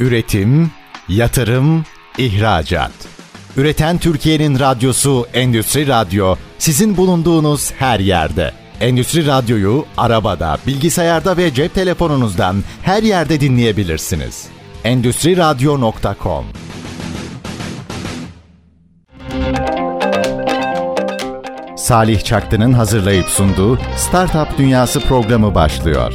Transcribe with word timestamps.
Üretim, 0.00 0.70
yatırım, 1.08 1.84
ihracat. 2.18 2.92
Üreten 3.56 3.98
Türkiye'nin 3.98 4.58
radyosu 4.58 5.26
Endüstri 5.34 5.86
Radyo 5.86 6.36
sizin 6.58 6.96
bulunduğunuz 6.96 7.72
her 7.72 8.00
yerde. 8.00 8.52
Endüstri 8.80 9.26
Radyo'yu 9.26 9.84
arabada, 9.96 10.58
bilgisayarda 10.66 11.36
ve 11.36 11.54
cep 11.54 11.74
telefonunuzdan 11.74 12.64
her 12.82 13.02
yerde 13.02 13.40
dinleyebilirsiniz. 13.40 14.46
Endüstri 14.84 15.36
Radyo.com 15.36 16.44
Salih 21.76 22.24
Çaktı'nın 22.24 22.72
hazırlayıp 22.72 23.26
sunduğu 23.26 23.78
Startup 23.96 24.58
Dünyası 24.58 25.00
programı 25.00 25.54
başlıyor. 25.54 26.12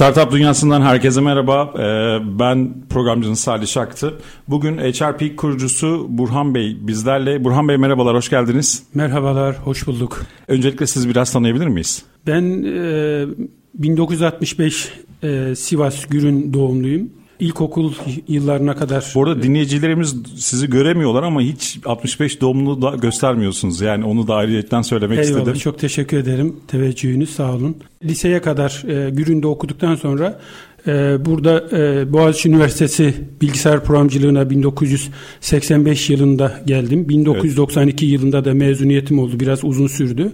Startup 0.00 0.32
Dünyası'ndan 0.32 0.82
herkese 0.82 1.20
merhaba. 1.20 1.74
Ee, 1.74 2.38
ben 2.38 2.74
programcınız 2.90 3.40
Salih 3.40 3.66
Şaktı. 3.66 4.18
Bugün 4.48 4.78
HRP 4.78 5.36
kurucusu 5.36 6.06
Burhan 6.08 6.54
Bey 6.54 6.76
bizlerle. 6.80 7.44
Burhan 7.44 7.68
Bey 7.68 7.76
merhabalar, 7.76 8.16
hoş 8.16 8.28
geldiniz. 8.28 8.82
Merhabalar, 8.94 9.56
hoş 9.56 9.86
bulduk. 9.86 10.22
Öncelikle 10.48 10.86
sizi 10.86 11.08
biraz 11.08 11.32
tanıyabilir 11.32 11.66
miyiz? 11.66 12.02
Ben 12.26 12.64
e, 12.64 13.26
1965 13.74 14.92
e, 15.22 15.54
Sivas 15.54 16.06
Gürün 16.06 16.52
doğumluyum. 16.52 17.10
İlkokul 17.40 17.92
yıllarına 18.28 18.76
kadar. 18.76 19.12
Bu 19.14 19.22
arada 19.22 19.42
dinleyicilerimiz 19.42 20.16
sizi 20.36 20.70
göremiyorlar 20.70 21.22
ama 21.22 21.40
hiç 21.40 21.78
65 21.84 22.40
doğumlu 22.40 22.82
da 22.82 22.96
göstermiyorsunuz. 22.96 23.80
Yani 23.80 24.04
onu 24.04 24.28
da 24.28 24.34
ayrıyetten 24.34 24.82
söylemek 24.82 25.18
Eyvallah, 25.18 25.38
istedim. 25.38 25.58
Çok 25.58 25.78
teşekkür 25.78 26.16
ederim 26.16 26.56
teveccühünüz 26.68 27.30
sağ 27.30 27.52
olun. 27.54 27.76
Liseye 28.04 28.40
kadar 28.40 28.82
e, 28.88 29.10
Gürün'de 29.10 29.46
okuduktan 29.46 29.94
sonra 29.94 30.40
e, 30.86 31.24
burada 31.24 31.68
e, 31.78 32.12
Boğaziçi 32.12 32.48
Üniversitesi 32.48 33.14
bilgisayar 33.40 33.84
programcılığına 33.84 34.50
1985 34.50 36.10
yılında 36.10 36.60
geldim. 36.66 37.08
1992 37.08 38.06
evet. 38.06 38.12
yılında 38.12 38.44
da 38.44 38.54
mezuniyetim 38.54 39.18
oldu. 39.18 39.40
Biraz 39.40 39.64
uzun 39.64 39.86
sürdü. 39.86 40.32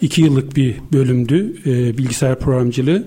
İki 0.00 0.22
yıllık 0.22 0.56
bir 0.56 0.74
bölümdü 0.92 1.56
e, 1.66 1.98
bilgisayar 1.98 2.38
programcılığı. 2.38 3.04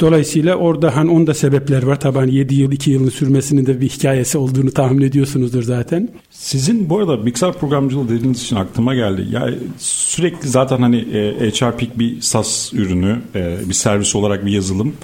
Dolayısıyla 0.00 0.56
orada 0.56 0.96
hani 0.96 1.10
onda 1.10 1.34
sebepler 1.34 1.82
var. 1.82 2.00
Tabii 2.00 2.18
hani 2.18 2.34
7 2.34 2.54
yıl 2.54 2.72
2 2.72 2.90
yılın 2.90 3.08
sürmesinin 3.08 3.66
de 3.66 3.80
bir 3.80 3.88
hikayesi 3.88 4.38
olduğunu 4.38 4.70
tahmin 4.70 5.02
ediyorsunuzdur 5.02 5.62
zaten. 5.62 6.08
Sizin 6.30 6.90
bu 6.90 6.98
arada 6.98 7.26
bilgisayar 7.26 7.52
programcılığı 7.52 8.08
dediğiniz 8.08 8.42
için 8.42 8.56
aklıma 8.56 8.94
geldi. 8.94 9.26
Ya 9.30 9.50
sürekli 9.78 10.48
zaten 10.48 10.78
hani 10.78 10.96
e, 10.96 11.50
HRPik 11.50 11.98
bir 11.98 12.20
SaaS 12.20 12.72
ürünü, 12.72 13.20
e, 13.34 13.58
bir 13.68 13.74
servis 13.74 14.16
olarak 14.16 14.46
bir 14.46 14.52
yazılım. 14.52 14.94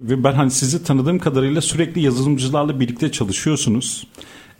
Ve 0.00 0.24
ben 0.24 0.32
hani 0.32 0.50
sizi 0.50 0.84
tanıdığım 0.84 1.18
kadarıyla 1.18 1.60
sürekli 1.60 2.00
yazılımcılarla 2.00 2.80
birlikte 2.80 3.12
çalışıyorsunuz. 3.12 4.06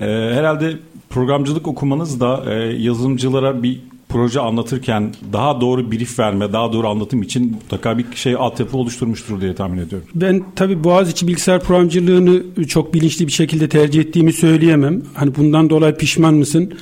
E, 0.00 0.04
herhalde 0.06 0.76
programcılık 1.10 1.68
okumanız 1.68 2.20
da 2.20 2.52
yazılımcılara 2.78 3.62
bir 3.62 3.80
proje 4.14 4.40
anlatırken 4.40 5.14
daha 5.32 5.60
doğru 5.60 5.92
brief 5.92 6.18
verme, 6.18 6.52
daha 6.52 6.72
doğru 6.72 6.88
anlatım 6.88 7.22
için 7.22 7.50
mutlaka 7.50 7.98
bir 7.98 8.04
şey 8.14 8.34
altyapı 8.34 8.76
oluşturmuştur 8.76 9.40
diye 9.40 9.54
tahmin 9.54 9.78
ediyorum. 9.78 10.08
Ben 10.14 10.44
tabii 10.56 10.84
Boğaziçi 10.84 11.28
bilgisayar 11.28 11.60
programcılığını 11.60 12.66
çok 12.66 12.94
bilinçli 12.94 13.26
bir 13.26 13.32
şekilde 13.32 13.68
tercih 13.68 14.00
ettiğimi 14.00 14.32
söyleyemem. 14.32 15.02
Hani 15.14 15.36
bundan 15.36 15.70
dolayı 15.70 15.94
pişman 15.96 16.34
mısın? 16.34 16.72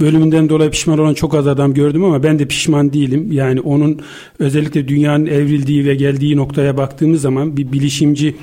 Bölümünden 0.00 0.48
dolayı 0.48 0.70
pişman 0.70 0.98
olan 0.98 1.14
çok 1.14 1.34
az 1.34 1.46
adam 1.46 1.74
gördüm 1.74 2.04
ama 2.04 2.22
ben 2.22 2.38
de 2.38 2.46
pişman 2.46 2.92
değilim. 2.92 3.32
Yani 3.32 3.60
onun 3.60 4.00
özellikle 4.38 4.88
dünyanın 4.88 5.26
evrildiği 5.26 5.84
ve 5.84 5.94
geldiği 5.94 6.36
noktaya 6.36 6.76
baktığımız 6.76 7.20
zaman 7.20 7.56
bir 7.56 7.72
bilişimci 7.72 8.36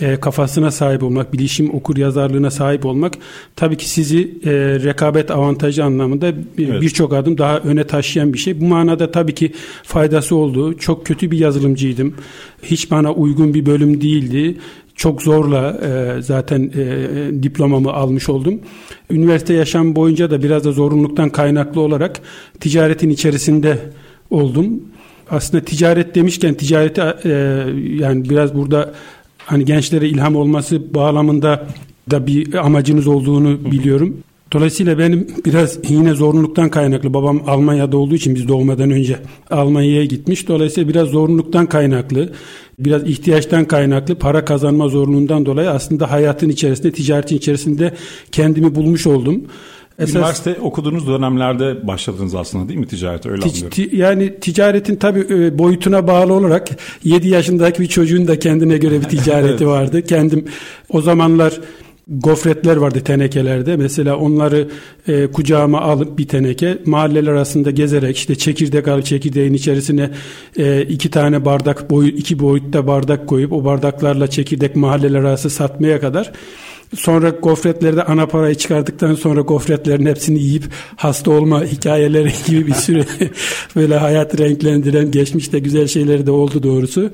e, 0.00 0.16
kafasına 0.16 0.70
sahip 0.70 1.02
olmak, 1.02 1.32
bilişim 1.32 1.74
okur 1.74 1.96
yazarlığına 1.96 2.50
sahip 2.50 2.86
olmak 2.86 3.14
tabii 3.56 3.76
ki 3.76 3.88
sizi 3.88 4.20
e, 4.44 4.50
rekabet 4.84 5.30
avantajı 5.30 5.84
anlamında 5.84 6.28
evet. 6.58 6.82
birçok 6.82 7.12
adım 7.12 7.38
daha 7.38 7.58
öne 7.58 7.86
taşıyan 7.86 8.32
bir 8.32 8.38
şey. 8.38 8.60
Bu 8.60 8.64
manada 8.64 9.10
tabii 9.10 9.34
ki 9.34 9.52
faydası 9.82 10.36
oldu. 10.36 10.78
Çok 10.78 11.06
kötü 11.06 11.30
bir 11.30 11.38
yazılımcıydım. 11.38 12.14
Hiç 12.62 12.90
bana 12.90 13.12
uygun 13.12 13.54
bir 13.54 13.66
bölüm 13.66 14.00
değildi. 14.00 14.58
Çok 14.94 15.22
zorla 15.22 15.80
e, 15.82 16.22
zaten 16.22 16.72
e, 16.76 17.42
diplomamı 17.42 17.92
almış 17.92 18.28
oldum. 18.28 18.60
Üniversite 19.10 19.54
yaşam 19.54 19.96
boyunca 19.96 20.30
da 20.30 20.42
biraz 20.42 20.64
da 20.64 20.72
zorunluluktan 20.72 21.30
kaynaklı 21.30 21.80
olarak 21.80 22.20
ticaretin 22.60 23.10
içerisinde 23.10 23.78
oldum. 24.30 24.82
Aslında 25.30 25.64
ticaret 25.64 26.14
demişken 26.14 26.54
ticareti 26.54 27.00
e, 27.00 27.30
yani 28.04 28.28
biraz 28.30 28.54
burada 28.54 28.94
hani 29.48 29.64
gençlere 29.64 30.08
ilham 30.08 30.36
olması 30.36 30.94
bağlamında 30.94 31.66
da 32.10 32.26
bir 32.26 32.54
amacınız 32.54 33.06
olduğunu 33.06 33.70
biliyorum. 33.70 34.16
Dolayısıyla 34.52 34.98
benim 34.98 35.26
biraz 35.44 35.78
yine 35.88 36.14
zorunluluktan 36.14 36.68
kaynaklı. 36.70 37.14
Babam 37.14 37.42
Almanya'da 37.46 37.96
olduğu 37.96 38.14
için 38.14 38.34
biz 38.34 38.48
doğmadan 38.48 38.90
önce 38.90 39.16
Almanya'ya 39.50 40.04
gitmiş. 40.04 40.48
Dolayısıyla 40.48 40.88
biraz 40.88 41.08
zorunluluktan 41.08 41.66
kaynaklı, 41.66 42.32
biraz 42.78 43.04
ihtiyaçtan 43.04 43.64
kaynaklı, 43.64 44.14
para 44.14 44.44
kazanma 44.44 44.88
zorunluluğundan 44.88 45.46
dolayı 45.46 45.70
aslında 45.70 46.10
hayatın 46.10 46.48
içerisinde, 46.48 46.92
ticaretin 46.92 47.36
içerisinde 47.36 47.94
kendimi 48.32 48.74
bulmuş 48.74 49.06
oldum. 49.06 49.44
Esas, 49.98 50.14
Üniversite 50.14 50.56
okuduğunuz 50.60 51.06
dönemlerde 51.06 51.86
başladınız 51.86 52.34
aslında 52.34 52.68
değil 52.68 52.80
mi 52.80 52.86
ticarete 52.86 53.30
öyle 53.30 53.42
anlıyorum. 53.42 53.70
Ti, 53.70 53.90
yani 53.92 54.40
ticaretin 54.40 54.96
tabii 54.96 55.58
boyutuna 55.58 56.06
bağlı 56.06 56.32
olarak 56.32 56.68
7 57.04 57.28
yaşındaki 57.28 57.82
bir 57.82 57.86
çocuğun 57.86 58.28
da 58.28 58.38
kendine 58.38 58.78
göre 58.78 59.00
bir 59.00 59.08
ticareti 59.08 59.48
evet. 59.48 59.66
vardı. 59.66 60.02
Kendim 60.02 60.44
o 60.88 61.00
zamanlar 61.00 61.60
gofretler 62.08 62.76
vardı 62.76 63.00
tenekelerde. 63.00 63.76
Mesela 63.76 64.16
onları 64.16 64.68
e, 65.08 65.26
kucağıma 65.26 65.80
alıp 65.80 66.18
bir 66.18 66.28
teneke 66.28 66.78
mahalleler 66.86 67.32
arasında 67.32 67.70
gezerek 67.70 68.16
işte 68.16 68.34
çekirdek 68.34 68.88
al 68.88 69.02
çekirdeğin 69.02 69.54
içerisine 69.54 70.10
e, 70.56 70.82
iki 70.82 71.10
tane 71.10 71.44
bardak 71.44 71.90
boy 71.90 72.08
iki 72.08 72.38
boyutta 72.38 72.86
bardak 72.86 73.26
koyup 73.26 73.52
o 73.52 73.64
bardaklarla 73.64 74.26
çekirdek 74.26 74.76
mahalleler 74.76 75.18
arası 75.18 75.50
satmaya 75.50 76.00
kadar 76.00 76.32
Sonra 76.94 77.30
gofretlerde 77.30 78.02
ana 78.02 78.26
parayı 78.26 78.54
çıkardıktan 78.54 79.14
sonra 79.14 79.40
gofretlerin 79.40 80.06
hepsini 80.06 80.38
yiyip 80.38 80.64
hasta 80.96 81.30
olma 81.30 81.64
hikayeleri 81.64 82.32
gibi 82.46 82.66
bir 82.66 82.74
sürü 82.74 83.04
böyle 83.76 83.96
hayat 83.96 84.40
renklendiren 84.40 85.10
geçmişte 85.10 85.58
güzel 85.58 85.86
şeyleri 85.86 86.26
de 86.26 86.30
oldu 86.30 86.62
doğrusu. 86.62 87.10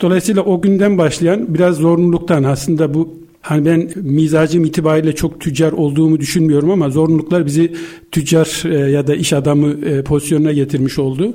Dolayısıyla 0.00 0.42
o 0.42 0.62
günden 0.62 0.98
başlayan 0.98 1.54
biraz 1.54 1.76
zorunluluktan 1.76 2.42
aslında 2.44 2.94
bu 2.94 3.24
Hani 3.44 3.64
ben 3.64 3.90
mizacım 3.94 4.64
itibariyle 4.64 5.14
çok 5.14 5.40
tüccar 5.40 5.72
olduğumu 5.72 6.20
düşünmüyorum 6.20 6.70
ama 6.70 6.90
zorunluluklar 6.90 7.46
bizi 7.46 7.72
tüccar 8.12 8.62
e, 8.64 8.90
ya 8.90 9.06
da 9.06 9.14
iş 9.14 9.32
adamı 9.32 9.86
e, 9.86 10.02
pozisyonuna 10.02 10.52
getirmiş 10.52 10.98
oldu. 10.98 11.34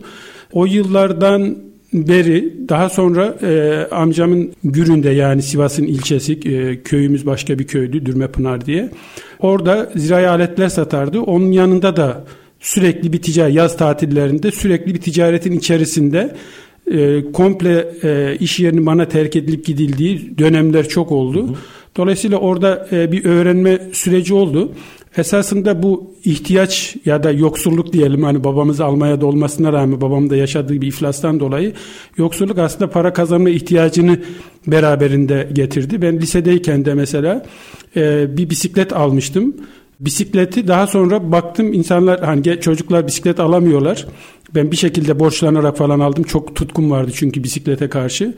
O 0.51 0.65
yıllardan 0.65 1.57
beri 1.93 2.53
daha 2.69 2.89
sonra 2.89 3.37
e, 3.41 3.87
amcamın 3.91 4.51
Gürün'de 4.63 5.09
yani 5.09 5.41
Sivas'ın 5.41 5.83
ilçesi 5.83 6.33
e, 6.33 6.81
köyümüz 6.83 7.25
başka 7.25 7.59
bir 7.59 7.67
köydü 7.67 8.05
Dürmepınar 8.05 8.65
diye. 8.65 8.89
Orada 9.39 9.91
zirai 9.95 10.27
aletler 10.27 10.69
satardı. 10.69 11.19
Onun 11.19 11.51
yanında 11.51 11.95
da 11.95 12.23
sürekli 12.59 13.13
bir 13.13 13.21
ticaret 13.21 13.55
yaz 13.55 13.77
tatillerinde 13.77 14.51
sürekli 14.51 14.93
bir 14.93 15.01
ticaretin 15.01 15.51
içerisinde 15.51 16.35
e, 16.91 17.31
komple 17.31 17.87
e, 18.03 18.35
iş 18.39 18.59
yerinin 18.59 18.85
bana 18.85 19.07
terk 19.07 19.35
edilip 19.35 19.65
gidildiği 19.65 20.37
dönemler 20.37 20.87
çok 20.87 21.11
oldu. 21.11 21.47
Hı 21.47 21.51
hı. 21.51 21.55
Dolayısıyla 21.97 22.37
orada 22.37 22.87
e, 22.91 23.11
bir 23.11 23.25
öğrenme 23.25 23.79
süreci 23.93 24.33
oldu. 24.33 24.71
Esasında 25.17 25.83
bu 25.83 26.13
ihtiyaç 26.23 26.95
ya 27.05 27.23
da 27.23 27.31
yoksulluk 27.31 27.93
diyelim 27.93 28.23
hani 28.23 28.43
babamız 28.43 28.81
Almanya'da 28.81 29.25
olmasına 29.25 29.73
rağmen 29.73 30.01
babam 30.01 30.29
da 30.29 30.35
yaşadığı 30.35 30.81
bir 30.81 30.87
iflastan 30.87 31.39
dolayı 31.39 31.73
yoksulluk 32.17 32.57
aslında 32.57 32.89
para 32.89 33.13
kazanma 33.13 33.49
ihtiyacını 33.49 34.19
beraberinde 34.67 35.49
getirdi. 35.53 36.01
Ben 36.01 36.17
lisedeyken 36.17 36.85
de 36.85 36.93
mesela 36.93 37.45
e, 37.95 38.37
bir 38.37 38.49
bisiklet 38.49 38.93
almıştım. 38.93 39.55
Bisikleti 39.99 40.67
daha 40.67 40.87
sonra 40.87 41.31
baktım 41.31 41.73
insanlar 41.73 42.19
hani 42.19 42.61
çocuklar 42.61 43.07
bisiklet 43.07 43.39
alamıyorlar. 43.39 44.07
Ben 44.55 44.71
bir 44.71 44.77
şekilde 44.77 45.19
borçlanarak 45.19 45.77
falan 45.77 45.99
aldım. 45.99 46.23
Çok 46.23 46.55
tutkum 46.55 46.91
vardı 46.91 47.11
çünkü 47.15 47.43
bisiklete 47.43 47.89
karşı. 47.89 48.33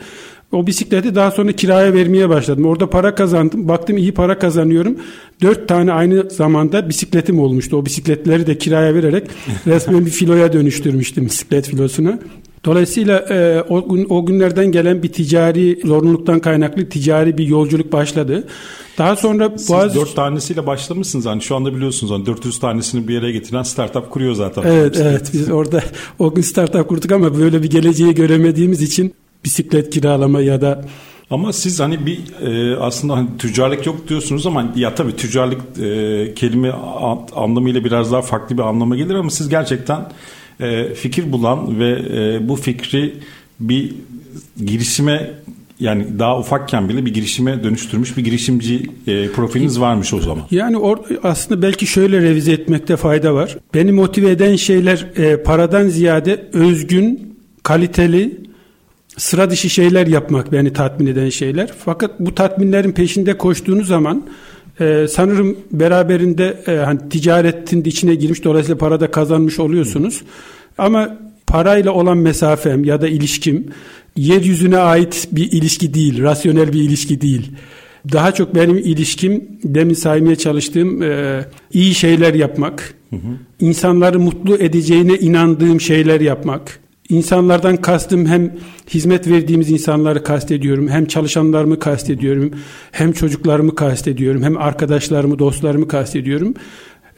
O 0.52 0.68
bisikleti 0.68 1.16
daha 1.16 1.32
sonra 1.32 1.52
kiraya 1.52 1.94
vermeye 1.94 2.30
başladım. 2.30 2.66
Orada 2.66 2.90
para 2.90 3.16
kazandım. 3.16 3.68
Baktım 3.68 3.98
iyi 3.98 4.12
para 4.12 4.40
kazanıyorum. 4.40 4.96
Dört 5.42 5.68
tane 5.68 5.92
aynı 5.94 6.30
zamanda 6.30 6.90
bisikletim 6.90 7.40
olmuştu. 7.40 7.78
O 7.78 7.86
bisikletleri 7.86 8.48
de 8.48 8.58
kiraya 8.58 8.96
vererek 8.96 9.24
resmen 9.68 10.06
bir 10.06 10.12
filoya 10.12 10.54
dönüştürmüştüm 10.54 11.26
bisiklet 11.26 11.68
filosuna. 11.68 12.20
Dolayısıyla 12.66 13.20
e, 13.20 13.62
o, 13.70 13.78
o 14.10 14.26
günlerden 14.26 14.72
gelen 14.72 15.04
bir 15.04 15.12
ticari 15.12 15.80
zorunluluktan 15.86 16.40
kaynaklı 16.40 16.90
ticari 16.90 17.38
bir 17.38 17.48
yolculuk 17.48 17.92
başladı. 17.92 18.48
Daha 18.98 19.16
sonra 19.16 19.52
Siz 19.58 19.70
bazı... 19.70 20.00
dört 20.00 20.16
tanesiyle 20.16 20.68
başlamışsınız. 20.68 21.26
Hani 21.26 21.42
şu 21.42 21.56
anda 21.56 21.76
biliyorsunuz 21.76 22.14
hani 22.14 22.26
400 22.26 22.60
tanesini 22.60 23.08
bir 23.08 23.14
yere 23.14 23.32
getiren 23.32 23.64
startup 23.64 24.12
kuruyor 24.12 24.34
zaten. 24.34 24.64
Evet 24.66 24.98
evet 25.02 25.30
biz 25.34 25.52
orada 25.52 25.84
o 26.20 26.34
gün 26.34 26.42
startup 26.42 26.90
kurduk 26.90 27.12
ama 27.12 27.38
böyle 27.38 27.64
bir 27.64 27.70
geleceği 27.70 28.16
göremediğimiz 28.16 28.82
için 28.82 29.14
bisiklet 29.46 29.90
kiralama 29.90 30.42
ya 30.42 30.62
da 30.62 30.86
Ama 31.32 31.54
siz 31.54 31.80
hani 31.80 32.06
bir 32.06 32.20
e, 32.42 32.78
aslında 32.78 33.16
hani 33.16 33.28
tüccarlık 33.38 33.86
yok 33.86 34.08
diyorsunuz 34.10 34.48
ama 34.48 34.74
ya 34.76 34.96
tabii 34.96 35.16
tüccarlık 35.16 35.62
e, 35.80 36.34
kelime 36.34 36.72
anlamıyla 37.36 37.84
biraz 37.84 38.12
daha 38.12 38.22
farklı 38.22 38.58
bir 38.58 38.64
anlama 38.64 38.96
gelir 38.96 39.16
ama 39.16 39.30
siz 39.30 39.50
gerçekten 39.50 40.12
e, 40.60 40.94
fikir 40.94 41.32
bulan 41.32 41.80
ve 41.80 42.02
e, 42.14 42.50
bu 42.50 42.56
fikri 42.56 43.14
bir 43.60 43.96
girişime 44.66 45.32
yani 45.80 46.20
daha 46.20 46.40
ufakken 46.40 46.90
bile 46.90 47.06
bir 47.06 47.14
girişime 47.14 47.64
dönüştürmüş 47.64 48.18
bir 48.18 48.24
girişimci 48.24 48.90
e, 49.08 49.28
profiliniz 49.28 49.80
varmış 49.80 50.14
o 50.14 50.20
zaman. 50.20 50.44
Yani 50.52 50.78
or, 50.78 50.98
aslında 51.24 51.62
belki 51.62 51.88
şöyle 51.88 52.22
revize 52.22 52.52
etmekte 52.52 52.98
fayda 52.98 53.34
var. 53.34 53.58
Beni 53.74 53.92
motive 53.92 54.32
eden 54.32 54.56
şeyler 54.56 55.08
e, 55.16 55.44
paradan 55.44 55.88
ziyade 55.88 56.46
özgün, 56.54 57.36
kaliteli, 57.64 58.38
sıra 59.18 59.50
dışı 59.50 59.70
şeyler 59.70 60.08
yapmak 60.08 60.52
beni 60.52 60.74
tatmin 60.74 61.08
eden 61.08 61.30
şeyler. 61.30 61.72
Fakat 61.86 62.20
bu 62.20 62.36
tatminlerin 62.36 62.92
peşinde 62.92 63.38
koştuğunuz 63.38 63.88
zaman 63.88 64.24
e, 64.80 65.06
sanırım 65.10 65.58
beraberinde 65.72 66.58
e, 66.68 66.72
hani 66.72 67.10
ticaretin 67.10 67.84
içine 67.84 68.16
girmiş 68.16 68.44
dolayısıyla 68.44 68.78
para 68.78 69.00
da 69.00 69.12
kazanmış 69.12 69.60
oluyorsunuz. 69.60 70.22
Ama 70.78 71.18
parayla 71.48 71.92
olan 71.92 72.18
mesafem 72.18 72.84
ya 72.84 73.02
da 73.02 73.08
ilişkim 73.08 73.68
yeryüzüne 74.16 74.78
ait 74.78 75.28
bir 75.32 75.52
ilişki 75.52 75.94
değil, 75.94 76.24
rasyonel 76.24 76.74
bir 76.74 76.82
ilişki 76.82 77.22
değil. 77.22 77.52
Daha 78.12 78.34
çok 78.34 78.56
benim 78.56 78.78
ilişkim 78.78 79.48
demin 79.64 79.94
saymaya 79.94 80.36
çalıştığım 80.36 81.04
e, 81.04 81.42
iyi 81.74 81.94
şeyler 81.94 82.34
yapmak, 82.34 82.94
hı 83.10 83.16
hı. 83.16 83.20
insanları 83.60 84.20
mutlu 84.20 84.58
edeceğine 84.58 85.18
inandığım 85.18 85.82
şeyler 85.82 86.22
yapmak. 86.22 86.81
İnsanlardan 87.12 87.78
kastım 87.78 88.26
hem 88.26 88.52
hizmet 88.90 89.28
verdiğimiz 89.28 89.72
insanları 89.72 90.24
kastediyorum, 90.24 90.88
hem 90.88 91.06
çalışanlarımı 91.06 91.80
kastediyorum, 91.80 92.52
hem 92.92 93.12
çocuklarımı 93.12 93.76
kastediyorum, 93.76 94.44
hem 94.44 94.58
arkadaşlarımı, 94.58 95.40
dostlarımı 95.40 95.88
kastediyorum. 95.88 96.54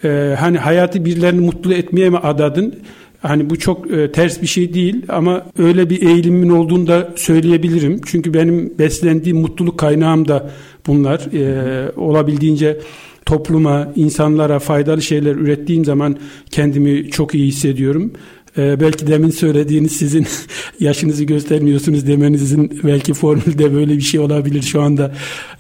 Ee, 0.04 0.36
hani 0.40 0.58
hayatı 0.58 1.06
birilerini 1.06 1.42
mutlu 1.42 1.74
etmeye 1.74 2.10
mi 2.10 2.18
adadın? 2.18 2.76
Hani 3.22 3.50
bu 3.50 3.60
çok 3.60 3.92
e, 3.92 4.12
ters 4.12 4.42
bir 4.42 4.48
şey 4.48 4.74
değil 4.74 5.06
ama 5.10 5.46
öyle 5.58 5.90
bir 5.90 6.02
eğilimin 6.02 6.50
olduğunu 6.50 6.88
da 6.88 7.10
söyleyebilirim. 7.16 8.02
Çünkü 8.06 8.34
benim 8.34 8.74
beslendiğim 8.80 9.38
mutluluk 9.38 9.78
kaynağım 9.80 10.28
da 10.28 10.50
bunlar. 10.88 11.20
E, 11.34 11.92
olabildiğince 11.92 12.80
topluma, 13.26 13.92
insanlara 13.96 14.60
faydalı 14.60 15.02
şeyler 15.02 15.36
ürettiğim 15.36 15.86
zaman 15.86 16.18
kendimi 16.52 17.10
çok 17.12 17.36
iyi 17.36 17.48
hissediyorum. 17.48 18.12
Ee, 18.58 18.80
belki 18.80 19.08
demin 19.08 19.30
söylediğiniz 19.30 19.92
sizin 19.92 20.28
yaşınızı 20.80 21.24
göstermiyorsunuz 21.24 22.08
demenizin 22.08 22.80
belki 22.84 23.14
formülde 23.14 23.74
böyle 23.74 23.94
bir 23.98 24.02
şey 24.02 24.20
olabilir 24.20 24.62
şu 24.62 24.82
anda 24.82 25.12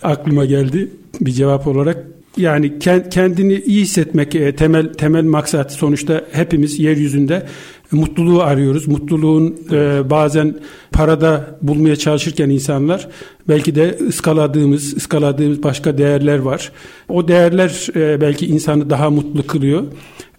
aklıma 0.03 0.45
geldi 0.45 0.89
bir 1.21 1.31
cevap 1.31 1.67
olarak. 1.67 2.07
Yani 2.37 2.79
kendini 3.11 3.53
iyi 3.53 3.81
hissetmek 3.81 4.35
e, 4.35 4.55
temel 4.55 4.93
temel 4.93 5.23
maksat 5.23 5.73
sonuçta 5.73 6.25
hepimiz 6.31 6.79
yeryüzünde 6.79 7.45
mutluluğu 7.91 8.41
arıyoruz. 8.41 8.87
Mutluluğun 8.87 9.57
e, 9.71 10.09
bazen 10.09 10.55
parada 10.91 11.57
bulmaya 11.61 11.95
çalışırken 11.95 12.49
insanlar 12.49 13.07
belki 13.47 13.75
de 13.75 13.97
ıskaladığımız, 14.07 14.97
ıskaladığımız 14.97 15.63
başka 15.63 15.97
değerler 15.97 16.39
var. 16.39 16.71
O 17.09 17.27
değerler 17.27 17.87
e, 17.95 18.21
belki 18.21 18.45
insanı 18.45 18.89
daha 18.89 19.09
mutlu 19.09 19.47
kılıyor. 19.47 19.83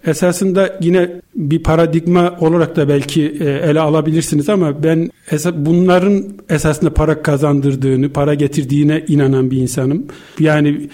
Esasında 0.06 0.78
yine 0.80 1.10
bir 1.34 1.62
paradigma 1.62 2.36
olarak 2.40 2.76
da 2.76 2.88
belki 2.88 3.22
e, 3.40 3.44
ele 3.44 3.80
alabilirsiniz 3.80 4.48
ama 4.48 4.82
ben 4.82 5.10
bunların 5.54 6.24
esasında 6.50 6.94
para 6.94 7.22
kazandırdığını, 7.22 8.12
para 8.12 8.34
getirdiğine 8.34 9.04
inanan 9.08 9.50
bir 9.50 9.56
insanım. 9.56 10.06
Yani 10.38 10.88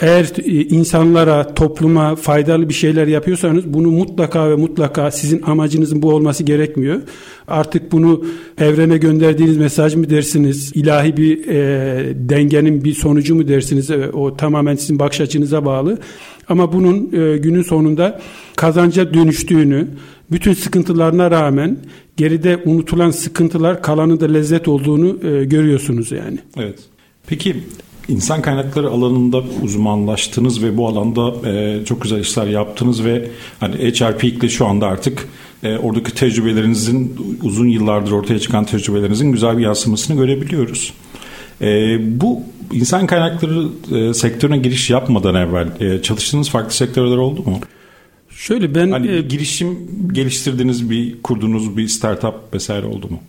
eğer 0.00 0.32
e, 0.44 0.52
insanlara, 0.52 1.54
topluma 1.54 2.16
faydalı 2.16 2.68
bir 2.68 2.74
şeyler 2.74 3.06
yapıyorsanız 3.06 3.74
bunu 3.74 3.90
mutlaka 3.90 4.50
ve 4.50 4.56
mutlaka 4.56 5.10
sizin 5.10 5.42
amacınızın 5.42 6.02
bu 6.02 6.14
olması 6.14 6.44
gerekmiyor. 6.44 7.00
Artık 7.48 7.92
bunu 7.92 8.24
evrene 8.58 8.98
gönderdiğiniz 8.98 9.56
mesaj 9.56 9.94
mı 9.94 10.10
dersiniz, 10.10 10.72
ilahi 10.74 11.16
bir 11.16 11.48
e, 11.48 12.14
dengenin 12.14 12.84
bir 12.84 12.94
sonucu 12.94 13.34
mu 13.34 13.48
dersiniz, 13.48 13.90
e, 13.90 14.10
o 14.12 14.36
tamamen 14.36 14.76
sizin 14.76 14.98
bakış 14.98 15.20
açınıza 15.20 15.64
bağlı. 15.64 15.98
Ama 16.48 16.72
bunun 16.72 17.12
e, 17.12 17.36
günün 17.36 17.62
sonunda 17.62 18.20
kazanca 18.56 19.14
dönüştüğünü, 19.14 19.88
bütün 20.30 20.52
sıkıntılarına 20.52 21.30
rağmen 21.30 21.76
geride 22.16 22.62
unutulan 22.64 23.10
sıkıntılar 23.10 23.82
kalanı 23.82 24.20
da 24.20 24.26
lezzet 24.26 24.68
olduğunu 24.68 25.28
e, 25.28 25.44
görüyorsunuz 25.44 26.12
yani. 26.12 26.38
Evet. 26.56 26.78
Peki 27.26 27.56
insan 28.08 28.42
kaynakları 28.42 28.88
alanında 28.90 29.42
uzmanlaştınız 29.62 30.62
ve 30.62 30.76
bu 30.76 30.88
alanda 30.88 31.48
e, 31.48 31.84
çok 31.84 32.02
güzel 32.02 32.20
işler 32.20 32.46
yaptınız 32.46 33.04
ve 33.04 33.28
hani 33.60 33.74
HRP 33.74 34.24
ile 34.24 34.48
şu 34.48 34.66
anda 34.66 34.86
artık 34.86 35.28
e, 35.62 35.76
oradaki 35.76 36.14
tecrübelerinizin 36.14 37.16
uzun 37.42 37.68
yıllardır 37.68 38.12
ortaya 38.12 38.38
çıkan 38.38 38.64
tecrübelerinizin 38.64 39.32
güzel 39.32 39.58
bir 39.58 39.62
yansımasını 39.62 40.16
görebiliyoruz. 40.16 40.92
E, 41.60 41.98
bu 42.20 42.42
insan 42.72 43.06
kaynakları 43.06 43.68
e, 43.94 44.14
sektörüne 44.14 44.58
giriş 44.58 44.90
yapmadan 44.90 45.34
evvel 45.34 45.68
e, 45.80 46.02
çalıştığınız 46.02 46.50
farklı 46.50 46.72
sektörler 46.72 47.16
oldu 47.16 47.42
mu? 47.42 47.58
Şöyle 48.30 48.74
ben 48.74 48.90
hani 48.90 49.10
e, 49.10 49.20
girişim 49.20 49.78
geliştirdiğiniz 50.12 50.90
bir 50.90 51.22
kurduğunuz 51.22 51.76
bir 51.76 51.88
startup 51.88 52.34
vesaire 52.54 52.86
oldu 52.86 53.08
mu? 53.10 53.20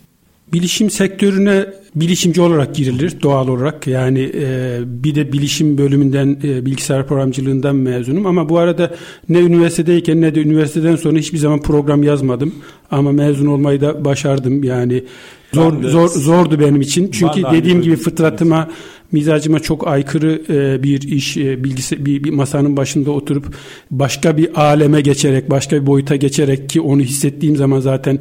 Bilişim 0.52 0.90
sektörüne 0.90 1.66
bilişimci 1.94 2.40
olarak 2.40 2.74
girilir 2.74 3.22
doğal 3.22 3.48
olarak. 3.48 3.86
Yani 3.86 4.32
e, 4.34 4.78
bir 4.84 5.14
de 5.14 5.32
bilişim 5.32 5.78
bölümünden 5.78 6.38
e, 6.44 6.66
bilgisayar 6.66 7.06
programcılığından 7.06 7.76
mezunum 7.76 8.26
ama 8.26 8.48
bu 8.48 8.58
arada 8.58 8.94
ne 9.28 9.38
üniversitedeyken 9.38 10.20
ne 10.20 10.34
de 10.34 10.42
üniversiteden 10.42 10.96
sonra 10.96 11.18
hiçbir 11.18 11.38
zaman 11.38 11.62
program 11.62 12.02
yazmadım. 12.02 12.54
Ama 12.90 13.12
mezun 13.12 13.46
olmayı 13.46 13.80
da 13.80 14.04
başardım. 14.04 14.64
Yani 14.64 15.04
zor 15.52 15.82
zor 15.82 16.08
zordu 16.08 16.60
benim 16.60 16.80
için. 16.80 17.10
Çünkü 17.10 17.42
dediğim 17.52 17.82
gibi 17.82 17.96
fıtratıma 17.96 18.68
mizacıma 19.12 19.60
çok 19.60 19.88
aykırı 19.88 20.42
e, 20.48 20.82
bir 20.82 21.02
iş 21.02 21.36
e, 21.36 21.64
bilgisi 21.64 22.06
bir, 22.06 22.24
bir 22.24 22.30
masanın 22.30 22.76
başında 22.76 23.10
oturup 23.10 23.54
başka 23.90 24.36
bir 24.36 24.60
aleme 24.60 25.00
geçerek 25.00 25.50
başka 25.50 25.82
bir 25.82 25.86
boyuta 25.86 26.16
geçerek 26.16 26.68
ki 26.68 26.80
onu 26.80 27.00
hissettiğim 27.00 27.56
zaman 27.56 27.80
zaten 27.80 28.18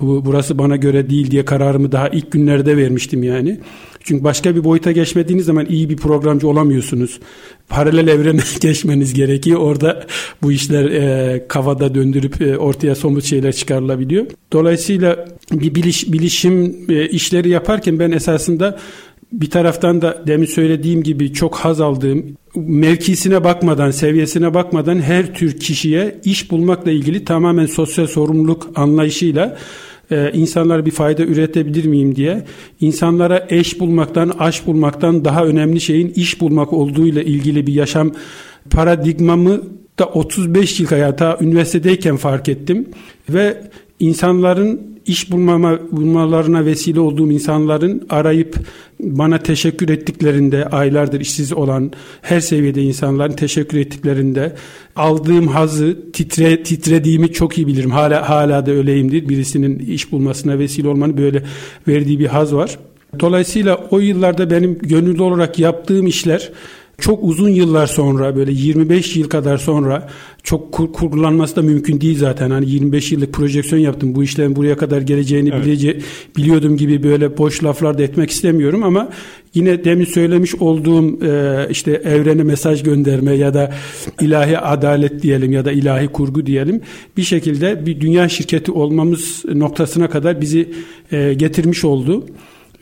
bu, 0.00 0.24
burası 0.24 0.58
bana 0.58 0.76
göre 0.76 1.10
değil 1.10 1.30
diye 1.30 1.44
kararımı 1.44 1.92
daha 1.92 2.08
ilk 2.08 2.32
günlerde 2.32 2.76
vermiştim 2.76 3.22
yani. 3.22 3.60
Çünkü 4.06 4.24
başka 4.24 4.56
bir 4.56 4.64
boyuta 4.64 4.92
geçmediğiniz 4.92 5.46
zaman 5.46 5.66
iyi 5.66 5.90
bir 5.90 5.96
programcı 5.96 6.48
olamıyorsunuz. 6.48 7.20
Paralel 7.68 8.08
evrene 8.08 8.40
geçmeniz 8.60 9.14
gerekiyor. 9.14 9.60
Orada 9.60 10.06
bu 10.42 10.52
işler 10.52 10.84
e, 10.84 11.44
kafada 11.48 11.94
döndürüp 11.94 12.42
e, 12.42 12.58
ortaya 12.58 12.94
somut 12.94 13.24
şeyler 13.24 13.52
çıkarılabiliyor. 13.52 14.26
Dolayısıyla 14.52 15.28
bir 15.52 15.74
biliş, 15.74 16.12
bilişim 16.12 16.76
e, 16.88 17.08
işleri 17.08 17.48
yaparken 17.48 17.98
ben 17.98 18.10
esasında 18.10 18.78
bir 19.32 19.50
taraftan 19.50 20.02
da 20.02 20.22
demin 20.26 20.46
söylediğim 20.46 21.02
gibi 21.02 21.32
çok 21.32 21.56
haz 21.56 21.80
aldığım 21.80 22.36
mevkisine 22.56 23.44
bakmadan, 23.44 23.90
seviyesine 23.90 24.54
bakmadan 24.54 25.00
her 25.00 25.34
tür 25.34 25.60
kişiye 25.60 26.20
iş 26.24 26.50
bulmakla 26.50 26.90
ilgili 26.90 27.24
tamamen 27.24 27.66
sosyal 27.66 28.06
sorumluluk 28.06 28.70
anlayışıyla 28.74 29.56
e, 30.10 30.32
insanlara 30.32 30.86
bir 30.86 30.90
fayda 30.90 31.22
üretebilir 31.22 31.84
miyim 31.84 32.16
diye 32.16 32.44
insanlara 32.80 33.46
eş 33.48 33.80
bulmaktan, 33.80 34.32
aş 34.38 34.66
bulmaktan 34.66 35.24
daha 35.24 35.44
önemli 35.44 35.80
şeyin 35.80 36.08
iş 36.08 36.40
bulmak 36.40 36.72
olduğuyla 36.72 37.22
ilgili 37.22 37.66
bir 37.66 37.72
yaşam 37.72 38.12
paradigmamı 38.70 39.62
da 39.98 40.06
35 40.06 40.80
yıl 40.80 40.88
hayata 40.88 41.38
üniversitedeyken 41.40 42.16
fark 42.16 42.48
ettim 42.48 42.88
ve 43.28 43.62
insanların 44.00 44.95
iş 45.06 45.32
bulmama, 45.32 45.78
bulmalarına 45.92 46.64
vesile 46.64 47.00
olduğum 47.00 47.32
insanların 47.32 48.06
arayıp 48.10 48.56
bana 49.00 49.38
teşekkür 49.38 49.88
ettiklerinde 49.88 50.66
aylardır 50.66 51.20
işsiz 51.20 51.52
olan 51.52 51.92
her 52.22 52.40
seviyede 52.40 52.82
insanların 52.82 53.32
teşekkür 53.32 53.78
ettiklerinde 53.78 54.56
aldığım 54.96 55.48
hazı 55.48 55.98
titre, 56.12 56.62
titrediğimi 56.62 57.32
çok 57.32 57.58
iyi 57.58 57.66
bilirim. 57.66 57.90
Hala 57.90 58.28
hala 58.28 58.66
da 58.66 58.70
öyleyimdir. 58.70 59.28
Birisinin 59.28 59.78
iş 59.78 60.12
bulmasına 60.12 60.58
vesile 60.58 60.88
olmanın 60.88 61.16
böyle 61.16 61.42
verdiği 61.88 62.18
bir 62.18 62.26
haz 62.26 62.54
var. 62.54 62.78
Dolayısıyla 63.20 63.86
o 63.90 63.98
yıllarda 63.98 64.50
benim 64.50 64.78
gönüllü 64.78 65.22
olarak 65.22 65.58
yaptığım 65.58 66.06
işler 66.06 66.50
çok 66.98 67.24
uzun 67.24 67.48
yıllar 67.48 67.86
sonra 67.86 68.36
böyle 68.36 68.52
25 68.52 69.16
yıl 69.16 69.28
kadar 69.28 69.58
sonra 69.58 70.08
çok 70.46 70.72
kur, 70.72 70.92
kurgulanması 70.92 71.56
da 71.56 71.62
mümkün 71.62 72.00
değil 72.00 72.18
zaten. 72.18 72.50
Hani 72.50 72.70
25 72.70 73.12
yıllık 73.12 73.32
projeksiyon 73.32 73.82
yaptım. 73.82 74.14
Bu 74.14 74.24
işlerin 74.24 74.56
buraya 74.56 74.76
kadar 74.76 75.00
geleceğini 75.00 75.50
evet. 75.54 75.64
bilece, 75.64 75.98
biliyordum 76.36 76.76
gibi 76.76 77.02
böyle 77.02 77.38
boş 77.38 77.64
laflar 77.64 77.98
da 77.98 78.02
etmek 78.02 78.30
istemiyorum 78.30 78.82
ama 78.82 79.08
yine 79.54 79.84
demin 79.84 80.04
söylemiş 80.04 80.54
olduğum 80.54 81.24
e, 81.24 81.66
işte 81.70 81.90
evrene 81.92 82.42
mesaj 82.42 82.82
gönderme 82.82 83.32
ya 83.34 83.54
da 83.54 83.74
ilahi 84.20 84.58
adalet 84.58 85.22
diyelim 85.22 85.52
ya 85.52 85.64
da 85.64 85.72
ilahi 85.72 86.08
kurgu 86.08 86.46
diyelim 86.46 86.80
bir 87.16 87.22
şekilde 87.22 87.86
bir 87.86 88.00
dünya 88.00 88.28
şirketi 88.28 88.72
olmamız 88.72 89.44
noktasına 89.54 90.10
kadar 90.10 90.40
bizi 90.40 90.72
e, 91.12 91.34
getirmiş 91.34 91.84
oldu. 91.84 92.26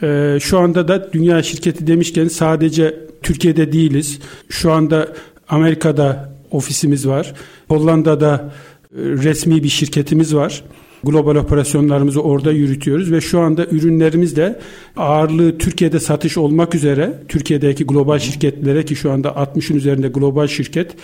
E, 0.03 0.39
şu 0.41 0.59
anda 0.59 0.89
da 0.89 1.13
dünya 1.13 1.43
şirketi 1.43 1.87
demişken 1.87 2.29
sadece 2.29 2.95
Türkiye'de 3.23 3.73
değiliz. 3.73 4.19
Şu 4.49 4.73
anda 4.73 5.13
Amerika'da 5.49 6.34
ofisimiz 6.55 7.09
var. 7.09 7.35
Hollanda'da 7.69 8.53
e, 8.93 8.99
resmi 8.99 9.63
bir 9.63 9.69
şirketimiz 9.69 10.35
var. 10.35 10.65
Global 11.05 11.37
operasyonlarımızı 11.37 12.23
orada 12.23 12.53
yürütüyoruz 12.53 13.13
ve 13.13 13.21
şu 13.21 13.41
anda 13.41 13.67
ürünlerimiz 13.67 14.37
de 14.37 14.61
ağırlığı 14.97 15.59
Türkiye'de 15.59 16.01
satış 16.01 16.39
olmak 16.39 16.75
üzere 16.75 17.23
Türkiye'deki 17.29 17.85
global 17.85 18.19
şirketlere 18.19 18.85
ki 18.85 18.97
şu 18.97 19.11
anda 19.13 19.29
60'ın 19.29 19.77
üzerinde 19.77 20.09
global 20.09 20.47
şirket 20.47 20.97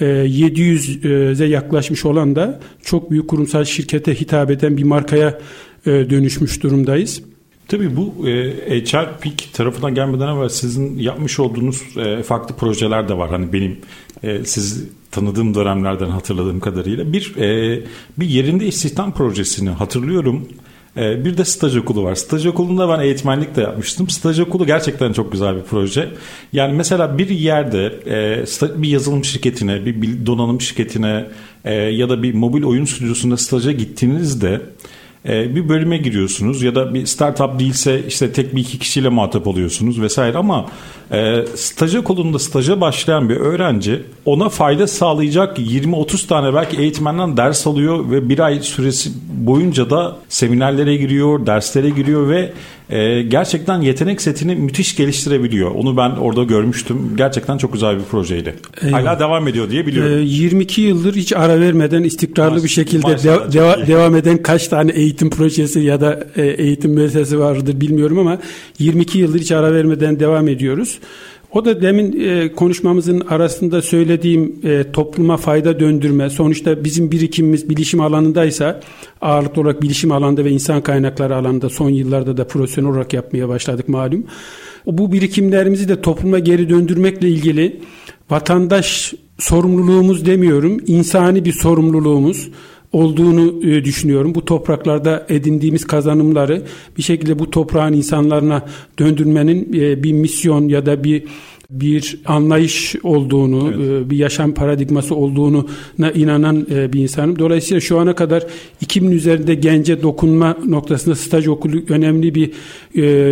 700'e 0.00 1.46
yaklaşmış 1.46 2.04
olan 2.04 2.36
da 2.36 2.60
çok 2.82 3.10
büyük 3.10 3.28
kurumsal 3.28 3.64
şirkete 3.64 4.20
hitap 4.20 4.50
eden 4.50 4.76
bir 4.76 4.84
markaya 4.84 5.38
e, 5.86 5.90
dönüşmüş 5.90 6.62
durumdayız. 6.62 7.22
Tabii 7.68 7.96
bu 7.96 8.28
e, 8.28 8.84
HR 8.84 9.18
Peak 9.20 9.52
tarafından 9.52 9.94
gelmeden 9.94 10.36
evvel 10.36 10.48
sizin 10.48 10.98
yapmış 10.98 11.40
olduğunuz 11.40 11.82
e, 11.96 12.22
farklı 12.22 12.56
projeler 12.56 13.08
de 13.08 13.18
var. 13.18 13.30
Hani 13.30 13.52
benim 13.52 13.78
e, 14.22 14.44
siz 14.44 14.84
tanıdığım 15.10 15.54
dönemlerden 15.54 16.08
hatırladığım 16.08 16.60
kadarıyla 16.60 17.12
bir 17.12 17.36
e, 17.36 17.80
bir 18.18 18.26
yerinde 18.26 18.66
istihdam 18.66 19.14
projesini 19.14 19.70
hatırlıyorum. 19.70 20.48
E, 20.96 21.24
bir 21.24 21.38
de 21.38 21.44
staj 21.44 21.76
okulu 21.76 22.04
var. 22.04 22.14
Staj 22.14 22.46
okulunda 22.46 22.88
ben 22.88 23.04
eğitmenlik 23.04 23.56
de 23.56 23.60
yapmıştım. 23.60 24.08
Staj 24.08 24.40
okulu 24.40 24.66
gerçekten 24.66 25.12
çok 25.12 25.32
güzel 25.32 25.56
bir 25.56 25.62
proje. 25.62 26.08
Yani 26.52 26.72
mesela 26.72 27.18
bir 27.18 27.28
yerde 27.28 27.94
e, 28.06 28.82
bir 28.82 28.88
yazılım 28.88 29.24
şirketine, 29.24 29.86
bir 29.86 30.26
donanım 30.26 30.60
şirketine 30.60 31.26
e, 31.64 31.74
ya 31.74 32.08
da 32.08 32.22
bir 32.22 32.34
mobil 32.34 32.64
oyun 32.64 32.84
stüdyosunda 32.84 33.36
staja 33.36 33.72
gittiğinizde 33.72 34.60
e, 35.28 35.54
bir 35.56 35.68
bölüme 35.68 35.96
giriyorsunuz 35.96 36.62
ya 36.62 36.74
da 36.74 36.94
bir 36.94 37.06
startup 37.06 37.58
değilse 37.58 38.06
işte 38.08 38.32
tek 38.32 38.56
bir 38.56 38.60
iki 38.60 38.78
kişiyle 38.78 39.08
muhatap 39.08 39.46
oluyorsunuz 39.46 40.00
vesaire 40.00 40.38
ama 40.38 40.66
e, 41.12 41.44
staja 41.54 42.04
kolunda 42.04 42.38
staja 42.38 42.80
başlayan 42.80 43.28
bir 43.28 43.36
öğrenci 43.36 44.02
ona 44.24 44.48
fayda 44.48 44.86
sağlayacak 44.86 45.58
20-30 45.58 46.26
tane 46.26 46.54
belki 46.54 46.76
eğitmenden 46.76 47.36
ders 47.36 47.66
alıyor 47.66 48.10
ve 48.10 48.28
bir 48.28 48.38
ay 48.38 48.60
süresi 48.60 49.10
boyunca 49.32 49.90
da 49.90 50.16
seminerlere 50.28 50.96
giriyor, 50.96 51.46
derslere 51.46 51.90
giriyor 51.90 52.28
ve 52.28 52.52
e, 52.90 53.22
gerçekten 53.22 53.80
yetenek 53.80 54.22
setini 54.22 54.54
müthiş 54.56 54.96
geliştirebiliyor. 54.96 55.70
Onu 55.70 55.96
ben 55.96 56.10
orada 56.10 56.44
görmüştüm. 56.44 57.16
Gerçekten 57.16 57.58
çok 57.58 57.72
güzel 57.72 57.98
bir 57.98 58.04
projeydi. 58.04 58.54
Eyvallah. 58.82 59.02
Hala 59.02 59.18
devam 59.20 59.48
ediyor 59.48 59.70
diye 59.70 59.86
biliyorum. 59.86 60.18
E, 60.18 60.20
22 60.20 60.80
yıldır 60.80 61.14
hiç 61.14 61.32
ara 61.32 61.60
vermeden 61.60 62.02
istikrarlı 62.02 62.54
Maş, 62.54 62.62
bir 62.62 62.68
şekilde 62.68 63.18
de, 63.18 63.52
deva, 63.52 63.86
devam 63.86 64.16
eden 64.16 64.42
kaç 64.42 64.68
tane 64.68 64.92
eğitim 64.92 65.30
projesi 65.30 65.80
ya 65.80 66.00
da 66.00 66.26
e, 66.36 66.46
eğitim 66.46 66.90
müessesesi 66.90 67.38
vardır 67.38 67.80
bilmiyorum 67.80 68.18
ama 68.18 68.38
22 68.78 69.18
yıldır 69.18 69.40
hiç 69.40 69.52
ara 69.52 69.74
vermeden 69.74 70.20
devam 70.20 70.48
ediyoruz. 70.48 70.98
O 71.52 71.64
da 71.64 71.82
demin 71.82 72.20
e, 72.20 72.52
konuşmamızın 72.52 73.20
arasında 73.20 73.82
söylediğim 73.82 74.60
e, 74.64 74.92
topluma 74.92 75.36
fayda 75.36 75.80
döndürme. 75.80 76.30
Sonuçta 76.30 76.84
bizim 76.84 77.10
birikimimiz 77.10 77.70
bilişim 77.70 78.00
alanındaysa 78.00 78.80
ağırlıklı 79.20 79.62
olarak 79.62 79.82
bilişim 79.82 80.12
alanında 80.12 80.44
ve 80.44 80.50
insan 80.50 80.80
kaynakları 80.80 81.36
alanında 81.36 81.68
son 81.68 81.90
yıllarda 81.90 82.36
da 82.36 82.46
profesyonel 82.46 82.90
olarak 82.90 83.12
yapmaya 83.12 83.48
başladık 83.48 83.88
malum. 83.88 84.24
Bu 84.86 85.12
birikimlerimizi 85.12 85.88
de 85.88 86.00
topluma 86.00 86.38
geri 86.38 86.68
döndürmekle 86.68 87.28
ilgili 87.28 87.80
vatandaş 88.30 89.14
sorumluluğumuz 89.38 90.26
demiyorum, 90.26 90.80
insani 90.86 91.44
bir 91.44 91.52
sorumluluğumuz 91.52 92.48
olduğunu 92.92 93.66
e, 93.66 93.84
düşünüyorum. 93.84 94.34
Bu 94.34 94.44
topraklarda 94.44 95.26
edindiğimiz 95.28 95.86
kazanımları 95.86 96.62
bir 96.98 97.02
şekilde 97.02 97.38
bu 97.38 97.50
toprağın 97.50 97.92
insanlarına 97.92 98.66
döndürmenin 98.98 99.72
e, 99.72 100.02
bir 100.02 100.12
misyon 100.12 100.68
ya 100.68 100.86
da 100.86 101.04
bir 101.04 101.22
bir 101.70 102.20
anlayış 102.26 102.96
olduğunu, 103.02 103.72
evet. 103.76 104.06
E, 104.06 104.10
bir 104.10 104.16
yaşam 104.16 104.54
paradigması 104.54 105.14
olduğunu 105.14 105.68
inanan 106.14 106.66
bir 106.66 107.00
insanım. 107.00 107.38
Dolayısıyla 107.38 107.80
şu 107.80 107.98
ana 107.98 108.14
kadar 108.14 108.46
2000 108.80 109.10
üzerinde 109.10 109.54
gence 109.54 110.02
dokunma 110.02 110.56
noktasında 110.66 111.14
staj 111.14 111.48
okulu 111.48 111.76
önemli 111.88 112.34
bir 112.34 112.50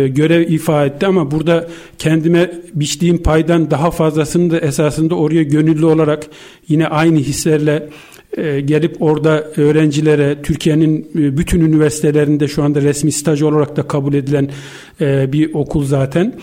görev 0.07 0.49
ifade 0.49 0.95
etti 0.95 1.05
ama 1.05 1.31
burada 1.31 1.67
kendime 1.97 2.51
biçtiğim 2.73 3.17
paydan 3.17 3.71
daha 3.71 3.91
fazlasını 3.91 4.51
da 4.51 4.59
esasında 4.59 5.15
oraya 5.15 5.43
gönüllü 5.43 5.85
olarak 5.85 6.27
yine 6.67 6.87
aynı 6.87 7.19
hislerle 7.19 7.89
e, 8.37 8.61
gelip 8.61 9.01
orada 9.01 9.51
öğrencilere 9.57 10.41
Türkiye'nin 10.43 11.11
e, 11.15 11.37
bütün 11.37 11.61
üniversitelerinde 11.61 12.47
şu 12.47 12.63
anda 12.63 12.81
resmi 12.81 13.11
staj 13.11 13.41
olarak 13.41 13.75
da 13.75 13.87
kabul 13.87 14.13
edilen 14.13 14.49
e, 15.01 15.33
bir 15.33 15.53
okul 15.53 15.85
zaten. 15.85 16.33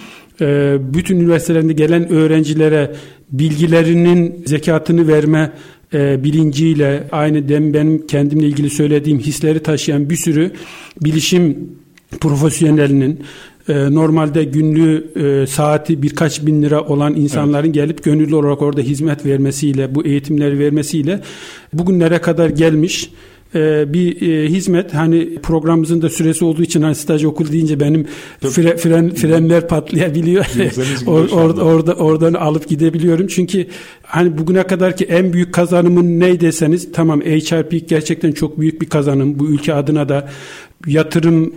Bütün 0.81 1.21
üniversitelerinde 1.21 1.73
gelen 1.73 2.13
öğrencilere 2.13 2.95
bilgilerinin 3.33 4.43
zekatını 4.47 5.09
verme 5.09 5.53
bilinciyle 5.93 7.05
aynı 7.13 7.49
dem 7.49 7.75
benim 7.75 8.07
kendimle 8.07 8.47
ilgili 8.47 8.71
söylediğim 8.71 9.19
hisleri 9.19 9.61
taşıyan 9.61 10.11
bir 10.11 10.17
sürü 10.17 10.51
bilişim 11.01 11.69
profesyonelinin 12.21 13.21
e, 13.69 13.95
normalde 13.95 14.45
günlüğü 14.45 15.11
e, 15.17 15.47
saati 15.47 16.03
birkaç 16.03 16.47
bin 16.47 16.63
lira 16.63 16.83
olan 16.83 17.15
insanların 17.17 17.65
evet. 17.65 17.75
gelip 17.75 18.05
gönüllü 18.05 18.35
olarak 18.35 18.63
orada 18.63 18.81
hizmet 18.81 19.27
vermesiyle, 19.27 19.95
bu 19.95 20.07
eğitimleri 20.07 20.59
vermesiyle 20.59 21.21
bugünlere 21.73 22.19
kadar 22.19 22.49
gelmiş 22.49 23.11
e, 23.55 23.93
bir 23.93 24.23
e, 24.23 24.49
hizmet 24.49 24.95
hani 24.95 25.35
programımızın 25.35 26.03
da 26.03 26.09
süresi 26.09 26.45
olduğu 26.45 26.63
için 26.63 26.83
hani 26.83 26.95
staj 26.95 27.25
okul 27.25 27.53
deyince 27.53 27.81
benim 27.81 28.07
fre, 28.41 28.77
fren 28.77 29.15
frenler 29.15 29.69
patlayabiliyor. 29.69 30.47
Or, 31.07 31.29
or, 31.29 31.59
orada 31.59 31.95
oradan 31.95 32.35
alıp 32.35 32.69
gidebiliyorum. 32.69 33.27
Çünkü 33.27 33.67
hani 34.03 34.39
bugüne 34.39 34.63
kadar 34.63 34.97
ki 34.97 35.05
en 35.05 35.33
büyük 35.33 35.55
kazanımın 35.55 36.21
ne 36.21 36.41
deseniz 36.41 36.93
tamam 36.93 37.21
HRP 37.21 37.89
gerçekten 37.89 38.33
çok 38.33 38.61
büyük 38.61 38.81
bir 38.81 38.89
kazanım. 38.89 39.39
Bu 39.39 39.47
ülke 39.47 39.75
adına 39.75 40.09
da 40.09 40.29
yatırım 40.87 41.53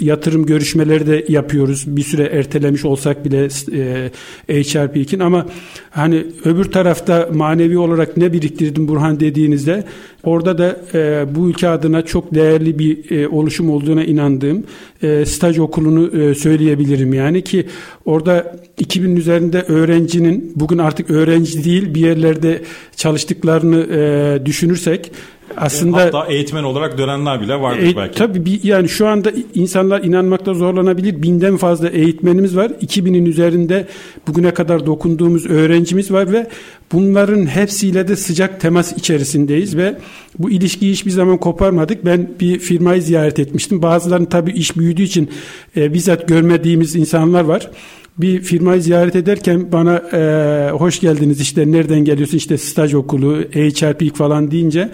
yatırım 0.00 0.46
görüşmeleri 0.46 1.06
de 1.06 1.24
yapıyoruz. 1.28 1.84
Bir 1.86 2.02
süre 2.02 2.22
ertelemiş 2.22 2.84
olsak 2.84 3.24
bile 3.24 3.44
e, 3.44 4.10
HRP2'in 4.48 5.20
ama 5.20 5.46
hani 5.90 6.26
öbür 6.44 6.64
tarafta 6.64 7.28
manevi 7.32 7.78
olarak 7.78 8.16
ne 8.16 8.32
biriktirdim 8.32 8.88
Burhan 8.88 9.20
dediğinizde 9.20 9.84
orada 10.24 10.58
da 10.58 10.76
e, 10.94 11.34
bu 11.34 11.48
ülke 11.48 11.68
adına 11.68 12.02
çok 12.02 12.34
değerli 12.34 12.78
bir 12.78 13.10
e, 13.10 13.28
oluşum 13.28 13.70
olduğuna 13.70 14.04
inandığım 14.04 14.64
e, 15.02 15.26
staj 15.26 15.58
okulunu 15.58 16.22
e, 16.22 16.34
söyleyebilirim 16.34 17.14
yani 17.14 17.44
ki 17.44 17.66
orada 18.04 18.56
2000 18.78 19.16
üzerinde 19.16 19.62
öğrencinin 19.62 20.52
bugün 20.56 20.78
artık 20.78 21.10
öğrenci 21.10 21.64
değil 21.64 21.94
bir 21.94 22.00
yerlerde 22.00 22.62
çalıştıklarını 22.96 23.86
e, 23.92 24.46
düşünürsek 24.46 25.12
aslında 25.56 25.96
hatta 25.96 26.26
eğitmen 26.26 26.64
olarak 26.64 26.98
dönenler 26.98 27.40
bile 27.40 27.60
vardır 27.60 27.92
e, 27.92 27.96
belki. 27.96 28.18
Tabii 28.18 28.44
bir, 28.44 28.64
yani 28.64 28.88
şu 28.88 29.06
anda 29.06 29.32
insanlar 29.54 30.04
inanmakta 30.04 30.54
zorlanabilir. 30.54 31.22
Binden 31.22 31.56
fazla 31.56 31.88
eğitmenimiz 31.88 32.56
var. 32.56 32.70
2000'in 32.82 33.26
üzerinde 33.26 33.86
bugüne 34.28 34.54
kadar 34.54 34.86
dokunduğumuz 34.86 35.46
öğrencimiz 35.46 36.12
var 36.12 36.32
ve 36.32 36.46
bunların 36.92 37.46
hepsiyle 37.46 38.08
de 38.08 38.16
sıcak 38.16 38.60
temas 38.60 38.92
içerisindeyiz 38.92 39.76
ve 39.76 39.98
bu 40.38 40.50
ilişkiyi 40.50 40.92
hiçbir 40.92 41.10
zaman 41.10 41.36
koparmadık. 41.36 42.04
Ben 42.04 42.30
bir 42.40 42.58
firmayı 42.58 43.02
ziyaret 43.02 43.38
etmiştim. 43.38 43.82
Bazılarının 43.82 44.26
tabii 44.26 44.52
iş 44.52 44.76
büyüdüğü 44.76 45.02
için 45.02 45.30
e, 45.76 45.94
bizzat 45.94 46.28
görmediğimiz 46.28 46.96
insanlar 46.96 47.44
var 47.44 47.70
bir 48.18 48.40
firmayı 48.40 48.82
ziyaret 48.82 49.16
ederken 49.16 49.72
bana 49.72 49.96
e, 49.96 50.70
hoş 50.70 51.00
geldiniz 51.00 51.40
işte 51.40 51.72
nereden 51.72 52.04
geliyorsun? 52.04 52.36
işte 52.36 52.58
staj 52.58 52.94
okulu 52.94 53.34
HRP 53.36 54.16
falan 54.16 54.50
deyince 54.50 54.88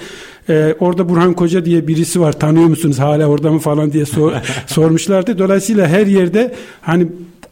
e, 0.49 0.75
orada 0.81 1.09
Burhan 1.09 1.35
Koca 1.35 1.65
diye 1.65 1.89
birisi 1.89 2.21
var 2.21 2.41
tanıyor 2.41 2.67
musunuz? 2.67 2.99
Hala 2.99 3.27
orada 3.27 3.53
mı? 3.53 3.59
falan 3.59 3.93
diye 3.93 4.07
sor, 4.07 4.33
sormuşlardı. 4.67 5.39
Dolayısıyla 5.39 5.89
her 5.89 6.07
yerde 6.07 6.55
hani 6.81 7.07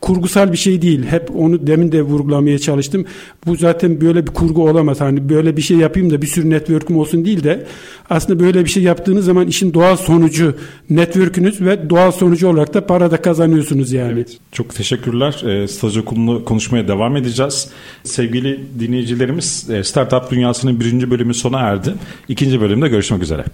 kurgusal 0.06 0.52
bir 0.52 0.56
şey 0.56 0.82
değil. 0.82 1.06
Hep 1.06 1.30
onu 1.36 1.66
demin 1.66 1.92
de 1.92 2.02
vurgulamaya 2.02 2.58
çalıştım. 2.58 3.04
Bu 3.46 3.56
zaten 3.56 4.00
böyle 4.00 4.26
bir 4.26 4.32
kurgu 4.32 4.68
olamaz. 4.68 5.00
Hani 5.00 5.28
böyle 5.28 5.56
bir 5.56 5.62
şey 5.62 5.76
yapayım 5.76 6.10
da 6.10 6.22
bir 6.22 6.26
sürü 6.26 6.50
network'üm 6.50 6.96
olsun 6.96 7.25
değil 7.25 7.44
de 7.44 7.66
aslında 8.10 8.40
böyle 8.40 8.64
bir 8.64 8.70
şey 8.70 8.82
yaptığınız 8.82 9.25
zaman 9.25 9.46
işin 9.46 9.75
doğal 9.75 9.96
sonucu 9.96 10.54
network'ünüz 10.90 11.60
ve 11.60 11.90
doğal 11.90 12.12
sonucu 12.12 12.48
olarak 12.48 12.75
da 12.75 12.86
para 12.86 13.10
da 13.10 13.22
kazanıyorsunuz 13.22 13.92
yani. 13.92 14.12
Evet, 14.12 14.38
çok 14.52 14.75
teşekkürler. 14.75 15.42
E, 15.44 15.68
staj 15.68 15.96
okulunu 15.96 16.44
konuşmaya 16.44 16.88
devam 16.88 17.16
edeceğiz. 17.16 17.68
Sevgili 18.04 18.60
dinleyicilerimiz 18.80 19.70
e, 19.70 19.84
Startup 19.84 20.30
Dünyası'nın 20.30 20.80
birinci 20.80 21.10
bölümü 21.10 21.34
sona 21.34 21.60
erdi. 21.60 21.94
İkinci 22.28 22.60
bölümde 22.60 22.88
görüşmek 22.88 23.22
üzere. 23.22 23.44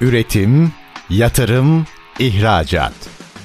Üretim, 0.00 0.72
yatırım, 1.10 1.86
ihracat. 2.18 3.23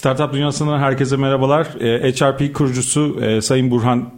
Startup 0.00 0.32
Dünyası'ndan 0.32 0.78
herkese 0.78 1.16
merhabalar. 1.16 1.66
HRP 1.66 2.54
kurucusu 2.54 3.20
Sayın 3.42 3.70
Burhan 3.70 4.12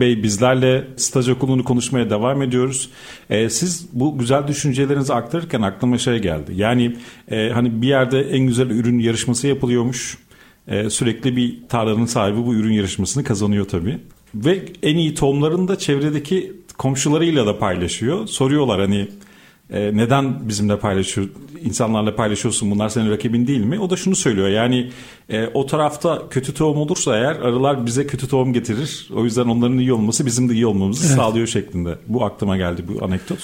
Bey 0.00 0.22
bizlerle 0.22 0.84
staj 0.96 1.28
okulunu 1.28 1.64
konuşmaya 1.64 2.10
devam 2.10 2.42
ediyoruz. 2.42 2.90
Siz 3.48 3.88
bu 3.92 4.18
güzel 4.18 4.48
düşüncelerinizi 4.48 5.14
aktarırken 5.14 5.62
aklıma 5.62 5.98
şey 5.98 6.18
geldi. 6.18 6.52
Yani 6.54 6.96
hani 7.30 7.82
bir 7.82 7.88
yerde 7.88 8.20
en 8.20 8.46
güzel 8.46 8.70
ürün 8.70 8.98
yarışması 8.98 9.48
yapılıyormuş. 9.48 10.18
Sürekli 10.88 11.36
bir 11.36 11.58
tarlanın 11.68 12.06
sahibi 12.06 12.46
bu 12.46 12.54
ürün 12.54 12.72
yarışmasını 12.72 13.24
kazanıyor 13.24 13.68
tabii. 13.68 13.98
Ve 14.34 14.62
en 14.82 14.96
iyi 14.96 15.14
tohumlarını 15.14 15.68
da 15.68 15.78
çevredeki 15.78 16.52
komşularıyla 16.78 17.46
da 17.46 17.58
paylaşıyor. 17.58 18.26
Soruyorlar 18.26 18.80
hani 18.80 19.08
e, 19.70 19.96
neden 19.96 20.48
bizimle 20.48 20.78
paylaşıyor, 20.78 21.28
insanlarla 21.64 22.16
paylaşıyorsun 22.16 22.70
bunlar 22.70 22.88
senin 22.88 23.10
rakibin 23.10 23.46
değil 23.46 23.64
mi? 23.64 23.80
O 23.80 23.90
da 23.90 23.96
şunu 23.96 24.16
söylüyor 24.16 24.48
yani 24.48 24.90
e, 25.28 25.46
o 25.46 25.66
tarafta 25.66 26.22
kötü 26.30 26.54
tohum 26.54 26.78
olursa 26.78 27.16
eğer 27.16 27.36
arılar 27.36 27.86
bize 27.86 28.06
kötü 28.06 28.28
tohum 28.28 28.52
getirir. 28.52 29.08
O 29.14 29.24
yüzden 29.24 29.46
onların 29.46 29.78
iyi 29.78 29.92
olması 29.92 30.26
bizim 30.26 30.48
de 30.48 30.54
iyi 30.54 30.66
olmamızı 30.66 31.06
evet. 31.06 31.16
sağlıyor 31.16 31.46
şeklinde. 31.46 31.94
Bu 32.06 32.24
aklıma 32.24 32.56
geldi 32.56 32.82
bu 32.88 33.04
anekdot. 33.04 33.38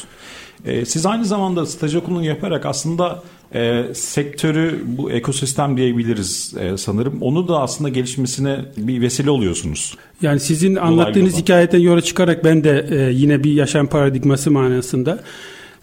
E, 0.65 0.85
siz 0.85 1.07
aynı 1.07 1.25
zamanda 1.25 1.67
staj 1.67 1.95
okulunu 1.95 2.25
yaparak 2.25 2.67
aslında 2.67 3.23
e, 3.55 3.85
sektörü 3.95 4.81
bu 4.87 5.11
ekosistem 5.11 5.77
diyebiliriz 5.77 6.55
e, 6.61 6.77
sanırım. 6.77 7.23
Onu 7.23 7.49
da 7.49 7.61
aslında 7.61 7.89
gelişmesine 7.89 8.65
bir 8.77 9.01
vesile 9.01 9.31
oluyorsunuz. 9.31 9.97
Yani 10.23 10.41
sizin 10.41 10.77
anlattığınız 10.77 11.37
hikayeden 11.39 11.79
yola 11.79 12.01
çıkarak 12.01 12.45
ben 12.45 12.65
de 12.65 12.87
e, 12.91 13.13
yine 13.13 13.45
bir 13.45 13.53
yaşam 13.53 13.87
paradigması 13.87 14.51
manasında 14.51 15.25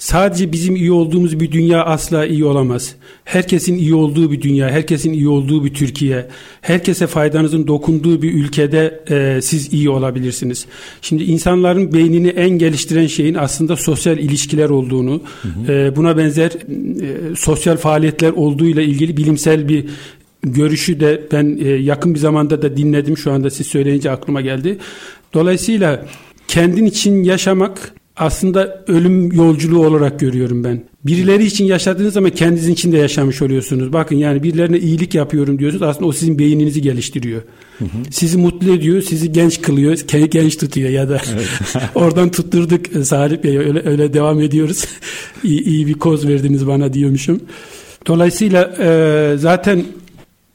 Sadece 0.01 0.51
bizim 0.51 0.75
iyi 0.75 0.91
olduğumuz 0.91 1.39
bir 1.39 1.51
dünya 1.51 1.85
asla 1.85 2.25
iyi 2.25 2.45
olamaz. 2.45 2.95
Herkesin 3.25 3.77
iyi 3.77 3.95
olduğu 3.95 4.31
bir 4.31 4.41
dünya, 4.41 4.69
herkesin 4.69 5.13
iyi 5.13 5.27
olduğu 5.27 5.65
bir 5.65 5.73
Türkiye, 5.73 6.27
herkese 6.61 7.07
faydanızın 7.07 7.67
dokunduğu 7.67 8.21
bir 8.21 8.33
ülkede 8.33 9.03
e, 9.09 9.41
siz 9.41 9.73
iyi 9.73 9.89
olabilirsiniz. 9.89 10.65
Şimdi 11.01 11.23
insanların 11.23 11.93
beynini 11.93 12.27
en 12.27 12.49
geliştiren 12.49 13.07
şeyin 13.07 13.33
aslında 13.33 13.75
sosyal 13.75 14.17
ilişkiler 14.17 14.69
olduğunu, 14.69 15.21
hı 15.41 15.47
hı. 15.47 15.73
E, 15.73 15.95
buna 15.95 16.17
benzer 16.17 16.51
e, 16.51 17.35
sosyal 17.35 17.77
faaliyetler 17.77 18.31
olduğuyla 18.31 18.81
ilgili 18.81 19.17
bilimsel 19.17 19.69
bir 19.69 19.85
görüşü 20.43 20.99
de 20.99 21.21
ben 21.31 21.59
e, 21.63 21.69
yakın 21.69 22.13
bir 22.13 22.19
zamanda 22.19 22.61
da 22.61 22.77
dinledim. 22.77 23.17
Şu 23.17 23.31
anda 23.31 23.49
siz 23.49 23.67
söyleyince 23.67 24.11
aklıma 24.11 24.41
geldi. 24.41 24.77
Dolayısıyla 25.33 26.05
kendin 26.47 26.85
için 26.85 27.23
yaşamak 27.23 28.00
aslında 28.15 28.83
ölüm 28.87 29.31
yolculuğu 29.31 29.85
olarak 29.85 30.19
görüyorum 30.19 30.63
ben. 30.63 30.83
Birileri 31.05 31.45
için 31.45 31.65
yaşadığınız 31.65 32.13
zaman 32.13 32.29
kendiniz 32.29 32.67
için 32.67 32.91
de 32.91 32.97
yaşamış 32.97 33.41
oluyorsunuz. 33.41 33.93
Bakın 33.93 34.15
yani 34.15 34.43
birilerine 34.43 34.79
iyilik 34.79 35.15
yapıyorum 35.15 35.59
diyorsunuz. 35.59 35.83
Aslında 35.83 36.05
o 36.05 36.11
sizin 36.11 36.39
beyninizi 36.39 36.81
geliştiriyor. 36.81 37.41
Hı 37.79 37.85
hı. 37.85 38.11
Sizi 38.11 38.37
mutlu 38.37 38.73
ediyor, 38.73 39.01
sizi 39.01 39.31
genç 39.31 39.61
kılıyor, 39.61 39.97
genç 40.31 40.57
tutuyor 40.57 40.89
ya 40.89 41.09
da 41.09 41.21
evet. 41.33 41.47
oradan 41.95 42.31
tutturduk 42.31 42.95
e, 42.95 43.03
Salih 43.03 43.43
Bey 43.43 43.57
öyle, 43.57 43.89
öyle 43.89 44.13
devam 44.13 44.41
ediyoruz. 44.41 44.85
İyi 45.43 45.63
iyi 45.63 45.87
bir 45.87 45.93
koz 45.93 46.27
verdiniz 46.27 46.67
bana 46.67 46.93
diyormuşum. 46.93 47.39
Dolayısıyla 48.07 48.75
e, 48.79 49.37
zaten 49.37 49.83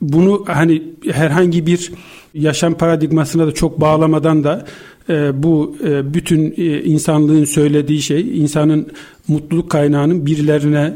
bunu 0.00 0.44
hani 0.46 0.82
herhangi 1.10 1.66
bir 1.66 1.92
yaşam 2.34 2.74
paradigmasına 2.74 3.46
da 3.46 3.52
çok 3.52 3.80
bağlamadan 3.80 4.44
da 4.44 4.66
e, 5.08 5.42
bu 5.42 5.76
e, 5.84 6.14
bütün 6.14 6.54
e, 6.56 6.82
insanlığın 6.82 7.44
söylediği 7.44 8.02
şey 8.02 8.42
insanın 8.42 8.86
mutluluk 9.28 9.70
kaynağının 9.70 10.26
birilerine 10.26 10.94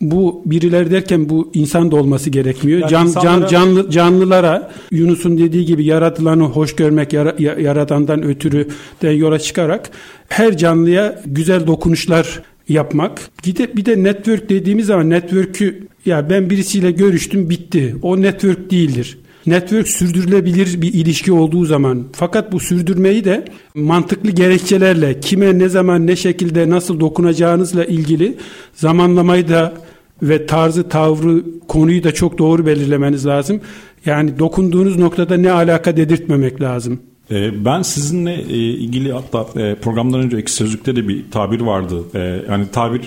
bu 0.00 0.42
biriler 0.46 0.90
derken 0.90 1.28
bu 1.28 1.50
insan 1.54 1.90
da 1.90 1.96
olması 1.96 2.30
gerekmiyor. 2.30 2.80
Yani 2.80 2.90
can, 2.90 3.06
insanlara... 3.06 3.40
can 3.40 3.48
canlı 3.48 3.90
canlılara 3.90 4.70
Yunus'un 4.90 5.38
dediği 5.38 5.64
gibi 5.64 5.84
yaratılanı 5.84 6.42
hoş 6.42 6.76
görmek 6.76 7.12
yara, 7.12 7.34
yaratandan 7.60 8.22
ötürü 8.22 8.68
de 9.02 9.08
yola 9.08 9.38
çıkarak 9.38 9.90
her 10.28 10.56
canlıya 10.56 11.22
güzel 11.26 11.66
dokunuşlar 11.66 12.42
yapmak. 12.68 13.20
Bir 13.46 13.56
de, 13.56 13.76
bir 13.76 13.84
de 13.84 14.02
network 14.02 14.48
dediğimiz 14.48 14.86
zaman 14.86 15.10
network'ü 15.10 15.88
ya 16.06 16.30
ben 16.30 16.50
birisiyle 16.50 16.90
görüştüm 16.90 17.50
bitti. 17.50 17.96
O 18.02 18.20
network 18.20 18.70
değildir. 18.70 19.18
Network 19.50 19.88
sürdürülebilir 19.88 20.82
bir 20.82 20.94
ilişki 20.94 21.32
olduğu 21.32 21.64
zaman 21.64 22.04
fakat 22.12 22.52
bu 22.52 22.60
sürdürmeyi 22.60 23.24
de 23.24 23.44
mantıklı 23.74 24.30
gerekçelerle 24.30 25.20
kime 25.20 25.58
ne 25.58 25.68
zaman 25.68 26.06
ne 26.06 26.16
şekilde 26.16 26.70
nasıl 26.70 27.00
dokunacağınızla 27.00 27.84
ilgili 27.84 28.36
zamanlamayı 28.74 29.48
da 29.48 29.74
ve 30.22 30.46
tarzı 30.46 30.88
tavrı 30.88 31.42
konuyu 31.68 32.04
da 32.04 32.14
çok 32.14 32.38
doğru 32.38 32.66
belirlemeniz 32.66 33.26
lazım. 33.26 33.60
Yani 34.06 34.38
dokunduğunuz 34.38 34.98
noktada 34.98 35.36
ne 35.36 35.52
alaka 35.52 35.96
dedirtmemek 35.96 36.60
lazım. 36.60 37.00
Ee, 37.30 37.64
ben 37.64 37.82
sizinle 37.82 38.34
e, 38.34 38.56
ilgili 38.56 39.12
hatta 39.12 39.60
e, 39.60 39.74
programdan 39.74 40.20
önce 40.20 40.36
ekşi 40.36 40.54
sözlükte 40.54 40.96
de 40.96 41.08
bir 41.08 41.30
tabir 41.30 41.60
vardı. 41.60 42.04
Ee, 42.14 42.42
yani 42.50 42.66
tabir 42.72 43.00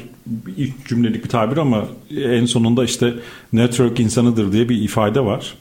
ilk 0.58 0.88
cümlelik 0.88 1.23
bir 1.23 1.29
tabir 1.29 1.58
ama 1.58 1.88
en 2.17 2.45
sonunda 2.45 2.84
işte 2.84 3.13
network 3.53 3.99
insanıdır 3.99 4.51
diye 4.51 4.69
bir 4.69 4.82
ifade 4.82 5.25
var. 5.25 5.53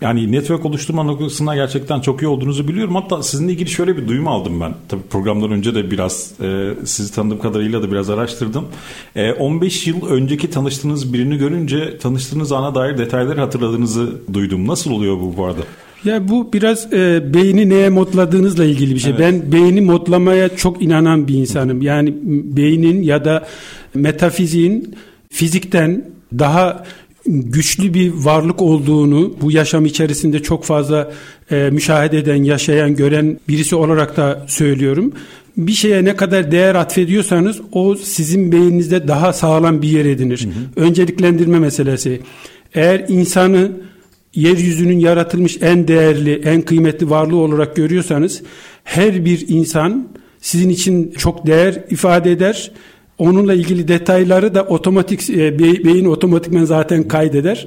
Yani 0.00 0.32
network 0.32 0.64
oluşturma 0.64 1.02
noktasında 1.02 1.54
gerçekten 1.54 2.00
çok 2.00 2.22
iyi 2.22 2.26
olduğunuzu 2.26 2.68
biliyorum. 2.68 2.94
Hatta 2.94 3.22
sizinle 3.22 3.52
ilgili 3.52 3.70
şöyle 3.70 3.96
bir 3.96 4.08
duyum 4.08 4.28
aldım 4.28 4.60
ben. 4.60 4.74
Tabii 4.88 5.02
programdan 5.10 5.50
önce 5.50 5.74
de 5.74 5.90
biraz 5.90 6.32
e, 6.42 6.70
sizi 6.84 7.14
tanıdığım 7.14 7.38
kadarıyla 7.38 7.82
da 7.82 7.92
biraz 7.92 8.10
araştırdım. 8.10 8.64
E, 9.16 9.32
15 9.32 9.86
yıl 9.86 10.06
önceki 10.06 10.50
tanıştığınız 10.50 11.12
birini 11.12 11.38
görünce 11.38 11.98
tanıştığınız 11.98 12.52
ana 12.52 12.74
dair 12.74 12.98
detayları 12.98 13.40
hatırladığınızı 13.40 14.12
duydum. 14.32 14.66
Nasıl 14.66 14.90
oluyor 14.90 15.20
bu 15.20 15.36
bu 15.36 15.44
arada? 15.44 15.60
Ya 16.04 16.28
bu 16.28 16.52
biraz 16.52 16.92
e, 16.92 17.34
beyni 17.34 17.68
neye 17.68 17.88
modladığınızla 17.88 18.64
ilgili 18.64 18.94
bir 18.94 19.00
şey. 19.00 19.10
Evet. 19.10 19.20
Ben 19.20 19.52
beyni 19.52 19.80
modlamaya 19.80 20.56
çok 20.56 20.82
inanan 20.82 21.28
bir 21.28 21.34
insanım. 21.34 21.82
Yani 21.82 22.14
beynin 22.56 23.02
ya 23.02 23.24
da 23.24 23.46
metafiziğin 23.94 24.94
fizikten 25.30 26.04
daha 26.38 26.84
güçlü 27.26 27.94
bir 27.94 28.12
varlık 28.12 28.62
olduğunu 28.62 29.34
bu 29.40 29.52
yaşam 29.52 29.86
içerisinde 29.86 30.42
çok 30.42 30.64
fazla 30.64 31.12
e, 31.50 31.70
müşahede 31.70 32.18
eden, 32.18 32.42
yaşayan, 32.44 32.96
gören 32.96 33.40
birisi 33.48 33.76
olarak 33.76 34.16
da 34.16 34.44
söylüyorum. 34.48 35.12
Bir 35.56 35.72
şeye 35.72 36.04
ne 36.04 36.16
kadar 36.16 36.50
değer 36.52 36.74
atfediyorsanız 36.74 37.60
o 37.72 37.94
sizin 37.96 38.52
beyninizde 38.52 39.08
daha 39.08 39.32
sağlam 39.32 39.82
bir 39.82 39.88
yer 39.88 40.04
edinir. 40.04 40.44
Hı 40.44 40.80
hı. 40.80 40.86
Önceliklendirme 40.86 41.58
meselesi. 41.58 42.20
Eğer 42.74 43.04
insanı 43.08 43.72
yeryüzünün 44.34 44.98
yaratılmış 44.98 45.58
en 45.60 45.88
değerli, 45.88 46.40
en 46.44 46.62
kıymetli 46.62 47.10
varlığı 47.10 47.36
olarak 47.36 47.76
görüyorsanız 47.76 48.42
her 48.84 49.24
bir 49.24 49.48
insan 49.48 50.08
sizin 50.40 50.68
için 50.68 51.14
çok 51.18 51.46
değer 51.46 51.84
ifade 51.90 52.32
eder 52.32 52.70
Onunla 53.20 53.54
ilgili 53.54 53.88
detayları 53.88 54.54
da 54.54 54.62
otomatik 54.62 55.30
e, 55.30 55.58
beyin 55.58 56.04
otomatikmen 56.04 56.64
zaten 56.64 57.08
kaydeder. 57.08 57.66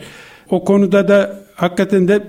O 0.49 0.63
konuda 0.63 1.07
da 1.07 1.39
hakikaten 1.55 2.07
de 2.07 2.23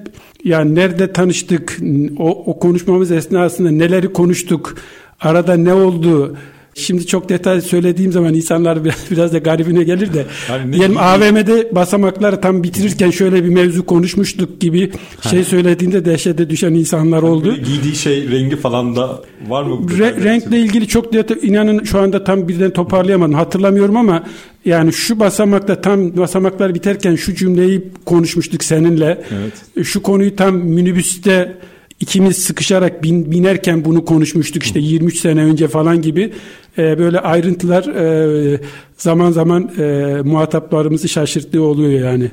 yani 0.45 0.75
nerede 0.75 1.13
tanıştık, 1.13 1.79
o, 2.19 2.31
o 2.31 2.59
konuşmamız 2.59 3.11
esnasında 3.11 3.71
neleri 3.71 4.13
konuştuk, 4.13 4.77
arada 5.21 5.55
ne 5.55 5.75
oldu, 5.75 6.37
Şimdi 6.75 7.07
çok 7.07 7.29
detay 7.29 7.61
söylediğim 7.61 8.13
zaman 8.13 8.35
insanlar 8.35 8.85
biraz, 8.85 8.97
biraz 9.11 9.33
da 9.33 9.39
garibine 9.39 9.85
gelir 9.85 10.15
de. 10.15 10.27
Yani 10.51 10.73
diyelim 10.73 10.99
AVM'de 10.99 11.75
basamakları 11.75 12.41
tam 12.41 12.63
bitirirken 12.63 13.11
şöyle 13.11 13.45
bir 13.45 13.49
mevzu 13.49 13.87
konuşmuştuk 13.87 14.61
gibi 14.61 14.93
şey 15.31 15.45
söylediğinde 15.45 16.05
dehşete 16.05 16.51
düşen 16.51 16.75
insanlar 16.75 17.23
hani 17.23 17.33
oldu. 17.33 17.57
Giydiği 17.57 17.97
şey 17.97 18.31
rengi 18.31 18.57
falan 18.57 18.97
da 18.97 19.23
var 19.49 19.63
mı? 19.63 19.87
Re- 19.87 20.25
renkle 20.25 20.59
ilgili 20.59 20.89
çok 20.89 21.13
detay 21.13 21.37
inanın 21.43 21.85
şu 21.85 21.99
anda 21.99 22.25
tam 22.25 22.49
birden 22.49 22.71
toparlayamadım. 22.71 23.35
Hatırlamıyorum 23.35 23.97
ama 23.97 24.25
yani 24.65 24.93
şu 24.93 25.21
basamakta 25.21 25.81
tam 25.81 26.17
basamaklar 26.17 26.75
biterken 26.75 27.17
şu 27.17 27.35
cümleyi 27.35 27.85
konuşmuştuk 28.05 28.65
seninle. 28.65 29.25
Evet. 29.31 29.87
Şu 29.87 30.03
konuyu 30.03 30.37
tam 30.37 30.57
minibüste 30.57 31.57
ikimiz 32.01 32.39
sıkışarak 32.39 33.03
bin, 33.03 33.31
binerken 33.31 33.85
bunu 33.85 34.05
konuşmuştuk 34.05 34.63
işte 34.63 34.81
23 34.81 35.19
sene 35.19 35.45
önce 35.45 35.69
falan 35.69 36.03
gibi 36.03 36.33
e, 36.79 36.99
böyle 36.99 37.21
ayrıntılar 37.21 37.85
e, 37.85 38.61
zaman 38.97 39.31
zaman 39.31 39.71
e, 39.79 40.17
muhataplarımızı 40.25 41.09
şaşırttığı 41.09 41.63
oluyor 41.63 42.01
yani. 42.01 42.31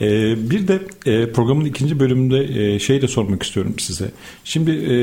Ee, 0.00 0.50
bir 0.50 0.68
de 0.68 0.80
e, 1.06 1.32
programın 1.32 1.64
ikinci 1.64 2.00
bölümünde 2.00 2.74
e, 2.74 2.78
şey 2.78 3.02
de 3.02 3.08
sormak 3.08 3.42
istiyorum 3.42 3.74
size. 3.78 4.10
Şimdi 4.44 4.70
e, 4.70 4.96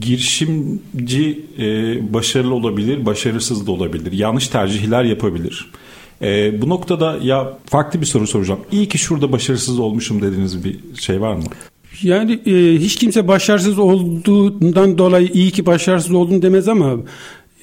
girişimci 0.00 1.44
e, 1.58 1.64
başarılı 2.14 2.54
olabilir, 2.54 3.06
başarısız 3.06 3.66
da 3.66 3.72
olabilir. 3.72 4.12
Yanlış 4.12 4.48
tercihler 4.48 5.04
yapabilir. 5.04 5.70
E, 6.22 6.62
bu 6.62 6.68
noktada 6.68 7.18
ya 7.22 7.58
farklı 7.66 8.00
bir 8.00 8.06
soru 8.06 8.26
soracağım. 8.26 8.60
İyi 8.72 8.88
ki 8.88 8.98
şurada 8.98 9.32
başarısız 9.32 9.78
olmuşum 9.78 10.22
dediğiniz 10.22 10.64
bir 10.64 10.78
şey 11.00 11.20
var 11.20 11.34
mı? 11.34 11.44
Yani 12.02 12.32
e, 12.46 12.80
hiç 12.80 12.96
kimse 12.96 13.28
başarısız 13.28 13.78
olduğundan 13.78 14.98
dolayı 14.98 15.28
iyi 15.32 15.50
ki 15.50 15.66
başarısız 15.66 16.12
oldun 16.12 16.42
demez 16.42 16.68
ama 16.68 16.96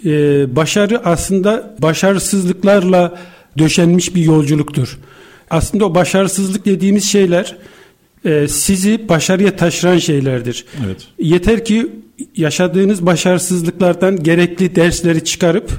e, 0.05 0.09
başarı 0.55 1.05
aslında 1.05 1.75
başarısızlıklarla 1.81 3.19
döşenmiş 3.57 4.15
bir 4.15 4.21
yolculuktur. 4.21 4.99
aslında 5.49 5.85
o 5.85 5.95
başarısızlık 5.95 6.65
dediğimiz 6.65 7.03
şeyler 7.03 7.57
e, 8.25 8.47
sizi 8.47 9.09
başarıya 9.09 9.55
taşıran 9.55 9.97
şeylerdir. 9.97 10.65
Evet. 10.85 11.07
Yeter 11.19 11.65
ki 11.65 11.87
yaşadığınız 12.35 13.05
başarısızlıklardan 13.05 14.23
gerekli 14.23 14.75
dersleri 14.75 15.23
çıkarıp 15.23 15.71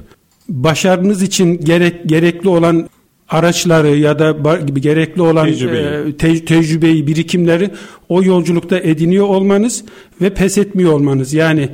başarınız 0.49 1.23
için 1.23 1.61
gerek 1.61 2.09
gerekli 2.09 2.49
olan 2.49 2.89
araçları 3.35 3.97
ya 3.97 4.19
da 4.19 4.37
gerekli 4.81 5.23
olan 5.23 5.47
tecrübeyi. 5.47 5.87
E, 5.87 6.17
te, 6.17 6.45
tecrübeyi, 6.45 7.07
birikimleri 7.07 7.71
o 8.09 8.23
yolculukta 8.23 8.79
ediniyor 8.79 9.27
olmanız 9.27 9.85
ve 10.21 10.31
pes 10.31 10.59
etmiyor 10.59 10.93
olmanız. 10.93 11.35
Yani 11.35 11.69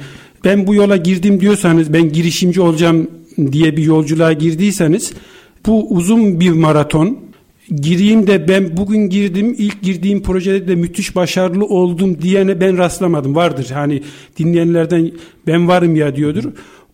ben 0.44 0.66
bu 0.66 0.74
yola 0.74 0.96
girdim 0.96 1.40
diyorsanız 1.40 1.92
ben 1.92 2.12
girişimci 2.12 2.60
olacağım 2.60 3.10
diye 3.52 3.76
bir 3.76 3.82
yolculuğa 3.82 4.32
girdiyseniz 4.32 5.12
bu 5.66 5.90
uzun 5.90 6.40
bir 6.40 6.50
maraton. 6.50 7.18
Gireyim 7.80 8.26
de 8.26 8.48
ben 8.48 8.76
bugün 8.76 9.08
girdim 9.08 9.54
ilk 9.58 9.82
girdiğim 9.82 10.22
projede 10.22 10.68
de 10.68 10.74
müthiş 10.74 11.16
başarılı 11.16 11.64
oldum 11.64 12.22
diyene 12.22 12.60
ben 12.60 12.78
rastlamadım. 12.78 13.34
Vardır 13.34 13.70
hani 13.74 14.02
dinleyenlerden 14.38 15.10
ben 15.46 15.68
varım 15.68 15.96
ya 15.96 16.16
diyordur. 16.16 16.44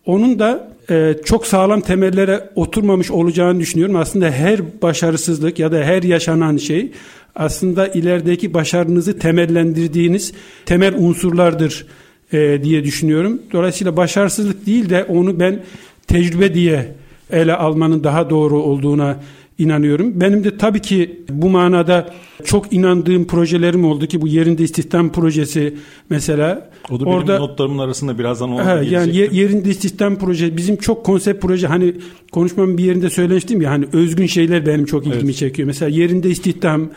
Onun 0.05 0.39
da 0.39 0.76
e, 0.89 1.15
çok 1.25 1.47
sağlam 1.47 1.81
temellere 1.81 2.49
oturmamış 2.55 3.11
olacağını 3.11 3.59
düşünüyorum. 3.59 3.95
Aslında 3.95 4.31
her 4.31 4.81
başarısızlık 4.81 5.59
ya 5.59 5.71
da 5.71 5.83
her 5.83 6.03
yaşanan 6.03 6.57
şey 6.57 6.91
aslında 7.35 7.87
ilerideki 7.87 8.53
başarınızı 8.53 9.19
temellendirdiğiniz 9.19 10.33
temel 10.65 10.95
unsurlardır 10.97 11.85
e, 12.33 12.63
diye 12.63 12.83
düşünüyorum. 12.83 13.41
Dolayısıyla 13.53 13.97
başarısızlık 13.97 14.65
değil 14.65 14.89
de 14.89 15.03
onu 15.03 15.39
ben 15.39 15.59
tecrübe 16.07 16.53
diye 16.53 16.95
ele 17.31 17.53
almanın 17.53 18.03
daha 18.03 18.29
doğru 18.29 18.61
olduğuna 18.61 19.17
inanıyorum. 19.57 20.21
Benim 20.21 20.43
de 20.43 20.57
tabii 20.57 20.81
ki 20.81 21.21
bu 21.29 21.49
manada 21.49 22.13
çok 22.45 22.73
inandığım 22.73 23.25
projelerim 23.25 23.85
oldu 23.85 24.07
ki 24.07 24.21
bu 24.21 24.27
yerinde 24.27 24.63
istihdam 24.63 25.11
projesi 25.11 25.77
mesela. 26.09 26.69
O 26.91 26.99
da 26.99 27.05
benim 27.05 27.17
orada, 27.17 27.39
notlarımın 27.39 27.77
arasında 27.77 28.19
birazdan 28.19 28.49
ona 28.49 28.81
he, 28.81 28.85
Yani 28.85 29.15
yerinde 29.15 29.69
istihdam 29.69 30.15
proje 30.15 30.57
bizim 30.57 30.75
çok 30.75 31.05
konsept 31.05 31.41
proje 31.41 31.67
hani 31.67 31.93
konuşmamın 32.31 32.77
bir 32.77 32.83
yerinde 32.83 33.09
söylemiştim 33.09 33.61
ya 33.61 33.71
hani 33.71 33.85
özgün 33.93 34.25
şeyler 34.25 34.65
benim 34.65 34.85
çok 34.85 35.07
ilgimi 35.07 35.23
evet. 35.23 35.35
çekiyor. 35.35 35.65
Mesela 35.65 35.89
yerinde 35.89 36.29
istihdam 36.29 36.89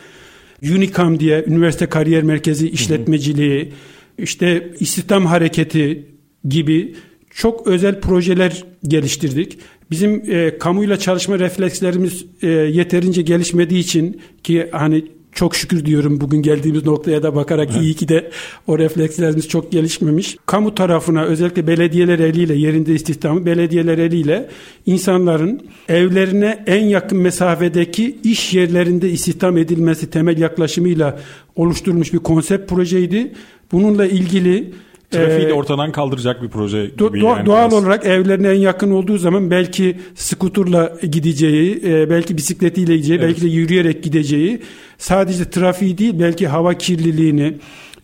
Unicam 0.62 1.20
diye 1.20 1.44
üniversite 1.46 1.86
kariyer 1.86 2.22
merkezi 2.22 2.70
işletmeciliği 2.70 3.60
hı 3.60 3.66
hı. 3.66 4.22
işte 4.22 4.72
istihdam 4.80 5.26
hareketi 5.26 6.06
gibi 6.48 6.94
çok 7.30 7.66
özel 7.66 8.00
projeler 8.00 8.64
geliştirdik. 8.82 9.58
Bizim 9.90 10.22
e, 10.30 10.58
kamuyla 10.58 10.98
çalışma 10.98 11.38
reflekslerimiz 11.38 12.24
e, 12.42 12.48
yeterince 12.48 13.22
gelişmediği 13.22 13.80
için 13.80 14.20
ki 14.42 14.68
hani 14.72 15.04
çok 15.32 15.56
şükür 15.56 15.84
diyorum 15.84 16.20
bugün 16.20 16.42
geldiğimiz 16.42 16.86
noktaya 16.86 17.22
da 17.22 17.34
bakarak 17.34 17.68
evet. 17.72 17.82
iyi 17.82 17.94
ki 17.94 18.08
de 18.08 18.30
o 18.66 18.78
reflekslerimiz 18.78 19.48
çok 19.48 19.72
gelişmemiş. 19.72 20.36
Kamu 20.46 20.74
tarafına 20.74 21.24
özellikle 21.24 21.66
belediyeler 21.66 22.18
eliyle 22.18 22.54
yerinde 22.54 22.94
istihdamı 22.94 23.46
belediyeler 23.46 23.98
eliyle 23.98 24.48
insanların 24.86 25.60
evlerine 25.88 26.64
en 26.66 26.84
yakın 26.84 27.18
mesafedeki 27.18 28.18
iş 28.24 28.54
yerlerinde 28.54 29.10
istihdam 29.10 29.58
edilmesi 29.58 30.10
temel 30.10 30.38
yaklaşımıyla 30.38 31.20
oluşturulmuş 31.56 32.12
bir 32.12 32.18
konsept 32.18 32.70
projeydi. 32.70 33.32
Bununla 33.72 34.06
ilgili 34.06 34.72
Trafiği 35.10 35.46
de 35.46 35.50
ee, 35.50 35.52
ortadan 35.52 35.92
kaldıracak 35.92 36.42
bir 36.42 36.48
proje 36.48 36.86
gibi. 36.86 37.02
Do- 37.02 37.24
yani 37.24 37.46
doğal 37.46 37.70
biraz. 37.70 37.82
olarak 37.82 38.06
evlerine 38.06 38.48
en 38.48 38.60
yakın 38.60 38.90
olduğu 38.90 39.18
zaman 39.18 39.50
belki 39.50 39.96
skuturla 40.14 40.96
gideceği, 41.02 41.80
e, 41.84 42.10
belki 42.10 42.36
bisikletiyle 42.36 42.96
gideceği, 42.96 43.18
evet. 43.18 43.28
belki 43.28 43.42
de 43.42 43.48
yürüyerek 43.48 44.02
gideceği, 44.02 44.60
sadece 44.98 45.50
trafiği 45.50 45.98
değil 45.98 46.14
belki 46.18 46.48
hava 46.48 46.74
kirliliğini, 46.74 47.54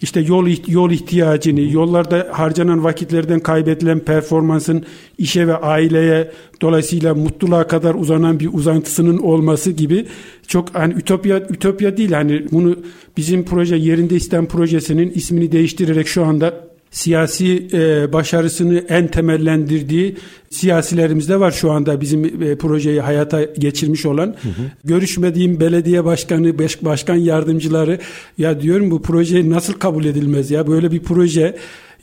işte 0.03 0.21
yol 0.21 0.49
yol 0.67 0.91
ihtiyacını, 0.91 1.61
yollarda 1.61 2.29
harcanan 2.33 2.85
vakitlerden 2.85 3.41
kaybedilen 3.41 4.01
performansın 4.01 4.85
işe 5.19 5.49
ve 5.49 5.57
aileye 5.57 6.31
dolayısıyla 6.63 7.15
mutluluğa 7.15 7.67
kadar 7.67 7.95
uzanan 7.95 8.41
bir 8.41 8.53
uzantısının 8.53 9.19
olması 9.19 9.71
gibi 9.71 10.07
çok 10.47 10.75
hani 10.75 10.95
ütopya 10.95 11.41
ütopya 11.41 11.97
değil 11.97 12.13
hani 12.13 12.47
bunu 12.53 12.77
bizim 13.17 13.45
proje 13.45 13.77
yerinde 13.77 14.17
isten 14.17 14.47
projesinin 14.47 15.11
ismini 15.11 15.53
değiştirerek 15.53 16.09
şu 16.09 16.25
anda 16.25 16.76
siyasi 16.91 17.69
e, 17.73 18.13
başarısını 18.13 18.85
en 18.89 19.09
temellendirdiği 19.09 20.17
siyasilerimizde 20.51 21.41
var 21.41 21.51
şu 21.51 21.71
anda 21.71 22.01
bizim 22.01 22.43
e, 22.43 22.59
projeyi 22.59 23.01
hayata 23.01 23.45
geçirmiş 23.45 24.07
olan. 24.07 24.27
Hı 24.27 24.49
hı. 24.49 24.63
Görüşmediğim 24.85 25.61
belediye 25.61 26.05
başkanı, 26.05 26.59
baş, 26.59 26.85
başkan 26.85 27.17
yardımcıları 27.17 27.99
ya 28.39 28.61
diyorum 28.61 28.91
bu 28.91 29.03
proje 29.03 29.51
nasıl 29.51 29.73
kabul 29.73 30.05
edilmez 30.05 30.51
ya 30.51 30.67
böyle 30.67 30.93
bir 30.93 31.01
proje 31.01 31.57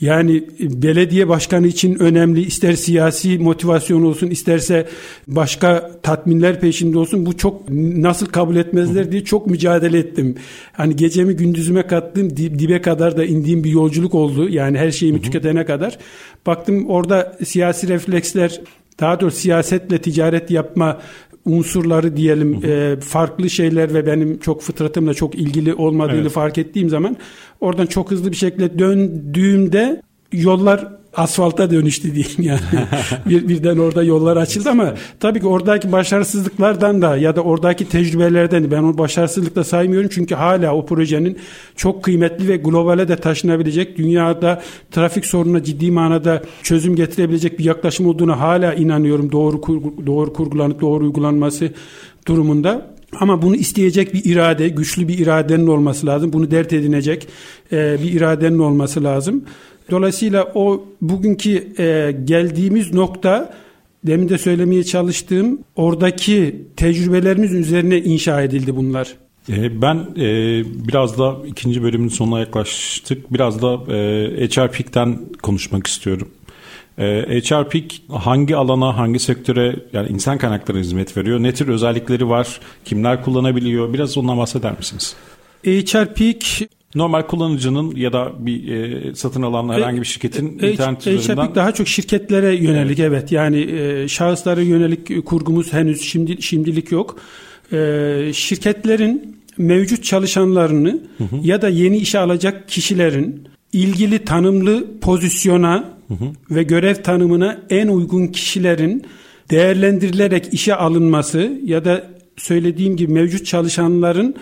yani 0.04 0.44
belediye 0.60 1.30
başkanı 1.30 1.68
için 1.68 2.00
önemli 2.00 2.42
ister 2.42 2.74
siyasi 2.74 3.40
motivasyon 3.40 4.04
olsun 4.04 4.28
isterse 4.28 4.88
başka 5.28 5.92
tatminler 6.04 6.60
peşinde 6.60 7.00
olsun 7.00 7.26
bu 7.26 7.38
çok 7.38 7.70
nasıl 7.70 8.26
kabul 8.26 8.56
etmezler 8.56 9.12
diye 9.12 9.24
çok 9.24 9.48
mücadele 9.48 9.98
ettim. 9.98 10.36
Hani 10.72 10.96
gecemi 10.96 11.36
gündüzüme 11.36 11.88
kattım 11.88 12.38
dibe 12.38 12.82
kadar 12.82 13.18
da 13.18 13.26
indiğim 13.26 13.64
bir 13.64 13.70
yolculuk 13.70 14.16
oldu. 14.16 14.50
Yani 14.50 14.78
her 14.78 14.92
şeyimi 14.92 15.22
tüketene 15.22 15.66
kadar. 15.66 15.98
Baktım 16.46 16.90
orada 16.90 17.38
siyasi 17.46 17.88
refleksler 17.88 18.62
daha 19.00 19.20
doğrusu 19.20 19.38
siyasetle 19.38 19.98
ticaret 19.98 20.52
yapma 20.52 21.02
unsurları 21.46 22.18
diyelim 22.18 22.66
e, 22.66 22.96
farklı 23.00 23.50
şeyler 23.50 23.94
ve 23.94 24.06
benim 24.06 24.40
çok 24.40 24.62
fıtratımla 24.62 25.14
çok 25.14 25.36
ilgili 25.36 25.74
olmadığını 25.74 26.22
evet. 26.22 26.32
fark 26.32 26.58
ettiğim 26.58 26.90
zaman 26.90 27.18
oradan 27.64 27.86
çok 27.86 28.12
hızlı 28.12 28.32
bir 28.32 28.38
şekilde 28.38 28.80
döndüğümde 28.80 30.02
yollar 30.32 30.88
asfalta 31.16 31.72
dönüştü 31.72 32.16
diyeyim 32.16 32.42
yani. 32.42 32.60
bir, 33.30 33.48
birden 33.48 33.78
orada 33.78 34.04
yollar 34.04 34.38
açıldı 34.38 34.70
ama 34.70 34.94
tabii 35.20 35.40
ki 35.40 35.48
oradaki 35.48 35.92
başarısızlıklardan 35.92 37.02
da 37.02 37.18
ya 37.18 37.36
da 37.36 37.42
oradaki 37.42 37.90
tecrübelerden 37.90 38.72
ben 38.72 38.84
o 38.84 38.98
başarısızlıkta 38.98 39.64
saymıyorum 39.64 40.10
çünkü 40.14 40.36
hala 40.36 40.76
o 40.76 40.86
projenin 40.86 41.38
çok 41.76 42.04
kıymetli 42.04 42.48
ve 42.48 42.58
globale 42.58 43.08
de 43.08 43.16
taşınabilecek 43.16 43.98
dünyada 43.98 44.62
trafik 44.92 45.26
sorununa 45.26 45.64
ciddi 45.64 45.92
manada 45.92 46.44
çözüm 46.64 46.96
getirebilecek 46.96 47.60
bir 47.60 47.64
yaklaşım 47.64 48.08
olduğuna 48.08 48.40
hala 48.40 48.74
inanıyorum 48.74 49.32
doğru 49.32 49.62
kurgu, 49.62 49.94
doğru 50.06 50.34
kurgulanıp 50.34 50.82
doğru 50.82 51.04
uygulanması 51.04 51.70
durumunda. 52.28 52.93
Ama 53.20 53.42
bunu 53.42 53.56
isteyecek 53.56 54.14
bir 54.14 54.26
irade, 54.26 54.70
güçlü 54.70 55.08
bir 55.08 55.18
iradenin 55.18 55.68
olması 55.68 56.08
lazım. 56.08 56.34
Bunu 56.34 56.52
dert 56.52 56.74
edinecek 56.74 57.28
e, 57.72 57.98
bir 58.04 58.12
iradenin 58.12 58.60
olması 58.60 59.04
lazım. 59.04 59.44
Dolayısıyla 59.92 60.52
o 60.56 60.86
bugünkü 61.02 61.68
e, 61.80 62.16
geldiğimiz 62.24 62.94
nokta 62.94 63.54
demin 64.04 64.30
de 64.30 64.38
söylemeye 64.38 64.84
çalıştığım 64.84 65.60
oradaki 65.76 66.66
tecrübelerimiz 66.78 67.54
üzerine 67.54 68.00
inşa 68.00 68.42
edildi 68.42 68.76
bunlar. 68.76 69.16
E, 69.50 69.82
ben 69.82 70.08
biraz 70.88 71.18
da 71.18 71.38
ikinci 71.48 71.84
bölümün 71.84 72.08
sonuna 72.08 72.40
yaklaştık. 72.40 73.34
Biraz 73.34 73.62
da 73.62 73.94
e, 73.94 74.48
HR 74.48 74.72
Peak'ten 74.72 75.20
konuşmak 75.42 75.88
istiyorum. 75.88 76.28
E, 76.98 77.42
HR 77.42 77.70
Peak 77.70 77.84
hangi 78.10 78.56
alana, 78.56 78.98
hangi 78.98 79.20
sektöre 79.20 79.76
yani 79.94 80.10
insan 80.10 80.38
kaynakları 80.38 80.78
hizmet 80.78 81.18
veriyor? 81.18 81.44
Ne 81.44 81.54
tür 81.54 81.68
özellikleri 81.68 82.30
var? 82.30 82.60
Kimler 82.86 83.24
kullanabiliyor? 83.24 83.94
Biraz 83.94 84.18
ondan 84.18 84.38
bahseder 84.38 84.78
misiniz? 84.78 85.16
HR 85.66 86.14
Peak 86.14 86.70
Normal 86.96 87.22
kullanıcının 87.22 87.96
ya 87.96 88.14
da 88.14 88.32
bir 88.40 88.72
e, 88.72 89.16
satın 89.16 89.42
alan 89.42 89.70
herhangi 89.70 90.02
bir 90.02 90.06
şirketin 90.06 90.60
e, 90.60 90.72
internet 90.72 91.08
üzerinden... 91.08 91.56
daha 91.56 91.72
çok 91.72 91.88
şirketlere 91.88 92.56
yönelik 92.56 93.00
evet, 93.00 93.20
evet. 93.20 93.32
yani 93.32 93.62
e, 93.62 94.08
şahıslara 94.08 94.62
yönelik 94.62 95.26
kurgumuz 95.26 95.74
henüz 95.74 96.02
şimdi 96.02 96.42
şimdilik 96.42 96.92
yok. 96.92 97.20
E, 97.72 98.32
şirketlerin 98.34 99.38
mevcut 99.58 100.04
çalışanlarını 100.04 101.00
hı 101.18 101.24
hı. 101.24 101.36
ya 101.44 101.62
da 101.62 101.70
yeni 101.70 101.98
işe 101.98 102.20
alacak 102.20 102.70
kişilerin 102.70 103.48
ilgili 103.74 104.26
tanımlı 104.26 105.00
pozisyona 105.02 105.94
hı 106.08 106.14
hı. 106.14 106.56
ve 106.56 106.64
görev 106.64 106.96
tanımına 106.96 107.62
en 107.70 107.88
uygun 107.88 108.28
kişilerin 108.28 109.04
değerlendirilerek 109.50 110.54
işe 110.54 110.76
alınması 110.76 111.60
ya 111.66 111.86
da 111.86 112.08
söylediğim 112.38 112.98
gibi 112.98 113.14
mevcut 113.14 113.46
çalışanların 113.46 114.36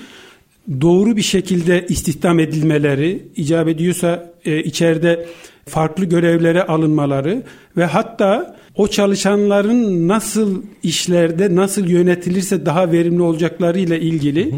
doğru 0.82 1.17
bir 1.17 1.22
şekilde 1.22 1.86
istihdam 1.89 2.39
edilmeleri 2.39 3.24
icap 3.36 3.67
ediyorsa 3.67 4.34
e, 4.46 4.63
içeride 4.63 5.26
farklı 5.65 6.06
görevlere 6.06 6.63
alınmaları 6.63 7.43
ve 7.78 7.86
hatta 7.86 8.56
o 8.76 8.88
çalışanların 8.88 10.08
nasıl 10.08 10.62
işlerde 10.84 11.56
nasıl 11.56 11.88
yönetilirse 11.88 12.65
daha 12.65 12.91
verimli 12.91 13.21
olacakları 13.21 13.80
ile 13.80 14.02
ilgili 14.02 14.54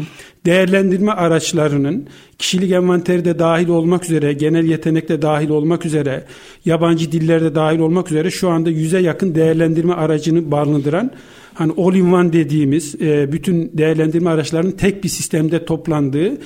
değerlendirme 0.46 1.12
araçlarının 1.12 2.06
kişilik 2.38 2.72
envanteri 2.72 3.24
de 3.24 3.38
dahil 3.38 3.68
olmak 3.68 4.04
üzere, 4.04 4.32
genel 4.32 4.64
yetenek 4.64 5.08
de 5.08 5.22
dahil 5.22 5.48
olmak 5.48 5.86
üzere, 5.86 6.24
yabancı 6.64 7.12
dillerde 7.12 7.54
dahil 7.54 7.78
olmak 7.78 8.10
üzere 8.10 8.30
şu 8.30 8.48
anda 8.48 8.70
yüze 8.70 9.00
yakın 9.00 9.34
değerlendirme 9.34 9.94
aracını 9.94 10.50
barındıran 10.50 11.10
hani 11.54 11.72
all 11.76 11.94
in 11.94 12.12
one 12.12 12.32
dediğimiz 12.32 12.94
e, 13.00 13.32
bütün 13.32 13.70
değerlendirme 13.78 14.30
araçlarının 14.30 14.70
tek 14.70 15.04
bir 15.04 15.08
sistemde 15.08 15.64
toplandığı 15.64 16.38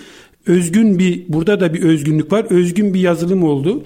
özgün 0.46 0.98
bir 0.98 1.24
burada 1.28 1.60
da 1.60 1.74
bir 1.74 1.82
özgünlük 1.82 2.32
var. 2.32 2.46
Özgün 2.50 2.94
bir 2.94 3.00
yazılım 3.00 3.42
oldu 3.42 3.82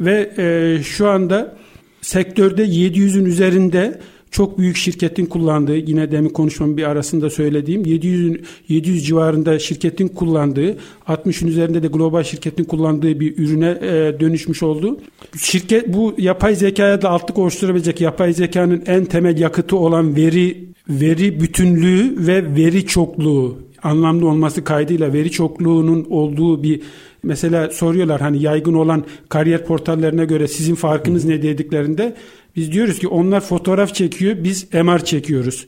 ve 0.00 0.30
e, 0.38 0.82
şu 0.82 1.08
anda 1.08 1.56
sektörde 2.00 2.64
700'ün 2.64 3.24
üzerinde 3.24 4.00
çok 4.32 4.58
büyük 4.58 4.76
şirketin 4.76 5.26
kullandığı 5.26 5.76
yine 5.76 6.12
demin 6.12 6.28
konuşmamın 6.28 6.76
bir 6.76 6.84
arasında 6.84 7.30
söylediğim 7.30 7.84
700 7.84 8.40
700 8.68 9.06
civarında 9.06 9.58
şirketin 9.58 10.08
kullandığı 10.08 10.76
60'ın 11.08 11.48
üzerinde 11.48 11.82
de 11.82 11.86
global 11.86 12.22
şirketin 12.22 12.64
kullandığı 12.64 13.20
bir 13.20 13.38
ürüne 13.38 13.78
e, 13.82 14.20
dönüşmüş 14.20 14.62
oldu. 14.62 15.00
Şirket 15.38 15.88
bu 15.88 16.14
yapay 16.18 16.54
zekaya 16.54 17.02
da 17.02 17.10
altlık 17.10 17.38
oluşturabilecek 17.38 18.00
yapay 18.00 18.32
zekanın 18.32 18.82
en 18.86 19.04
temel 19.04 19.38
yakıtı 19.38 19.76
olan 19.76 20.16
veri 20.16 20.64
veri 20.88 21.40
bütünlüğü 21.40 22.26
ve 22.26 22.56
veri 22.56 22.86
çokluğu 22.86 23.58
anlamlı 23.82 24.28
olması 24.28 24.64
kaydıyla 24.64 25.12
veri 25.12 25.30
çokluğunun 25.30 26.06
olduğu 26.10 26.62
bir 26.62 26.80
mesela 27.22 27.70
soruyorlar 27.70 28.20
hani 28.20 28.42
yaygın 28.42 28.74
olan 28.74 29.04
kariyer 29.28 29.64
portallerine 29.64 30.24
göre 30.24 30.48
sizin 30.48 30.74
farkınız 30.74 31.24
ne 31.24 31.42
dediklerinde 31.42 32.14
biz 32.56 32.72
diyoruz 32.72 32.98
ki 32.98 33.08
onlar 33.08 33.40
fotoğraf 33.40 33.94
çekiyor 33.94 34.36
biz 34.44 34.74
MR 34.74 35.04
çekiyoruz. 35.04 35.66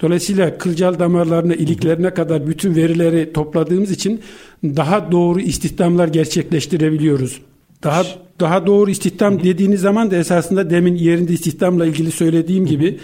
Dolayısıyla 0.00 0.58
kılcal 0.58 0.98
damarlarına, 0.98 1.54
iliklerine 1.54 2.14
kadar 2.14 2.46
bütün 2.46 2.76
verileri 2.76 3.32
topladığımız 3.32 3.90
için 3.90 4.20
daha 4.64 5.12
doğru 5.12 5.40
istihdamlar 5.40 6.08
gerçekleştirebiliyoruz. 6.08 7.40
Daha 7.82 8.04
daha 8.40 8.66
doğru 8.66 8.90
istihdam 8.90 9.44
dediğiniz 9.44 9.80
zaman 9.80 10.10
da 10.10 10.16
esasında 10.16 10.70
demin 10.70 10.94
yerinde 10.94 11.32
istihdamla 11.32 11.86
ilgili 11.86 12.10
söylediğim 12.10 12.66
gibi 12.66 12.98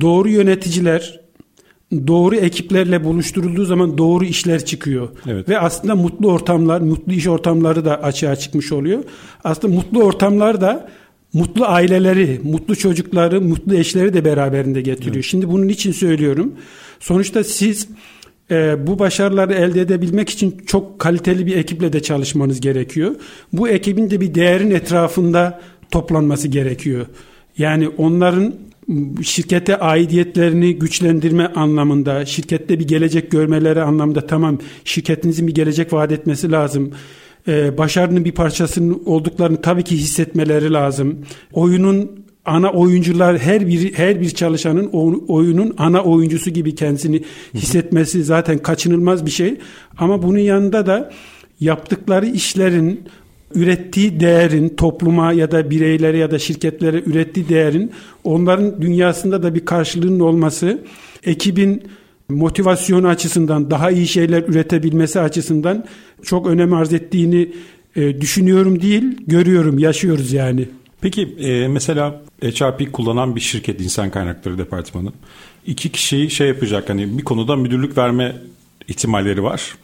doğru 0.00 0.28
yöneticiler, 0.28 1.20
doğru 1.92 2.36
ekiplerle 2.36 3.04
buluşturulduğu 3.04 3.64
zaman 3.64 3.98
doğru 3.98 4.24
işler 4.24 4.64
çıkıyor. 4.64 5.08
Evet. 5.26 5.48
Ve 5.48 5.58
aslında 5.58 5.94
mutlu 5.94 6.32
ortamlar, 6.32 6.80
mutlu 6.80 7.12
iş 7.12 7.26
ortamları 7.26 7.84
da 7.84 8.02
açığa 8.02 8.36
çıkmış 8.36 8.72
oluyor. 8.72 9.04
Aslında 9.44 9.74
mutlu 9.74 10.02
ortamlar 10.02 10.60
da 10.60 10.88
mutlu 11.32 11.64
aileleri, 11.66 12.40
mutlu 12.44 12.76
çocukları, 12.76 13.40
mutlu 13.40 13.74
eşleri 13.74 14.14
de 14.14 14.24
beraberinde 14.24 14.80
getiriyor. 14.80 15.14
Evet. 15.14 15.24
Şimdi 15.24 15.48
bunun 15.48 15.68
için 15.68 15.92
söylüyorum. 15.92 16.54
Sonuçta 17.00 17.44
siz 17.44 17.88
e, 18.50 18.86
bu 18.86 18.98
başarıları 18.98 19.54
elde 19.54 19.80
edebilmek 19.80 20.30
için 20.30 20.56
çok 20.66 20.98
kaliteli 20.98 21.46
bir 21.46 21.56
ekiple 21.56 21.92
de 21.92 22.02
çalışmanız 22.02 22.60
gerekiyor. 22.60 23.14
Bu 23.52 23.68
ekibin 23.68 24.10
de 24.10 24.20
bir 24.20 24.34
değerin 24.34 24.70
etrafında 24.70 25.60
toplanması 25.90 26.48
gerekiyor. 26.48 27.06
Yani 27.58 27.88
onların 27.88 28.54
şirkete 29.22 29.78
aidiyetlerini 29.78 30.74
güçlendirme 30.74 31.46
anlamında, 31.46 32.26
şirkette 32.26 32.78
bir 32.78 32.88
gelecek 32.88 33.30
görmeleri 33.30 33.82
anlamında 33.82 34.26
tamam 34.26 34.58
şirketinizin 34.84 35.46
bir 35.46 35.54
gelecek 35.54 35.92
vaat 35.92 36.12
etmesi 36.12 36.52
lazım. 36.52 36.92
Ee, 37.48 37.78
başarının 37.78 38.24
bir 38.24 38.32
parçasının 38.32 39.02
olduklarını 39.06 39.62
tabii 39.62 39.82
ki 39.82 39.96
hissetmeleri 39.96 40.72
lazım. 40.72 41.18
Oyunun 41.52 42.24
ana 42.44 42.70
oyuncular 42.72 43.38
her 43.38 43.68
bir 43.68 43.94
her 43.94 44.20
bir 44.20 44.30
çalışanın 44.30 44.86
oyunun 45.28 45.74
ana 45.78 46.02
oyuncusu 46.02 46.50
gibi 46.50 46.74
kendisini 46.74 47.22
hissetmesi 47.54 48.24
zaten 48.24 48.58
kaçınılmaz 48.58 49.26
bir 49.26 49.30
şey. 49.30 49.56
Ama 49.98 50.22
bunun 50.22 50.38
yanında 50.38 50.86
da 50.86 51.12
yaptıkları 51.60 52.26
işlerin 52.26 53.00
ürettiği 53.54 54.20
değerin 54.20 54.68
topluma 54.68 55.32
ya 55.32 55.50
da 55.50 55.70
bireylere 55.70 56.18
ya 56.18 56.30
da 56.30 56.38
şirketlere 56.38 57.02
ürettiği 57.06 57.48
değerin 57.48 57.92
onların 58.24 58.82
dünyasında 58.82 59.42
da 59.42 59.54
bir 59.54 59.64
karşılığının 59.64 60.20
olması, 60.20 60.82
ekibin 61.24 61.82
motivasyonu 62.28 63.08
açısından 63.08 63.70
daha 63.70 63.90
iyi 63.90 64.08
şeyler 64.08 64.42
üretebilmesi 64.42 65.20
açısından 65.20 65.84
çok 66.22 66.46
önem 66.46 66.72
arz 66.72 66.92
ettiğini 66.92 67.48
e, 67.96 68.20
düşünüyorum 68.20 68.82
değil, 68.82 69.04
görüyorum, 69.26 69.78
yaşıyoruz 69.78 70.32
yani. 70.32 70.68
Peki 71.00 71.22
e, 71.22 71.68
mesela 71.68 72.22
HRP 72.42 72.92
kullanan 72.92 73.36
bir 73.36 73.40
şirket 73.40 73.80
insan 73.80 74.10
kaynakları 74.10 74.58
departmanı 74.58 75.12
iki 75.66 75.88
kişiyi 75.88 76.30
şey 76.30 76.48
yapacak 76.48 76.88
hani 76.88 77.18
bir 77.18 77.24
konuda 77.24 77.56
müdürlük 77.56 77.98
verme 77.98 78.36
ihtimalleri 78.88 79.42
var. 79.42 79.74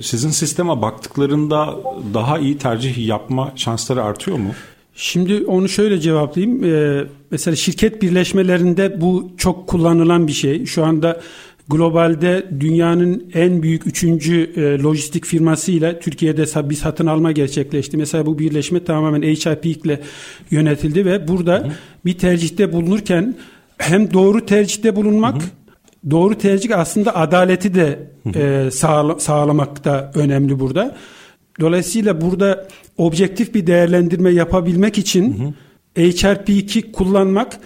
Sizin 0.00 0.30
sisteme 0.30 0.82
baktıklarında 0.82 1.76
daha 2.14 2.38
iyi 2.38 2.58
tercih 2.58 3.06
yapma 3.06 3.52
şansları 3.56 4.02
artıyor 4.04 4.38
mu? 4.38 4.50
Şimdi 4.94 5.44
onu 5.46 5.68
şöyle 5.68 6.00
cevaplayayım. 6.00 6.64
Ee, 6.64 7.04
mesela 7.30 7.56
şirket 7.56 8.02
birleşmelerinde 8.02 9.00
bu 9.00 9.30
çok 9.36 9.66
kullanılan 9.66 10.26
bir 10.26 10.32
şey. 10.32 10.66
Şu 10.66 10.84
anda 10.84 11.20
globalde 11.68 12.46
dünyanın 12.60 13.30
en 13.34 13.62
büyük 13.62 13.86
üçüncü 13.86 14.52
e, 14.56 14.82
lojistik 14.82 15.26
firmasıyla 15.26 15.98
Türkiye'de 15.98 16.70
bir 16.70 16.74
satın 16.74 17.06
alma 17.06 17.32
gerçekleşti. 17.32 17.96
Mesela 17.96 18.26
bu 18.26 18.38
birleşme 18.38 18.84
tamamen 18.84 19.22
HIP 19.22 19.86
ile 19.86 20.00
yönetildi 20.50 21.04
ve 21.04 21.28
burada 21.28 21.54
hı 21.58 21.72
bir 22.04 22.18
tercihte 22.18 22.72
bulunurken 22.72 23.34
hem 23.78 24.12
doğru 24.12 24.46
tercihte 24.46 24.96
bulunmak 24.96 25.42
hı 25.42 25.46
doğru 26.10 26.38
tercih 26.38 26.78
aslında 26.78 27.16
adaleti 27.16 27.74
de 27.74 27.98
e, 28.34 28.70
sağla, 28.70 29.18
sağlamak 29.18 29.84
da 29.84 30.10
önemli 30.14 30.60
burada. 30.60 30.96
Dolayısıyla 31.60 32.20
burada 32.20 32.68
objektif 32.98 33.54
bir 33.54 33.66
değerlendirme 33.66 34.30
yapabilmek 34.30 34.98
için 34.98 35.38
hı 35.38 35.44
hı. 35.44 35.52
HRP2 35.96 36.92
kullanmak 36.92 37.58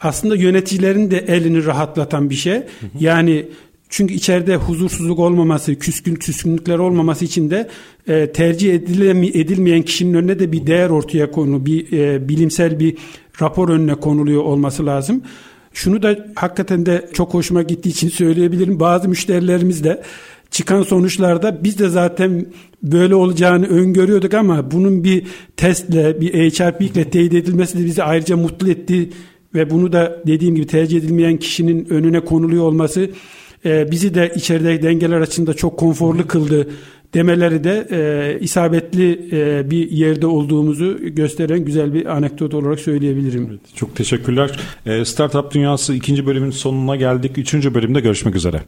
aslında 0.00 0.36
yöneticilerin 0.36 1.10
de 1.10 1.18
elini 1.18 1.66
rahatlatan 1.66 2.30
bir 2.30 2.34
şey. 2.34 2.54
Hı 2.54 2.58
hı. 2.58 2.64
Yani 3.00 3.46
çünkü 3.88 4.14
içeride 4.14 4.56
huzursuzluk 4.56 5.18
olmaması, 5.18 5.74
küskün 5.74 6.14
küskünlükler 6.14 6.78
olmaması 6.78 7.24
için 7.24 7.50
de 7.50 7.68
e, 8.08 8.32
tercih 8.32 8.74
edilemi, 8.74 9.26
edilmeyen 9.26 9.82
kişinin 9.82 10.14
önüne 10.14 10.38
de 10.38 10.52
bir 10.52 10.66
değer 10.66 10.90
ortaya 10.90 11.30
konu, 11.30 11.66
bir 11.66 11.92
e, 11.92 12.28
bilimsel 12.28 12.80
bir 12.80 12.96
rapor 13.42 13.68
önüne 13.68 13.94
konuluyor 13.94 14.42
olması 14.42 14.86
lazım. 14.86 15.22
Şunu 15.74 16.02
da 16.02 16.26
hakikaten 16.34 16.86
de 16.86 17.08
çok 17.12 17.34
hoşuma 17.34 17.62
gittiği 17.62 17.88
için 17.88 18.08
söyleyebilirim. 18.08 18.80
Bazı 18.80 19.08
müşterilerimiz 19.08 19.84
de 19.84 20.02
çıkan 20.50 20.82
sonuçlarda 20.82 21.64
biz 21.64 21.78
de 21.78 21.88
zaten 21.88 22.46
böyle 22.82 23.14
olacağını 23.14 23.66
öngörüyorduk 23.66 24.34
ama 24.34 24.70
bunun 24.70 25.04
bir 25.04 25.26
testle, 25.56 26.20
bir 26.20 26.32
HRP 26.32 26.80
ile 26.80 27.10
teyit 27.10 27.34
edilmesi 27.34 27.78
de 27.78 27.84
bizi 27.84 28.02
ayrıca 28.02 28.36
mutlu 28.36 28.70
etti 28.70 29.10
ve 29.54 29.70
bunu 29.70 29.92
da 29.92 30.22
dediğim 30.26 30.54
gibi 30.54 30.66
tercih 30.66 30.98
edilmeyen 30.98 31.36
kişinin 31.36 31.86
önüne 31.90 32.20
konuluyor 32.20 32.64
olması 32.64 33.10
e, 33.64 33.90
bizi 33.90 34.14
de 34.14 34.32
içeride 34.36 34.82
dengeler 34.82 35.20
açısında 35.20 35.54
çok 35.54 35.78
konforlu 35.78 36.26
kıldı 36.26 36.68
demeleri 37.14 37.64
de 37.64 37.88
e, 37.90 38.40
isabetli 38.40 39.28
e, 39.32 39.70
bir 39.70 39.90
yerde 39.90 40.26
olduğumuzu 40.26 40.98
gösteren 40.98 41.64
güzel 41.64 41.94
bir 41.94 42.06
anekdot 42.06 42.54
olarak 42.54 42.80
söyleyebilirim. 42.80 43.48
Evet, 43.50 43.60
çok 43.76 43.96
teşekkürler. 43.96 44.60
E, 44.86 45.04
Startup 45.04 45.54
Dünyası 45.54 45.94
ikinci 45.94 46.26
bölümün 46.26 46.50
sonuna 46.50 46.96
geldik. 46.96 47.38
Üçüncü 47.38 47.74
bölümde 47.74 48.00
görüşmek 48.00 48.36
üzere. 48.36 48.62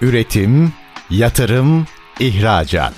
Üretim, 0.00 0.72
yatırım, 1.10 1.86
ihracat. 2.20 2.94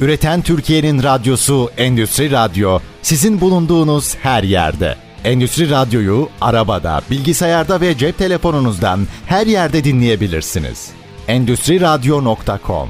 Üreten 0.00 0.42
Türkiye'nin 0.42 1.02
radyosu 1.02 1.70
Endüstri 1.76 2.30
Radyo 2.30 2.78
sizin 3.02 3.40
bulunduğunuz 3.40 4.16
her 4.16 4.42
yerde. 4.42 4.96
Endüstri 5.24 5.70
Radyo'yu 5.70 6.28
arabada, 6.40 7.00
bilgisayarda 7.10 7.80
ve 7.80 7.98
cep 7.98 8.18
telefonunuzdan 8.18 9.00
her 9.26 9.46
yerde 9.46 9.84
dinleyebilirsiniz. 9.84 10.90
Endüstri 11.28 11.80
Radyo.com 11.80 12.88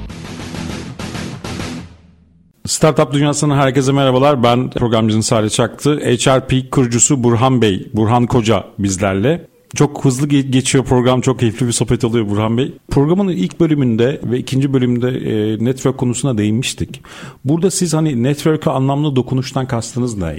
Startup 2.65 3.13
dünyasının 3.13 3.55
herkese 3.55 3.91
merhabalar. 3.91 4.43
Ben 4.43 4.69
programcının 4.69 5.21
Salih 5.21 5.49
Çaktı. 5.49 5.99
HRP 5.99 6.71
kurucusu 6.71 7.23
Burhan 7.23 7.61
Bey, 7.61 7.87
Burhan 7.93 8.27
Koca 8.27 8.63
bizlerle. 8.79 9.47
Çok 9.75 10.05
hızlı 10.05 10.27
geçiyor 10.27 10.85
program. 10.85 11.21
Çok 11.21 11.39
keyifli 11.39 11.67
bir 11.67 11.71
sohbet 11.71 12.03
oluyor 12.03 12.29
Burhan 12.29 12.57
Bey. 12.57 12.73
Programın 12.89 13.27
ilk 13.27 13.59
bölümünde 13.59 14.21
ve 14.23 14.39
ikinci 14.39 14.73
bölümde 14.73 15.09
e, 15.09 15.65
network 15.65 15.97
konusuna 15.97 16.37
değinmiştik. 16.37 17.01
Burada 17.45 17.71
siz 17.71 17.93
hani 17.93 18.23
network'e 18.23 18.71
anlamlı 18.71 19.15
dokunuştan 19.15 19.67
kastınız 19.67 20.17
ne? 20.17 20.35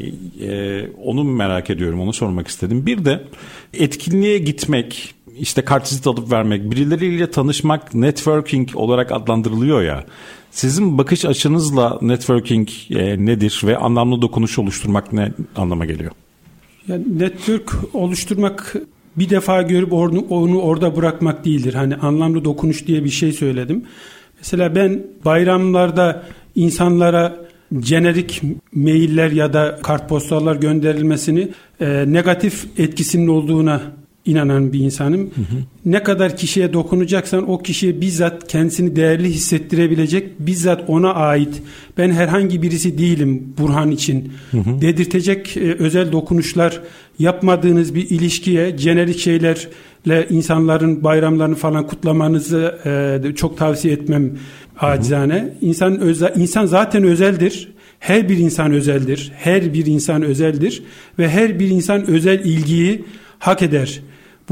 E, 0.46 0.88
onu 1.04 1.24
merak 1.24 1.70
ediyorum. 1.70 2.00
Onu 2.00 2.12
sormak 2.12 2.48
istedim. 2.48 2.86
Bir 2.86 3.04
de 3.04 3.24
etkinliğe 3.74 4.38
gitmek, 4.38 5.14
işte 5.42 5.62
kartvizit 5.62 6.06
alıp 6.06 6.32
vermek, 6.32 6.70
birileriyle 6.70 7.30
tanışmak 7.30 7.94
networking 7.94 8.76
olarak 8.76 9.12
adlandırılıyor 9.12 9.82
ya. 9.82 10.04
Sizin 10.50 10.98
bakış 10.98 11.24
açınızla 11.24 11.98
networking 12.02 12.68
e, 12.90 13.26
nedir 13.26 13.60
ve 13.64 13.76
anlamlı 13.76 14.22
dokunuş 14.22 14.58
oluşturmak 14.58 15.12
ne 15.12 15.32
anlama 15.56 15.84
geliyor? 15.84 16.12
Yani 16.88 17.18
network 17.18 17.72
oluşturmak 17.94 18.76
bir 19.16 19.30
defa 19.30 19.62
görüp 19.62 19.92
onu, 19.92 20.26
onu 20.30 20.60
orada 20.60 20.96
bırakmak 20.96 21.44
değildir. 21.44 21.74
Hani 21.74 21.96
anlamlı 21.96 22.44
dokunuş 22.44 22.86
diye 22.86 23.04
bir 23.04 23.10
şey 23.10 23.32
söyledim. 23.32 23.84
Mesela 24.38 24.74
ben 24.74 25.06
bayramlarda 25.24 26.22
insanlara 26.54 27.36
jenerik 27.82 28.42
mailler 28.74 29.30
ya 29.30 29.52
da 29.52 29.78
kartpostallar 29.82 30.56
gönderilmesini 30.56 31.48
e, 31.80 32.12
negatif 32.12 32.66
etkisinin 32.78 33.28
olduğuna 33.28 33.82
inanan 34.24 34.72
bir 34.72 34.80
insanım. 34.80 35.20
Hı 35.20 35.40
hı. 35.40 35.56
Ne 35.84 36.02
kadar 36.02 36.36
kişiye 36.36 36.72
dokunacaksan 36.72 37.50
o 37.50 37.58
kişiye 37.58 38.00
bizzat 38.00 38.48
kendisini 38.48 38.96
değerli 38.96 39.30
hissettirebilecek, 39.30 40.40
bizzat 40.40 40.84
ona 40.88 41.14
ait 41.14 41.62
ben 41.98 42.10
herhangi 42.10 42.62
birisi 42.62 42.98
değilim 42.98 43.54
Burhan 43.58 43.90
için 43.90 44.32
hı 44.50 44.58
hı. 44.58 44.80
dedirtecek 44.80 45.56
e, 45.56 45.60
özel 45.60 46.12
dokunuşlar 46.12 46.80
yapmadığınız 47.18 47.94
bir 47.94 48.10
ilişkiye 48.10 48.78
jenerik 48.78 49.18
şeylerle 49.18 50.26
insanların 50.30 51.04
bayramlarını 51.04 51.54
falan 51.54 51.86
kutlamanızı 51.86 52.78
e, 53.24 53.34
çok 53.34 53.58
tavsiye 53.58 53.94
etmem 53.94 54.30
acizane. 54.80 55.34
Hı 55.34 55.46
hı. 55.46 55.50
İnsan 55.60 56.00
özel, 56.00 56.32
insan 56.36 56.66
zaten 56.66 57.04
özeldir. 57.04 57.68
Her 57.98 58.28
bir 58.28 58.38
insan 58.38 58.72
özeldir. 58.72 59.32
Her 59.36 59.74
bir 59.74 59.86
insan 59.86 60.22
özeldir 60.22 60.82
ve 61.18 61.28
her 61.28 61.58
bir 61.58 61.68
insan 61.68 62.06
özel 62.06 62.44
ilgiyi 62.44 63.04
hak 63.38 63.62
eder. 63.62 64.00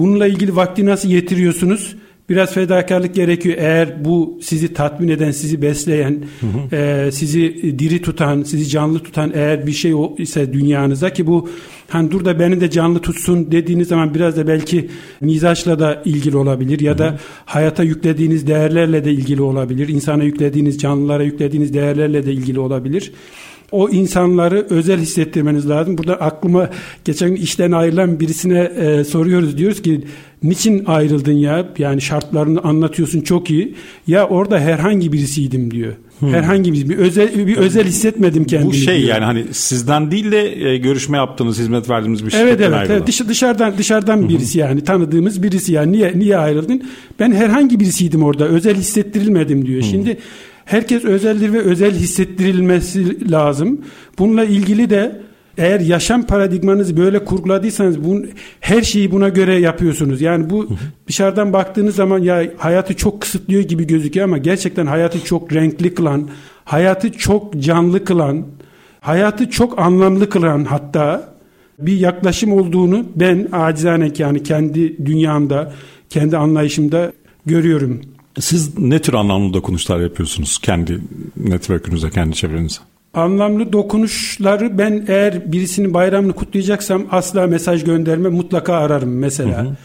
Bununla 0.01 0.27
ilgili 0.27 0.57
vakti 0.57 0.87
nasıl 0.87 1.09
yetiriyorsunuz? 1.09 1.97
Biraz 2.29 2.55
fedakarlık 2.55 3.15
gerekiyor. 3.15 3.57
Eğer 3.59 4.05
bu 4.05 4.39
sizi 4.43 4.75
tatmin 4.75 5.09
eden, 5.09 5.31
sizi 5.31 5.63
besleyen, 5.63 6.25
hı 6.41 6.47
hı. 6.47 6.77
E, 6.77 7.13
sizi 7.13 7.75
diri 7.79 8.03
tutan, 8.03 8.43
sizi 8.43 8.69
canlı 8.69 8.99
tutan 8.99 9.33
eğer 9.35 9.67
bir 9.67 9.73
şey 9.73 9.93
ise 10.19 10.53
dünyanıza 10.53 11.13
ki 11.13 11.27
bu 11.27 11.49
hani 11.89 12.11
dur 12.11 12.25
da 12.25 12.39
beni 12.39 12.61
de 12.61 12.71
canlı 12.71 12.99
tutsun 12.99 13.53
dediğiniz 13.53 13.89
zaman 13.89 14.15
biraz 14.15 14.37
da 14.37 14.47
belki 14.47 14.89
mizaçla 15.21 15.79
da 15.79 16.03
ilgili 16.05 16.37
olabilir 16.37 16.81
ya 16.81 16.99
da 16.99 17.19
hayata 17.45 17.83
yüklediğiniz 17.83 18.47
değerlerle 18.47 19.05
de 19.05 19.13
ilgili 19.13 19.43
olabilir. 19.43 19.89
İnsana 19.89 20.23
yüklediğiniz, 20.23 20.79
canlılara 20.79 21.23
yüklediğiniz 21.23 21.75
değerlerle 21.75 22.27
de 22.27 22.33
ilgili 22.33 22.61
olabilir 22.61 23.13
o 23.73 23.89
insanları 23.89 24.67
özel 24.71 25.01
hissettirmeniz 25.01 25.69
lazım. 25.69 25.99
Burada 25.99 26.15
aklıma 26.15 26.71
geçen 27.05 27.33
işten 27.33 27.73
ayrılan 27.73 28.21
birisine 28.21 28.59
e, 28.61 29.05
soruyoruz. 29.05 29.59
Diyoruz 29.59 29.83
ki 29.83 30.01
niçin 30.43 30.85
ayrıldın 30.85 31.33
ya? 31.33 31.69
Yani 31.79 32.01
şartlarını 32.01 32.61
anlatıyorsun 32.61 33.21
çok 33.21 33.51
iyi. 33.51 33.75
Ya 34.07 34.29
orada 34.29 34.61
herhangi 34.61 35.13
birisiydim 35.13 35.71
diyor. 35.71 35.93
Hmm. 36.19 36.33
Herhangi 36.33 36.73
bir, 36.73 36.89
bir 36.89 36.99
özel 36.99 37.47
bir 37.47 37.57
özel 37.57 37.85
hissetmedim 37.85 38.45
kendimi. 38.45 38.71
Bu 38.71 38.75
şey 38.75 38.99
diyor. 38.99 39.09
yani 39.09 39.25
hani 39.25 39.45
sizden 39.53 40.11
değil 40.11 40.33
de 40.33 40.69
e, 40.69 40.77
görüşme 40.77 41.17
yaptığınız, 41.17 41.59
hizmet 41.59 41.91
verdiğiniz 41.91 42.27
bir 42.27 42.31
şirketten 42.31 42.49
Evet 42.49 42.61
evet, 42.61 42.91
evet. 42.91 43.07
Dış, 43.07 43.29
dışarıdan 43.29 43.79
dışarıdan 43.79 44.29
birisi 44.29 44.59
yani 44.59 44.85
tanıdığımız 44.85 45.43
birisi 45.43 45.73
yani 45.73 45.93
niye 45.93 46.13
niye 46.19 46.37
ayrıldın? 46.37 46.83
Ben 47.21 47.33
herhangi 47.33 47.81
birisiydim 47.81 48.23
orada. 48.23 48.45
Özel 48.45 48.75
hissettirilmedim 48.75 49.67
diyor. 49.67 49.83
Hmm. 49.83 49.91
Şimdi 49.91 50.19
Herkes 50.71 51.05
özeldir 51.05 51.53
ve 51.53 51.59
özel 51.59 51.95
hissettirilmesi 51.95 53.31
lazım. 53.31 53.81
Bununla 54.19 54.45
ilgili 54.45 54.91
de 54.91 55.21
eğer 55.59 55.81
yaşam 55.81 56.27
paradigmanızı 56.27 56.97
böyle 56.97 57.25
kurguladıysanız 57.25 58.05
bunu, 58.05 58.25
her 58.61 58.83
şeyi 58.83 59.11
buna 59.11 59.29
göre 59.29 59.55
yapıyorsunuz. 59.55 60.21
Yani 60.21 60.51
bu 60.51 60.69
dışarıdan 61.07 61.53
baktığınız 61.53 61.95
zaman 61.95 62.19
ya 62.19 62.45
hayatı 62.59 62.97
çok 62.97 63.21
kısıtlıyor 63.21 63.63
gibi 63.63 63.87
gözüküyor 63.87 64.25
ama 64.25 64.39
gerçekten 64.39 64.87
hayatı 64.87 65.25
çok 65.25 65.53
renkli 65.53 65.95
kılan, 65.95 66.29
hayatı 66.65 67.13
çok 67.13 67.61
canlı 67.61 68.05
kılan, 68.05 68.47
hayatı 69.01 69.51
çok 69.51 69.79
anlamlı 69.79 70.31
kılan 70.31 70.65
hatta 70.65 71.35
bir 71.79 71.99
yaklaşım 71.99 72.53
olduğunu 72.53 73.07
ben 73.17 73.49
acizane 73.53 74.13
yani 74.19 74.43
kendi 74.43 75.07
dünyamda, 75.07 75.73
kendi 76.11 76.37
anlayışımda 76.37 77.13
görüyorum. 77.47 78.01
Siz 78.41 78.79
ne 78.79 78.99
tür 78.99 79.15
anlamlı 79.15 79.55
dokunuşlar 79.55 80.01
yapıyorsunuz 80.01 80.59
kendi 80.59 80.99
network'ünüze, 81.37 82.11
kendi 82.11 82.37
çevrenize? 82.37 82.79
Anlamlı 83.15 83.73
dokunuşları 83.73 84.79
ben 84.79 85.05
eğer 85.09 85.53
birisinin 85.53 85.95
bayramını 85.95 86.33
kutlayacaksam 86.33 87.07
asla 87.11 87.47
mesaj 87.47 87.85
gönderme 87.85 88.29
mutlaka 88.29 88.75
ararım 88.75 89.19
mesela. 89.19 89.65
Hı 89.65 89.69
hı. 89.69 89.77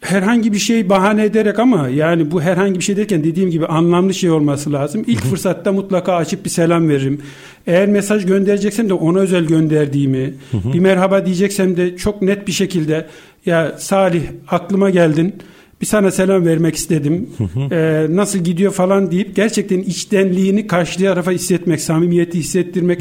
Herhangi 0.00 0.52
bir 0.52 0.58
şey 0.58 0.88
bahane 0.88 1.24
ederek 1.24 1.58
ama 1.58 1.88
yani 1.88 2.30
bu 2.30 2.42
herhangi 2.42 2.78
bir 2.78 2.84
şey 2.84 2.96
derken 2.96 3.24
dediğim 3.24 3.50
gibi 3.50 3.66
anlamlı 3.66 4.14
şey 4.14 4.30
olması 4.30 4.72
lazım. 4.72 5.04
İlk 5.06 5.20
hı 5.20 5.24
hı. 5.24 5.30
fırsatta 5.30 5.72
mutlaka 5.72 6.14
açıp 6.14 6.44
bir 6.44 6.50
selam 6.50 6.88
veririm. 6.88 7.20
Eğer 7.66 7.88
mesaj 7.88 8.26
göndereceksem 8.26 8.88
de 8.88 8.94
ona 8.94 9.18
özel 9.18 9.44
gönderdiğimi, 9.44 10.34
hı 10.50 10.56
hı. 10.56 10.72
bir 10.72 10.78
merhaba 10.78 11.26
diyeceksem 11.26 11.76
de 11.76 11.96
çok 11.96 12.22
net 12.22 12.46
bir 12.46 12.52
şekilde 12.52 13.06
ya 13.46 13.74
Salih 13.78 14.22
aklıma 14.48 14.90
geldin 14.90 15.34
bir 15.82 15.86
sana 15.86 16.10
selam 16.10 16.46
vermek 16.46 16.74
istedim. 16.76 17.30
Ee, 17.72 18.06
nasıl 18.10 18.38
gidiyor 18.38 18.72
falan 18.72 19.10
deyip 19.10 19.36
gerçekten 19.36 19.78
içtenliğini 19.78 20.66
karşı 20.66 21.00
tarafa 21.00 21.30
hissetmek, 21.30 21.80
samimiyeti 21.80 22.38
hissettirmek 22.38 23.00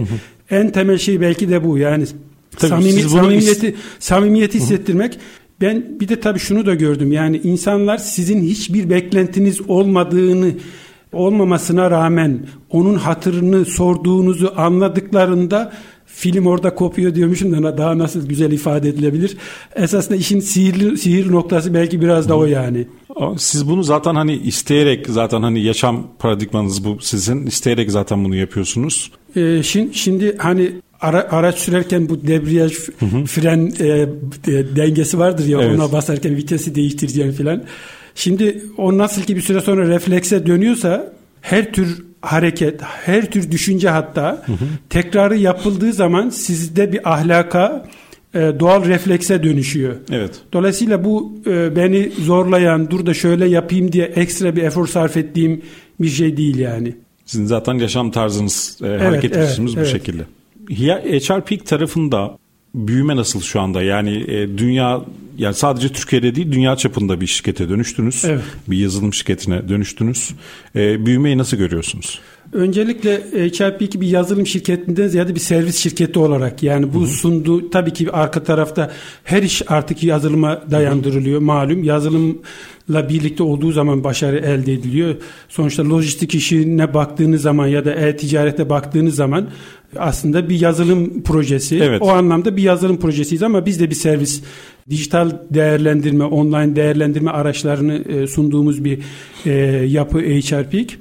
en 0.50 0.72
temel 0.72 0.98
şey 0.98 1.22
belki 1.22 1.50
de 1.50 1.64
bu. 1.64 1.78
Yani 1.78 2.06
tabii 2.58 2.70
samimi, 2.70 3.02
samimiyeti 3.02 3.68
is- 3.68 3.74
samimiyeti 4.00 4.60
hissettirmek. 4.60 5.18
Ben 5.62 6.00
bir 6.00 6.08
de 6.08 6.20
tabii 6.20 6.40
şunu 6.40 6.66
da 6.66 6.76
gördüm. 6.76 7.12
Yani 7.12 7.38
insanlar 7.44 7.98
sizin 7.98 8.42
hiçbir 8.42 8.90
beklentiniz 8.90 9.62
olmadığını 9.70 10.52
olmamasına 11.14 11.92
rağmen 11.92 12.40
onun 12.70 12.96
hatırını 12.96 13.66
sorduğunuzu 13.66 14.54
anladıklarında 14.56 15.74
film 16.14 16.46
orada 16.46 16.76
kopuyor 16.76 17.16
diyormuşum 17.16 17.64
da 17.64 17.78
daha 17.78 17.98
nasıl 17.98 18.28
güzel 18.28 18.52
ifade 18.52 18.90
edilebilir. 18.90 19.38
Esasında 19.76 20.18
işin 20.18 20.40
sihirli 20.40 20.98
sihir 20.98 21.32
noktası 21.32 21.74
belki 21.74 22.02
biraz 22.02 22.30
da 22.30 22.38
o 22.38 22.46
yani. 22.46 22.88
Siz 23.38 23.68
bunu 23.68 23.84
zaten 23.84 24.16
hani 24.16 24.36
isteyerek 24.36 25.08
zaten 25.10 25.42
hani 25.42 25.62
yaşam 25.62 26.08
paradigmanız 26.20 26.86
bu 26.86 26.98
sizin 27.02 27.46
isteyerek 27.46 27.92
zaten 27.92 28.26
bunu 28.26 28.36
yapıyorsunuz. 28.36 29.12
Ee, 29.36 29.64
şimdi, 29.64 29.98
şimdi 29.98 30.38
hani 30.38 30.72
ara, 31.02 31.28
araç 31.32 31.58
sürerken 31.58 32.10
bu 32.10 32.28
debriyaj 32.28 32.74
hı 33.00 33.06
hı. 33.06 33.26
fren 33.26 33.74
e, 33.80 33.88
e, 33.88 34.08
dengesi 34.76 35.20
vardır 35.20 35.48
ya 35.48 35.62
evet. 35.62 35.80
ona 35.80 35.92
basarken 35.92 36.36
vitesi 36.36 36.76
değiştireceğim 36.76 37.32
filan. 37.32 37.64
Şimdi 38.16 38.64
o 38.78 38.98
nasıl 38.98 39.22
ki 39.22 39.36
bir 39.36 39.42
süre 39.42 39.62
sonra 39.62 39.88
reflekse 39.88 40.46
dönüyorsa 40.46 41.14
her 41.42 41.74
tür 41.74 42.04
hareket, 42.22 42.82
her 42.82 43.32
tür 43.32 43.52
düşünce 43.52 43.90
hatta 43.90 44.44
hı 44.46 44.52
hı. 44.52 44.66
tekrarı 44.90 45.38
yapıldığı 45.38 45.94
zaman 45.94 46.30
sizde 46.30 46.92
bir 46.92 47.14
ahlaka, 47.14 47.86
e, 48.34 48.40
doğal 48.60 48.86
reflekse 48.86 49.44
dönüşüyor. 49.44 49.96
Evet. 50.12 50.40
Dolayısıyla 50.54 51.04
bu 51.04 51.34
e, 51.48 51.76
beni 51.76 52.12
zorlayan, 52.20 52.92
dur 52.92 53.06
da 53.06 53.14
şöyle 53.14 53.48
yapayım 53.48 53.92
diye 53.92 54.06
ekstra 54.06 54.56
bir 54.56 54.64
efor 54.64 54.88
sarf 54.88 55.18
ettiğim 55.18 55.62
bir 56.02 56.10
şey 56.10 56.38
değil 56.38 56.58
yani. 56.58 56.96
Sizin 57.26 57.46
zaten 57.46 57.74
yaşam 57.74 58.12
tarzınız, 58.12 58.78
e, 58.82 58.88
evet, 58.88 59.02
hareket 59.02 59.38
evet, 59.38 59.60
bu 59.60 59.72
evet. 59.78 59.88
şekilde. 59.88 60.24
HR 60.70 61.42
Peak 61.42 61.66
tarafında 61.66 62.38
büyüme 62.76 63.16
nasıl 63.16 63.42
şu 63.42 63.62
anda? 63.62 63.84
Yani 63.84 64.26
e, 64.28 64.58
dünya 64.58 65.02
yani 65.38 65.56
sadece 65.56 65.90
Türkiye'de 65.90 66.36
değil 66.36 66.52
dünya 66.52 66.76
çapında 66.76 67.22
bir 67.22 67.28
şirkete 67.28 67.70
dönüştünüz. 67.70 68.26
Evet. 68.26 68.44
Bir 68.68 68.78
yazılım 68.78 69.14
şirketine 69.14 69.70
dönüştünüz. 69.70 70.32
E, 70.76 71.06
büyümeyi 71.06 71.38
nasıl 71.38 71.58
görüyorsunuz? 71.58 72.20
Öncelikle 72.54 73.14
e, 73.14 73.50
HRP 73.50 74.02
bir 74.02 74.08
yazılım 74.08 74.48
şirketinden 74.48 75.08
ziyade 75.08 75.36
bir 75.36 75.40
servis 75.40 75.78
şirketi 75.78 76.20
olarak 76.20 76.64
yani 76.64 76.94
bu 76.94 77.00
Hı-hı. 77.00 77.08
sunduğu 77.08 77.70
tabii 77.70 77.94
ki 77.94 78.12
arka 78.12 78.44
tarafta 78.44 78.92
her 79.24 79.44
iş 79.44 79.62
artık 79.68 80.04
yazılıma 80.04 80.62
dayandırılıyor 80.72 81.36
Hı-hı. 81.36 81.46
malum. 81.46 81.84
Yazılımla 81.84 83.10
birlikte 83.10 83.44
olduğu 83.44 83.72
zaman 83.72 84.04
başarı 84.04 84.38
elde 84.38 84.74
ediliyor. 84.74 85.16
Sonuçta 85.50 85.90
lojistik 85.90 86.36
işine 86.36 86.94
baktığınız 86.94 87.42
zaman 87.42 87.68
ya 87.68 87.86
da 87.86 87.94
e-ticarete 87.94 88.70
baktığınız 88.70 89.16
zaman 89.16 89.50
aslında 89.98 90.50
bir 90.50 90.60
yazılım 90.60 91.24
projesi. 91.24 91.80
Evet. 91.84 92.02
O 92.02 92.10
anlamda 92.10 92.58
bir 92.58 92.64
yazılım 92.64 93.00
projesiyiz 93.00 93.44
ama 93.44 93.66
biz 93.66 93.80
de 93.80 93.90
bir 93.90 93.96
servis 93.96 94.44
dijital 94.90 95.32
değerlendirme, 95.50 96.24
online 96.24 96.76
değerlendirme 96.76 97.32
araçlarını 97.32 97.94
e, 97.94 98.28
sunduğumuz 98.28 98.86
bir 98.86 99.00
e, 99.46 99.52
yapı 99.88 100.20
HRP. 100.20 100.92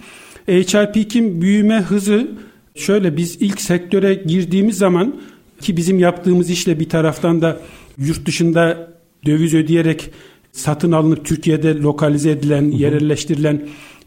HIP2'in 0.48 1.40
büyüme 1.40 1.80
hızı 1.80 2.28
şöyle 2.74 3.16
biz 3.16 3.36
ilk 3.40 3.60
sektöre 3.60 4.14
girdiğimiz 4.14 4.78
zaman 4.78 5.14
ki 5.60 5.76
bizim 5.76 5.98
yaptığımız 5.98 6.50
işle 6.50 6.80
bir 6.80 6.88
taraftan 6.88 7.42
da 7.42 7.60
yurt 7.98 8.26
dışında 8.26 8.92
döviz 9.26 9.54
ödeyerek 9.54 10.10
satın 10.52 10.92
alınıp 10.92 11.24
Türkiye'de 11.24 11.74
lokalize 11.74 12.30
edilen, 12.30 12.62
hı 12.62 12.76
hı. 12.76 12.82
yerelleştirilen 12.82 13.62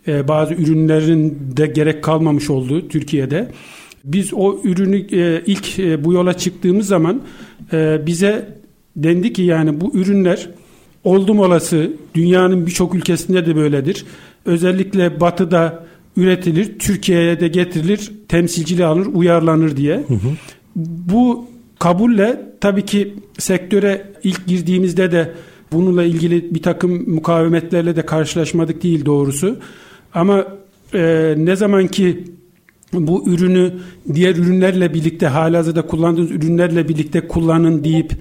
e, 0.08 0.28
bazı 0.28 0.54
ürünlerin 0.54 1.38
de 1.58 1.68
gerek 1.68 2.04
kalmamış 2.04 2.50
olduğu 2.50 2.88
Türkiye'de. 2.88 3.52
Biz 4.04 4.34
o 4.34 4.60
ürünü 4.64 4.98
e, 4.98 5.44
ilk 5.46 5.80
e, 5.80 6.06
bu 6.06 6.14
yola 6.14 6.34
çıktığımız 6.34 6.88
zaman 6.88 7.22
e, 7.74 8.02
bize 8.06 8.58
dendi 8.96 9.34
ki 9.34 9.42
yani 9.42 9.82
bu 9.82 9.92
ürünler 9.94 10.50
oldum 11.04 11.40
olası 11.40 11.92
dünyanın 12.16 12.66
birçok 12.66 12.96
ülkesinde 12.96 13.46
de 13.46 13.56
böyledir. 13.56 14.06
Özellikle 14.46 15.20
batıda 15.20 15.86
üretilir, 16.18 16.80
Türkiye'ye 16.80 17.40
de 17.40 17.48
getirilir, 17.48 18.12
temsilciliği 18.28 18.86
alır, 18.86 19.06
uyarlanır 19.14 19.78
diye. 19.78 19.96
Hı 19.96 20.14
hı. 20.14 20.30
Bu 20.76 21.46
kabulle 21.80 22.42
tabii 22.62 22.86
ki 22.86 23.14
sektöre 23.38 24.12
ilk 24.24 24.48
girdiğimizde 24.48 25.12
de 25.12 25.32
bununla 25.72 26.04
ilgili 26.04 26.56
bir 26.56 26.62
takım 26.62 27.10
mukavemetlerle 27.10 27.96
de 27.96 28.06
karşılaşmadık 28.06 28.84
değil 28.84 29.06
doğrusu. 29.06 29.58
Ama 30.14 30.48
e, 30.94 31.34
ne 31.38 31.56
zaman 31.56 31.88
ki 31.88 32.24
bu 32.94 33.30
ürünü 33.30 33.74
diğer 34.14 34.36
ürünlerle 34.36 34.94
birlikte 34.94 35.28
halihazırda 35.28 35.82
kullandığınız 35.82 36.32
ürünlerle 36.32 36.90
birlikte 36.90 37.28
kullanın 37.28 37.84
deyip 37.84 38.12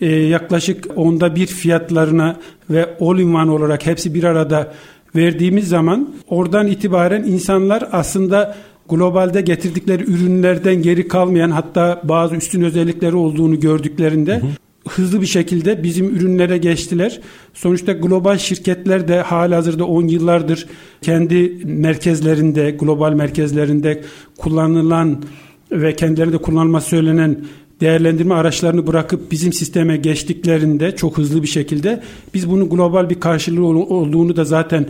e, 0.00 0.10
yaklaşık 0.10 0.86
onda 0.96 1.36
bir 1.36 1.46
fiyatlarına 1.46 2.40
ve 2.70 2.96
all 3.00 3.18
in 3.18 3.34
one 3.34 3.50
olarak 3.50 3.86
hepsi 3.86 4.14
bir 4.14 4.24
arada 4.24 4.74
verdiğimiz 5.16 5.68
zaman 5.68 6.14
oradan 6.28 6.66
itibaren 6.66 7.22
insanlar 7.22 7.88
aslında 7.92 8.56
globalde 8.88 9.40
getirdikleri 9.40 10.02
ürünlerden 10.02 10.82
geri 10.82 11.08
kalmayan 11.08 11.50
hatta 11.50 12.00
bazı 12.04 12.36
üstün 12.36 12.62
özellikleri 12.62 13.16
olduğunu 13.16 13.60
gördüklerinde 13.60 14.34
hı 14.34 14.46
hı. 14.46 14.50
hızlı 14.88 15.20
bir 15.20 15.26
şekilde 15.26 15.82
bizim 15.82 16.16
ürünlere 16.16 16.58
geçtiler. 16.58 17.20
Sonuçta 17.54 17.92
global 17.92 18.38
şirketler 18.38 19.08
de 19.08 19.20
hazırda 19.20 19.84
10 19.84 20.08
yıllardır 20.08 20.66
kendi 21.02 21.60
merkezlerinde, 21.64 22.70
global 22.70 23.12
merkezlerinde 23.12 24.02
kullanılan 24.38 25.22
ve 25.72 25.96
kendilerinde 25.96 26.38
kullanılması 26.38 26.88
söylenen 26.88 27.36
değerlendirme 27.80 28.34
araçlarını 28.34 28.86
bırakıp 28.86 29.30
bizim 29.30 29.52
sisteme 29.52 29.96
geçtiklerinde 29.96 30.96
çok 30.96 31.18
hızlı 31.18 31.42
bir 31.42 31.48
şekilde 31.48 32.02
biz 32.34 32.50
bunun 32.50 32.68
global 32.68 33.10
bir 33.10 33.20
karşılığı 33.20 33.66
olduğunu 33.66 34.36
da 34.36 34.44
zaten 34.44 34.86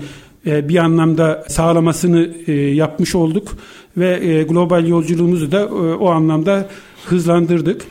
e, 0.47 0.69
bir 0.69 0.77
anlamda 0.77 1.45
sağlamasını 1.49 2.31
e, 2.47 2.53
yapmış 2.53 3.15
olduk 3.15 3.57
ve 3.97 4.27
e, 4.27 4.43
global 4.43 4.89
yolculuğumuzu 4.89 5.53
da 5.53 5.67
o 6.01 6.11
anlamda 6.11 6.69
hızlandırdık. 7.07 7.83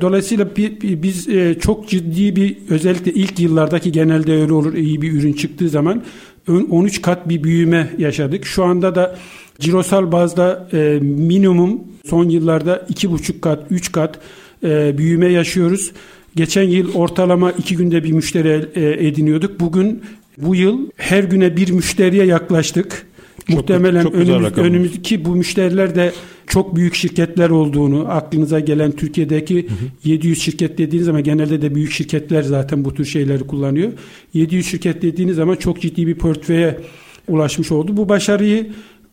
Dolayısıyla 0.00 0.48
biz 0.82 1.28
çok 1.60 1.88
ciddi 1.88 2.36
bir 2.36 2.56
özellikle 2.70 3.12
ilk 3.12 3.40
yıllardaki 3.40 3.92
genelde 3.92 4.32
öyle 4.32 4.52
olur 4.52 4.74
iyi 4.74 5.02
bir 5.02 5.12
ürün 5.12 5.32
çıktığı 5.32 5.68
zaman 5.68 6.02
13 6.70 7.02
kat 7.02 7.28
bir 7.28 7.44
büyüme 7.44 7.90
yaşadık. 7.98 8.46
Şu 8.46 8.64
anda 8.64 8.94
da 8.94 9.18
cirosal 9.60 10.12
bazda 10.12 10.68
minimum 11.00 11.80
son 12.06 12.28
yıllarda 12.28 12.86
2,5 12.92 13.40
kat 13.40 13.66
3 13.70 13.92
kat 13.92 14.20
büyüme 14.98 15.26
yaşıyoruz. 15.26 15.92
Geçen 16.36 16.62
yıl 16.62 16.94
ortalama 16.94 17.52
iki 17.52 17.76
günde 17.76 18.04
bir 18.04 18.12
müşteri 18.12 18.68
ediniyorduk. 19.06 19.60
Bugün 19.60 20.02
bu 20.38 20.54
yıl 20.54 20.90
her 20.96 21.24
güne 21.24 21.56
bir 21.56 21.70
müşteriye 21.70 22.24
yaklaştık. 22.24 23.06
Çok, 23.46 23.56
Muhtemelen 23.56 24.02
çok 24.02 24.14
önümüz, 24.14 24.58
önümüzdeki 24.58 25.24
bu 25.24 25.36
müşteriler 25.36 25.94
de 25.94 26.12
çok 26.46 26.76
büyük 26.76 26.94
şirketler 26.94 27.50
olduğunu, 27.50 28.08
aklınıza 28.08 28.60
gelen 28.60 28.92
Türkiye'deki 28.92 29.56
hı 29.56 29.68
hı. 29.68 30.10
700 30.10 30.42
şirket 30.42 30.78
dediğiniz 30.78 31.06
zaman 31.06 31.22
genelde 31.22 31.62
de 31.62 31.74
büyük 31.74 31.92
şirketler 31.92 32.42
zaten 32.42 32.84
bu 32.84 32.94
tür 32.94 33.04
şeyleri 33.04 33.46
kullanıyor. 33.46 33.92
700 34.34 34.66
şirket 34.66 35.02
dediğiniz 35.02 35.36
zaman 35.36 35.54
çok 35.54 35.80
ciddi 35.80 36.06
bir 36.06 36.14
portföye 36.14 36.78
ulaşmış 37.28 37.72
oldu. 37.72 37.96
Bu 37.96 38.08
başarıyı 38.08 38.66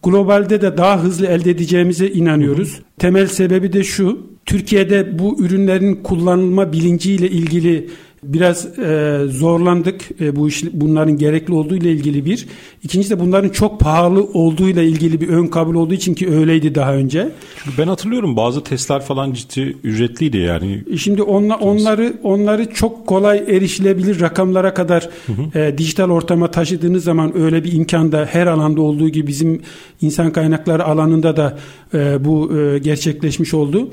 globalde 0.04 0.62
de 0.62 0.78
daha 0.78 1.04
hızlı 1.04 1.26
elde 1.26 1.52
edeceğimize 1.52 2.08
inanıyoruz. 2.08 2.80
Temel 3.00 3.28
sebebi 3.28 3.74
de 3.74 3.84
şu. 3.84 4.36
Türkiye'de 4.46 5.20
bu 5.20 5.38
ürünlerin 5.40 5.96
kullanılma 5.96 6.74
bilinciyle 6.74 7.30
ilgili 7.30 7.90
biraz 8.34 8.80
e, 8.80 9.20
zorlandık 9.28 10.22
e, 10.22 10.36
bu 10.36 10.48
iş 10.48 10.64
bunların 10.74 11.18
gerekli 11.18 11.54
olduğu 11.54 11.76
ile 11.76 11.92
ilgili 11.92 12.26
bir. 12.26 12.48
İkincisi 12.84 13.16
de 13.16 13.20
bunların 13.20 13.50
çok 13.50 13.80
pahalı 13.80 14.24
olduğu 14.24 14.70
ile 14.70 14.88
ilgili 14.88 15.22
bir 15.22 15.30
ön 15.30 15.48
kabul 15.48 15.76
olduğu 15.76 15.94
için 15.94 16.14
ki 16.14 16.30
öyleydi 16.30 16.76
daha 16.76 16.94
önce. 16.94 17.32
Ben 17.78 17.88
hatırlıyorum 17.88 18.38
bazı 18.38 18.64
testler 18.64 19.02
falan 19.02 19.34
ciddi 19.34 19.78
ücretliydi 19.84 20.38
yani. 20.38 20.84
E, 20.92 20.98
şimdi 20.98 21.22
onla, 21.22 21.56
onları 21.56 22.14
onları 22.24 22.74
çok 22.74 23.08
kolay 23.08 23.38
erişilebilir 23.38 24.20
rakamlara 24.20 24.74
kadar 24.74 25.10
hı 25.26 25.32
hı. 25.32 25.60
E, 25.60 25.78
dijital 25.78 26.10
ortama 26.10 26.52
taşıdığınız 26.52 27.04
zaman 27.04 27.38
öyle 27.38 27.64
bir 27.64 27.74
imkanda 27.74 28.26
her 28.32 28.48
alanda 28.48 28.82
olduğu 28.82 29.10
gibi 29.10 29.28
bizim 29.28 29.62
insan 30.02 30.34
kaynakları 30.34 30.86
alanında 30.86 31.38
da 31.38 31.58
e, 31.94 32.26
bu 32.26 32.58
e, 32.58 32.80
gerçekleşmiş 32.80 33.54
oldu. 33.54 33.90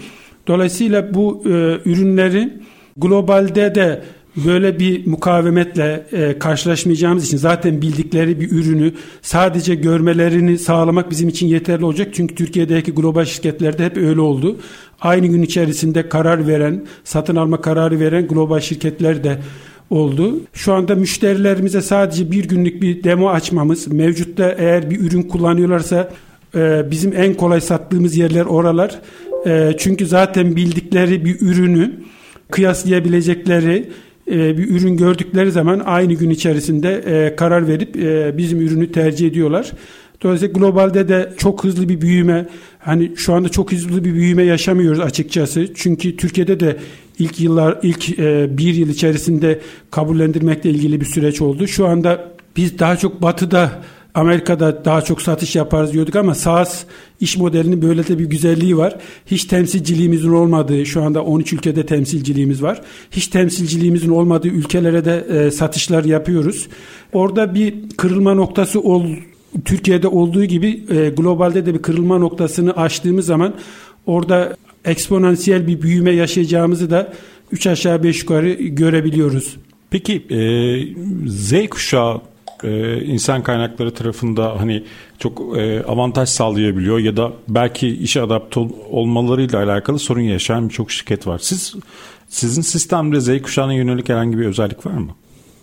Dolayısıyla 0.47 1.15
bu 1.15 1.43
e, 1.47 1.51
ürünleri 1.85 2.53
globalde 2.97 3.75
de 3.75 4.03
böyle 4.37 4.79
bir 4.79 5.07
mukavemetle 5.07 6.07
e, 6.13 6.39
karşılaşmayacağımız 6.39 7.27
için 7.27 7.37
zaten 7.37 7.83
bildikleri 7.83 8.41
bir 8.41 8.51
ürünü 8.51 8.93
sadece 9.23 9.75
görmelerini 9.75 10.59
sağlamak 10.59 11.11
bizim 11.11 11.29
için 11.29 11.47
yeterli 11.47 11.85
olacak. 11.85 12.09
Çünkü 12.13 12.35
Türkiye'deki 12.35 12.93
global 12.93 13.25
şirketlerde 13.25 13.85
hep 13.85 13.97
öyle 13.97 14.21
oldu. 14.21 14.57
Aynı 15.01 15.27
gün 15.27 15.43
içerisinde 15.43 16.09
karar 16.09 16.49
veren, 16.49 16.85
satın 17.05 17.37
alma 17.37 17.61
kararı 17.61 18.01
veren 18.01 18.27
global 18.27 18.61
şirketler 18.61 19.25
de 19.25 19.39
oldu. 19.91 20.41
Şu 20.53 20.73
anda 20.73 20.95
müşterilerimize 20.95 21.83
sadece 21.83 22.31
bir 22.31 22.49
günlük 22.49 22.83
bir 22.83 23.05
demo 23.05 23.29
açmamız, 23.29 23.89
mevcutta 23.89 24.55
eğer 24.59 24.91
bir 24.91 25.01
ürün 25.01 25.23
kullanıyorlarsa 25.23 26.11
e, 26.55 26.91
bizim 26.91 27.13
en 27.17 27.35
kolay 27.35 27.61
sattığımız 27.61 28.17
yerler 28.17 28.45
oralar. 28.45 29.01
E, 29.47 29.73
çünkü 29.79 30.07
zaten 30.07 30.57
bildikleri 30.57 31.25
bir 31.25 31.41
ürünü 31.41 31.93
kıyaslayabilecekleri 32.51 33.91
e, 34.31 34.59
bir 34.59 34.71
ürün 34.71 34.97
gördükleri 34.97 35.51
zaman 35.51 35.83
aynı 35.85 36.13
gün 36.13 36.31
içerisinde 36.31 37.03
e, 37.07 37.37
karar 37.37 37.69
verip 37.69 37.97
e, 37.97 38.39
bizim 38.39 38.61
ürünü 38.61 38.93
tercih 38.93 39.27
ediyorlar. 39.27 39.73
Dolayısıyla 40.23 40.53
globalde 40.53 41.09
de 41.09 41.33
çok 41.37 41.65
hızlı 41.65 41.89
bir 41.89 42.01
büyüme, 42.01 42.49
hani 42.79 43.13
şu 43.17 43.35
anda 43.35 43.49
çok 43.49 43.73
hızlı 43.73 44.05
bir 44.05 44.15
büyüme 44.15 44.43
yaşamıyoruz 44.43 45.01
açıkçası. 45.01 45.75
Çünkü 45.75 46.17
Türkiye'de 46.17 46.61
de 46.61 46.77
ilk 47.19 47.41
yıllar, 47.41 47.79
ilk 47.83 48.19
bir 48.59 48.75
yıl 48.75 48.89
içerisinde 48.89 49.61
kabullendirmekle 49.91 50.71
ilgili 50.71 51.01
bir 51.01 51.07
süreç 51.07 51.41
oldu. 51.41 51.67
Şu 51.67 51.87
anda 51.87 52.33
biz 52.57 52.79
daha 52.79 52.97
çok 52.97 53.23
batıda 53.23 53.83
Amerika'da 54.15 54.85
daha 54.85 55.03
çok 55.03 55.23
satış 55.23 55.57
yaparız 55.57 55.93
diyorduk 55.93 56.17
ama 56.17 56.35
SaaS 56.35 56.85
iş 57.21 57.37
modelinin 57.37 57.83
böyle 57.83 58.07
de 58.09 58.19
bir 58.19 58.25
güzelliği 58.25 58.77
var. 58.77 58.97
Hiç 59.27 59.45
temsilciliğimizin 59.45 60.33
olmadığı, 60.33 60.87
şu 60.87 61.03
anda 61.03 61.25
13 61.25 61.53
ülkede 61.53 61.87
temsilciliğimiz 61.87 62.63
var. 62.63 62.83
Hiç 63.11 63.27
temsilciliğimizin 63.29 64.09
olmadığı 64.09 64.49
ülkelere 64.49 65.05
de 65.05 65.27
e, 65.31 65.51
satışlar 65.51 66.05
yapıyoruz. 66.05 66.69
Orada 67.13 67.55
bir 67.55 67.75
kırılma 67.97 68.35
noktası 68.35 68.81
ol, 68.81 69.07
Türkiye'de 69.65 70.09
olduğu 70.09 70.45
gibi 70.45 70.85
e, 70.91 71.09
globalde 71.09 71.67
de 71.67 71.75
bir 71.75 71.83
kırılma 71.83 72.19
noktasını 72.19 72.77
aştığımız 72.77 73.27
zaman 73.27 73.55
orada 74.07 74.57
eksponansiyel 74.85 75.67
bir 75.67 75.83
büyüme 75.83 76.11
yaşayacağımızı 76.11 76.91
da 76.91 77.13
3 77.53 77.67
aşağı 77.67 78.03
5 78.03 78.21
yukarı 78.21 78.53
görebiliyoruz. 78.53 79.57
Peki 79.91 80.23
e, 80.31 80.39
Z 81.29 81.69
kuşağı 81.71 82.21
e, 82.65 83.03
insan 83.05 83.43
kaynakları 83.43 83.95
tarafında 83.95 84.61
hani 84.61 84.85
çok 85.19 85.59
e, 85.59 85.83
avantaj 85.85 86.29
sağlayabiliyor 86.29 86.99
ya 86.99 87.17
da 87.17 87.33
belki 87.49 87.89
işe 87.89 88.23
adapte 88.23 88.61
ol, 88.61 88.71
olmalarıyla 88.91 89.65
alakalı 89.65 89.99
sorun 89.99 90.21
yaşayan 90.21 90.69
birçok 90.69 90.91
şirket 90.91 91.27
var. 91.27 91.39
Siz 91.39 91.75
sizin 92.29 92.63
sistemde 92.63 93.21
Z 93.21 93.43
kuşağına 93.43 93.75
yönelik 93.75 94.09
herhangi 94.09 94.39
bir 94.39 94.47
özellik 94.47 94.87
var 94.87 94.93
mı? 94.93 95.11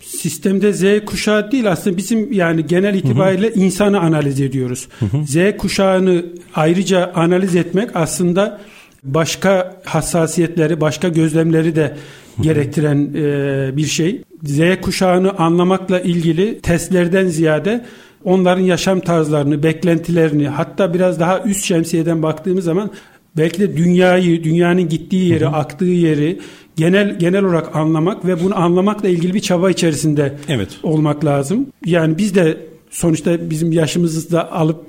Sistemde 0.02 0.74
Z 0.74 1.06
kuşağı 1.06 1.52
değil 1.52 1.72
aslında 1.72 1.98
bizim 1.98 2.34
yani 2.34 2.66
genel 2.66 2.96
itibariyle 2.96 3.50
hı 3.50 3.56
hı. 3.56 3.60
insanı 3.60 4.00
analiz 4.00 4.42
ediyoruz. 4.42 4.88
Hı 5.00 5.06
hı. 5.06 5.26
Z 5.26 5.58
kuşağını 5.58 6.26
ayrıca 6.56 7.12
analiz 7.16 7.56
etmek 7.56 7.96
aslında 7.96 8.60
başka 9.04 9.82
hassasiyetleri, 9.86 10.82
başka 10.82 11.08
gözlemleri 11.08 11.76
de 11.76 11.98
gerektiren 12.42 13.10
e, 13.16 13.78
bir 13.78 13.86
şey. 13.86 14.22
Z 14.44 14.60
kuşağını 14.82 15.32
anlamakla 15.38 16.00
ilgili 16.00 16.60
testlerden 16.60 17.28
ziyade 17.28 17.86
onların 18.24 18.62
yaşam 18.62 19.00
tarzlarını, 19.00 19.64
beklentilerini 19.64 20.48
hatta 20.48 20.94
biraz 20.94 21.20
daha 21.20 21.44
üst 21.44 21.66
şemsiyeden 21.66 22.24
baktığımız 22.24 22.66
zaman 22.66 22.92
belki 23.38 23.60
de 23.60 23.78
dünyayı, 23.78 24.44
dünyanın 24.44 24.90
gittiği 24.90 25.30
yeri, 25.30 25.46
hı 25.46 25.50
hı. 25.50 25.56
aktığı 25.56 25.86
yeri 25.86 26.40
genel 26.76 27.20
genel 27.20 27.44
olarak 27.44 27.76
anlamak 27.76 28.26
ve 28.26 28.44
bunu 28.44 28.60
anlamakla 28.60 29.10
ilgili 29.10 29.34
bir 29.34 29.40
çaba 29.40 29.70
içerisinde 29.70 30.36
evet. 30.50 30.70
olmak 30.84 31.26
lazım. 31.26 31.68
Yani 31.86 32.18
biz 32.18 32.36
de 32.36 32.58
sonuçta 32.90 33.50
bizim 33.50 33.72
yaşımızda 33.72 34.52
alıp 34.52 34.86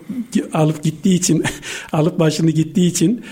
alıp 0.52 0.82
gittiği 0.82 1.14
için 1.14 1.44
alıp 1.92 2.18
başını 2.18 2.50
gittiği 2.50 2.86
için 2.88 3.24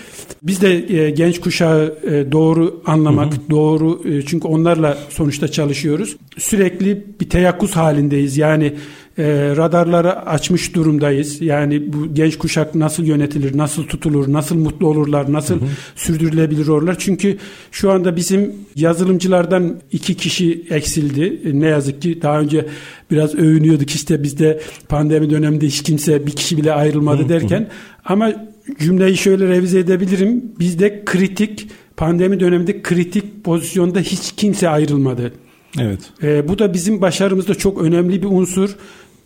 biz 0.42 0.60
de 0.60 0.94
e, 0.94 1.10
genç 1.10 1.40
kuşağı 1.40 1.98
e, 2.04 2.32
doğru 2.32 2.82
anlamak, 2.86 3.32
hı 3.32 3.36
hı. 3.36 3.50
doğru 3.50 4.02
e, 4.08 4.22
çünkü 4.22 4.48
onlarla 4.48 4.98
sonuçta 5.10 5.48
çalışıyoruz. 5.48 6.16
Sürekli 6.38 7.06
bir 7.20 7.28
teyakkuz 7.28 7.76
halindeyiz. 7.76 8.36
Yani 8.36 8.74
e, 9.18 9.56
radarları 9.56 10.26
açmış 10.26 10.74
durumdayız. 10.74 11.42
Yani 11.42 11.92
bu 11.92 12.14
genç 12.14 12.38
kuşak 12.38 12.74
nasıl 12.74 13.04
yönetilir, 13.04 13.58
nasıl 13.58 13.84
tutulur, 13.84 14.32
nasıl 14.32 14.56
mutlu 14.56 14.86
olurlar, 14.86 15.32
nasıl 15.32 15.60
hı 15.60 15.64
hı. 15.64 15.68
sürdürülebilir 15.96 16.68
olurlar. 16.68 16.96
Çünkü 16.98 17.38
şu 17.72 17.90
anda 17.90 18.16
bizim 18.16 18.54
yazılımcılardan 18.76 19.80
iki 19.92 20.14
kişi 20.14 20.66
eksildi. 20.70 21.40
E, 21.44 21.60
ne 21.60 21.66
yazık 21.66 22.02
ki 22.02 22.22
daha 22.22 22.40
önce 22.40 22.66
biraz 23.10 23.34
övünüyorduk 23.34 23.90
işte 23.90 24.22
bizde 24.22 24.60
pandemi 24.88 25.30
döneminde 25.30 25.66
hiç 25.66 25.82
kimse 25.82 26.26
bir 26.26 26.32
kişi 26.32 26.56
bile 26.56 26.72
ayrılmadı 26.72 27.28
derken 27.28 27.68
ama 28.04 28.32
cümleyi 28.78 29.16
şöyle 29.16 29.48
revize 29.48 29.78
edebilirim. 29.78 30.44
Bizde 30.58 31.02
kritik 31.04 31.68
pandemi 31.96 32.40
döneminde 32.40 32.82
kritik 32.82 33.44
pozisyonda 33.44 34.00
hiç 34.00 34.32
kimse 34.36 34.68
ayrılmadı. 34.68 35.32
Evet. 35.80 36.00
E, 36.22 36.48
bu 36.48 36.58
da 36.58 36.74
bizim 36.74 37.00
başarımızda 37.00 37.54
çok 37.54 37.82
önemli 37.82 38.22
bir 38.22 38.26
unsur. 38.26 38.76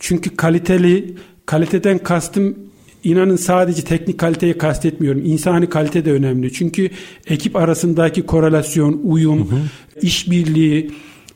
Çünkü 0.03 0.37
kaliteli, 0.37 1.15
kaliteden 1.47 1.99
kastım 1.99 2.57
inanın 3.05 3.37
sadece 3.37 3.83
teknik 3.83 4.19
kaliteyi 4.19 4.59
kastetmiyorum. 4.59 5.25
İnsani 5.25 5.69
kalite 5.69 6.05
de 6.05 6.13
önemli. 6.13 6.53
Çünkü 6.53 6.91
ekip 7.27 7.57
arasındaki 7.57 8.23
korelasyon, 8.23 9.01
uyum, 9.05 9.51
hı 9.51 9.55
hı. 9.55 9.61
işbirliği 10.03 10.91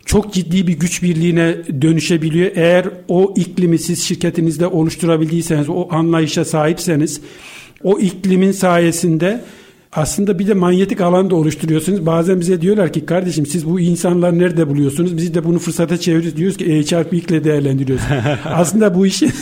çok 0.07 0.33
ciddi 0.33 0.67
bir 0.67 0.73
güç 0.73 1.03
birliğine 1.03 1.57
dönüşebiliyor. 1.83 2.51
Eğer 2.55 2.87
o 3.09 3.35
iklimi 3.37 3.79
siz 3.79 4.03
şirketinizde 4.05 4.67
oluşturabildiyseniz, 4.67 5.69
o 5.69 5.89
anlayışa 5.91 6.45
sahipseniz 6.45 7.21
o 7.83 7.99
iklimin 7.99 8.53
sayesinde 8.53 9.45
aslında 9.97 10.39
bir 10.39 10.47
de 10.47 10.55
manyetik 10.55 11.01
alan 11.01 11.31
da 11.31 11.35
oluşturuyorsunuz. 11.35 12.07
Bazen 12.07 12.41
bize 12.41 12.61
diyorlar 12.61 12.93
ki 12.93 13.07
kardeşim 13.07 13.47
siz 13.47 13.67
bu 13.67 13.81
insanlar 13.81 14.39
nerede 14.39 14.69
buluyorsunuz? 14.69 15.17
Biz 15.17 15.35
de 15.35 15.45
bunu 15.45 15.59
fırsata 15.59 15.97
çeviriyoruz. 15.97 16.37
Diyoruz 16.37 16.57
ki 16.57 16.73
E 16.73 16.85
çarpı 16.85 17.17
ile 17.17 17.45
değerlendiriyoruz. 17.45 18.05
aslında 18.45 18.95
bu 18.95 19.07
işin 19.07 19.33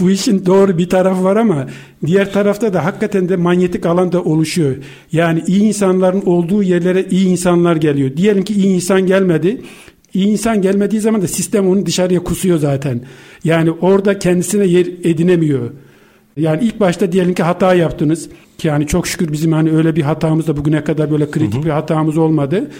bu 0.00 0.10
işin 0.10 0.46
doğru 0.46 0.78
bir 0.78 0.88
tarafı 0.88 1.24
var 1.24 1.36
ama 1.36 1.66
diğer 2.06 2.32
tarafta 2.32 2.74
da 2.74 2.84
hakikaten 2.84 3.28
de 3.28 3.36
manyetik 3.36 3.86
alan 3.86 4.12
da 4.12 4.22
oluşuyor. 4.22 4.76
Yani 5.12 5.42
iyi 5.46 5.62
insanların 5.62 6.22
olduğu 6.26 6.62
yerlere 6.62 7.06
iyi 7.10 7.26
insanlar 7.26 7.76
geliyor. 7.76 8.16
Diyelim 8.16 8.44
ki 8.44 8.54
iyi 8.54 8.74
insan 8.74 9.06
gelmedi. 9.06 9.62
İyi 10.14 10.26
insan 10.26 10.62
gelmediği 10.62 11.00
zaman 11.00 11.22
da 11.22 11.28
sistem 11.28 11.68
onu 11.68 11.86
dışarıya 11.86 12.20
kusuyor 12.24 12.58
zaten. 12.58 13.00
Yani 13.44 13.70
orada 13.70 14.18
kendisine 14.18 14.66
yer 14.66 14.86
edinemiyor. 14.86 15.70
Yani 16.36 16.64
ilk 16.64 16.80
başta 16.80 17.12
diyelim 17.12 17.34
ki 17.34 17.42
hata 17.42 17.74
yaptınız. 17.74 18.28
Ki 18.58 18.68
yani 18.68 18.86
çok 18.86 19.06
şükür 19.06 19.32
bizim 19.32 19.52
hani 19.52 19.70
öyle 19.70 19.96
bir 19.96 20.02
hatamız 20.02 20.46
da 20.46 20.56
bugüne 20.56 20.84
kadar 20.84 21.10
böyle 21.10 21.30
kritik 21.30 21.54
hı 21.54 21.58
hı. 21.58 21.64
bir 21.64 21.70
hatamız 21.70 22.18
olmadı. 22.18 22.70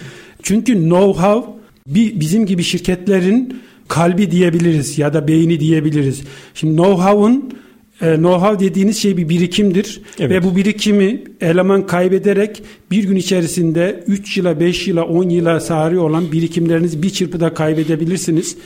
Çünkü 0.43 0.73
know-how 0.73 1.45
bir 1.87 2.21
bizim 2.21 2.47
gibi 2.47 2.63
şirketlerin 2.63 3.61
kalbi 3.89 4.31
diyebiliriz 4.31 4.99
ya 4.99 5.15
da 5.15 5.29
beyni 5.29 5.61
diyebiliriz. 5.61 6.23
Şimdi 6.55 6.77
know-how'un 6.77 7.53
e, 8.01 8.05
know-how 8.05 8.61
dediğiniz 8.61 8.99
şey 8.99 9.17
bir 9.17 9.29
birikimdir 9.29 10.03
evet. 10.19 10.31
ve 10.31 10.45
bu 10.45 10.57
birikimi 10.57 11.23
eleman 11.41 11.87
kaybederek 11.87 12.63
bir 12.91 13.05
gün 13.05 13.17
içerisinde 13.17 14.05
3 14.07 14.37
yıla 14.37 14.61
5 14.61 14.89
yıla 14.89 15.05
10 15.05 15.29
yıla 15.29 15.61
sari 15.61 15.99
olan 15.99 16.33
birikimlerinizi 16.33 17.03
bir 17.03 17.11
çırpıda 17.11 17.55
kaybedebilirsiniz. 17.55 18.57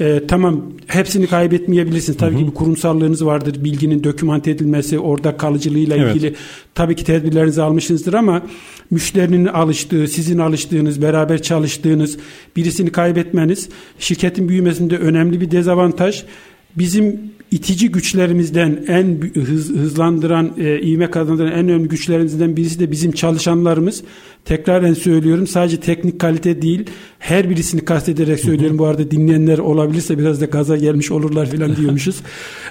E, 0.00 0.22
tamam 0.28 0.62
hepsini 0.86 1.26
kaybetmeyebilirsiniz. 1.26 2.18
Tabii 2.18 2.34
hı 2.34 2.38
hı. 2.38 2.40
ki 2.40 2.46
bir 2.46 2.54
kurumsallığınız 2.54 3.26
vardır. 3.26 3.64
Bilginin 3.64 4.04
dokümante 4.04 4.50
edilmesi, 4.50 4.98
orada 4.98 5.36
kalıcılığıyla 5.36 5.96
evet. 5.96 6.16
ilgili 6.16 6.34
tabii 6.74 6.96
ki 6.96 7.04
tedbirlerinizi 7.04 7.62
almışsınızdır 7.62 8.14
ama 8.14 8.42
müşterinin 8.90 9.46
alıştığı, 9.46 10.08
sizin 10.08 10.38
alıştığınız, 10.38 11.02
beraber 11.02 11.42
çalıştığınız 11.42 12.18
birisini 12.56 12.92
kaybetmeniz 12.92 13.68
şirketin 13.98 14.48
büyümesinde 14.48 14.98
önemli 14.98 15.40
bir 15.40 15.50
dezavantaj. 15.50 16.24
Bizim 16.78 17.34
itici 17.50 17.90
güçlerimizden 17.90 18.84
en 18.88 19.20
hız, 19.34 19.70
hızlandıran, 19.70 20.52
e, 20.58 20.80
ivme 20.80 21.10
kazandıran 21.10 21.52
en 21.52 21.68
önemli 21.68 21.88
güçlerimizden 21.88 22.56
birisi 22.56 22.80
de 22.80 22.90
bizim 22.90 23.12
çalışanlarımız. 23.12 24.02
Tekraren 24.44 24.94
söylüyorum 24.94 25.46
sadece 25.46 25.80
teknik 25.80 26.20
kalite 26.20 26.62
değil 26.62 26.86
her 27.18 27.50
birisini 27.50 27.84
kastederek 27.84 28.40
söylüyorum. 28.40 28.78
Bu 28.78 28.86
arada 28.86 29.10
dinleyenler 29.10 29.58
olabilirse 29.58 30.18
biraz 30.18 30.40
da 30.40 30.44
gaza 30.44 30.76
gelmiş 30.76 31.10
olurlar 31.10 31.46
falan 31.46 31.76
diyormuşuz. 31.80 32.16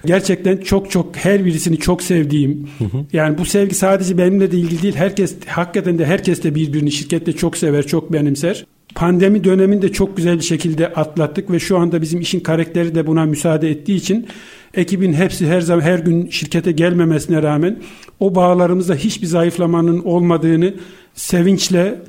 Gerçekten 0.06 0.58
çok 0.58 0.92
çok 0.92 1.16
her 1.16 1.46
birisini 1.46 1.78
çok 1.78 2.04
sevdiğim. 2.04 2.70
Yani 3.14 3.38
bu 3.38 3.46
sevgi 3.46 3.76
sadece 3.76 4.18
benimle 4.18 4.52
de 4.52 4.58
ilgili 4.58 4.82
değil. 4.82 4.96
Herkes 4.96 5.36
hakikaten 5.48 6.00
de 6.00 6.06
herkes 6.06 6.44
de 6.44 6.56
birbirini 6.56 6.92
şirkette 6.92 7.34
çok 7.34 7.58
sever, 7.58 7.88
çok 7.88 8.14
benimser. 8.14 8.66
Pandemi 8.96 9.44
döneminde 9.44 9.92
çok 9.92 10.18
güzel 10.18 10.38
bir 10.38 10.44
şekilde 10.44 10.88
atlattık 10.88 11.52
ve 11.52 11.60
şu 11.60 11.78
anda 11.78 12.02
bizim 12.02 12.22
işin 12.22 12.40
karakteri 12.40 12.96
de 12.96 13.08
buna 13.08 13.26
müsaade 13.26 13.70
ettiği 13.70 13.96
için 13.96 14.28
ekibin 14.74 15.14
hepsi 15.14 15.48
her 15.48 15.62
zaman 15.62 15.82
her 15.82 16.00
gün 16.00 16.30
şirkete 16.30 16.72
gelmemesine 16.72 17.44
rağmen 17.44 17.80
o 18.20 18.36
bağlarımızda 18.36 18.96
hiçbir 18.96 19.28
zayıflamanın 19.28 20.04
olmadığını 20.04 20.74
sevinçle 21.16 22.02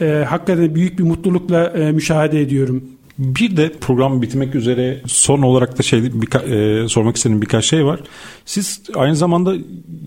e, 0.00 0.24
hakikaten 0.28 0.74
büyük 0.74 0.98
bir 0.98 1.04
mutlulukla 1.04 1.64
e, 1.66 1.92
müşahede 1.92 2.40
ediyorum. 2.40 2.84
Bir 3.18 3.56
de 3.56 3.72
program 3.80 4.22
bitmek 4.22 4.54
üzere 4.54 5.00
son 5.06 5.42
olarak 5.42 5.78
da 5.78 5.82
şey 5.82 6.00
birka- 6.00 6.84
e, 6.84 6.88
sormak 6.88 7.16
istediğim 7.16 7.42
birkaç 7.42 7.64
şey 7.64 7.84
var. 7.84 8.00
Siz 8.44 8.82
aynı 8.94 9.16
zamanda 9.16 9.54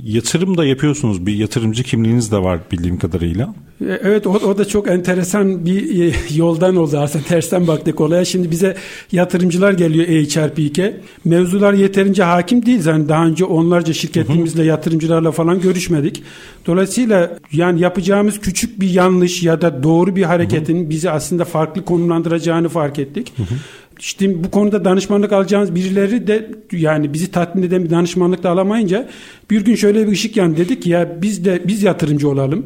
yatırım 0.03 0.57
da 0.57 0.65
yapıyorsunuz. 0.65 1.25
Bir 1.25 1.33
yatırımcı 1.35 1.83
kimliğiniz 1.83 2.31
de 2.31 2.37
var 2.37 2.59
bildiğim 2.71 2.99
kadarıyla. 2.99 3.55
Evet 3.81 4.27
o, 4.27 4.31
o 4.31 4.57
da 4.57 4.65
çok 4.65 4.87
enteresan 4.87 5.65
bir 5.65 6.03
e, 6.03 6.13
yoldan 6.35 6.75
oldu 6.75 6.97
aslında 6.97 7.25
tersten 7.25 7.67
baktık 7.67 8.01
olaya. 8.01 8.25
Şimdi 8.25 8.51
bize 8.51 8.75
yatırımcılar 9.11 9.73
geliyor 9.73 10.07
HRPK. 10.07 10.93
Mevzular 11.25 11.73
yeterince 11.73 12.23
hakim 12.23 12.65
değil. 12.65 12.85
Yani 12.85 13.09
daha 13.09 13.25
önce 13.25 13.45
onlarca 13.45 13.93
şirketimizle 13.93 14.63
yatırımcılarla 14.63 15.31
falan 15.31 15.61
görüşmedik. 15.61 16.23
Dolayısıyla 16.67 17.37
yani 17.51 17.81
yapacağımız 17.81 18.39
küçük 18.39 18.79
bir 18.79 18.89
yanlış 18.89 19.43
ya 19.43 19.61
da 19.61 19.83
doğru 19.83 20.15
bir 20.15 20.23
hareketin 20.23 20.89
bizi 20.89 21.11
aslında 21.11 21.45
farklı 21.45 21.85
konumlandıracağını 21.85 22.69
fark 22.69 22.99
ettik. 22.99 23.33
Hı 23.37 23.43
hı. 23.43 23.55
İşte 23.99 24.43
bu 24.43 24.51
konuda 24.51 24.85
danışmanlık 24.85 25.31
alacağımız 25.31 25.75
birileri 25.75 26.27
de 26.27 26.51
yani 26.71 27.13
bizi 27.13 27.31
tatmin 27.31 27.63
eden 27.63 27.83
bir 27.83 27.89
danışmanlık 27.89 28.43
da 28.43 28.49
alamayınca 28.49 29.09
bir 29.51 29.65
gün 29.65 29.75
şöyle 29.75 30.07
bir 30.07 30.11
ışık 30.11 30.37
yandı 30.37 30.57
dedik 30.57 30.87
ya 30.87 31.21
biz 31.21 31.45
de 31.45 31.61
biz 31.67 31.83
yatırımcı 31.83 32.29
olalım. 32.29 32.65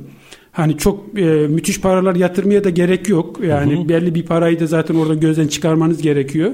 Hani 0.52 0.78
çok 0.78 1.20
e, 1.20 1.24
müthiş 1.48 1.82
paralar 1.82 2.16
yatırmaya 2.16 2.64
da 2.64 2.70
gerek 2.70 3.10
yok. 3.10 3.40
Yani 3.44 3.78
hı 3.78 3.84
hı. 3.84 3.90
belli 3.90 4.16
bir 4.16 4.26
parayı 4.26 4.60
da 4.60 4.68
zaten 4.68 4.96
orada 4.96 5.14
gözden 5.14 5.48
çıkarmanız 5.48 6.02
gerekiyor. 6.02 6.52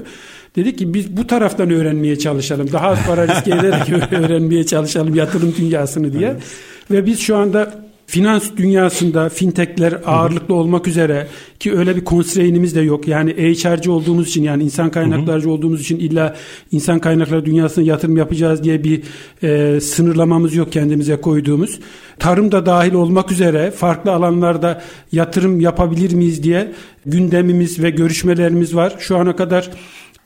Dedik 0.56 0.78
ki 0.78 0.94
biz 0.94 1.16
bu 1.16 1.26
taraftan 1.26 1.70
öğrenmeye 1.70 2.18
çalışalım. 2.18 2.72
Daha 2.72 2.88
az 2.88 3.06
para 3.06 3.28
riske 3.28 3.50
ederek 3.50 4.12
öğrenmeye 4.12 4.66
çalışalım 4.66 5.14
yatırım 5.14 5.54
dünyasını 5.58 6.12
diye. 6.12 6.28
Evet. 6.28 6.42
Ve 6.90 7.06
biz 7.06 7.20
şu 7.20 7.36
anda 7.36 7.86
finans 8.06 8.50
dünyasında 8.56 9.28
fintechler 9.28 10.00
ağırlıklı 10.06 10.54
olmak 10.54 10.88
üzere 10.88 11.26
ki 11.60 11.78
öyle 11.78 11.96
bir 11.96 12.04
constraint'imiz 12.04 12.74
de 12.74 12.80
yok. 12.80 13.08
Yani 13.08 13.30
HR'cı 13.32 13.92
olduğumuz 13.92 14.28
için 14.28 14.42
yani 14.42 14.62
insan 14.62 14.90
kaynaklarcı 14.90 15.50
olduğumuz 15.50 15.80
için 15.80 15.98
illa 15.98 16.36
insan 16.72 16.98
kaynakları 16.98 17.44
dünyasına 17.44 17.84
yatırım 17.84 18.16
yapacağız 18.16 18.64
diye 18.64 18.84
bir 18.84 19.02
e, 19.42 19.80
sınırlamamız 19.80 20.54
yok 20.54 20.72
kendimize 20.72 21.16
koyduğumuz. 21.16 21.80
Tarım 22.18 22.52
da 22.52 22.66
dahil 22.66 22.94
olmak 22.94 23.32
üzere 23.32 23.70
farklı 23.70 24.12
alanlarda 24.12 24.82
yatırım 25.12 25.60
yapabilir 25.60 26.12
miyiz 26.12 26.42
diye 26.42 26.72
gündemimiz 27.06 27.82
ve 27.82 27.90
görüşmelerimiz 27.90 28.76
var. 28.76 28.94
Şu 28.98 29.16
ana 29.16 29.36
kadar 29.36 29.70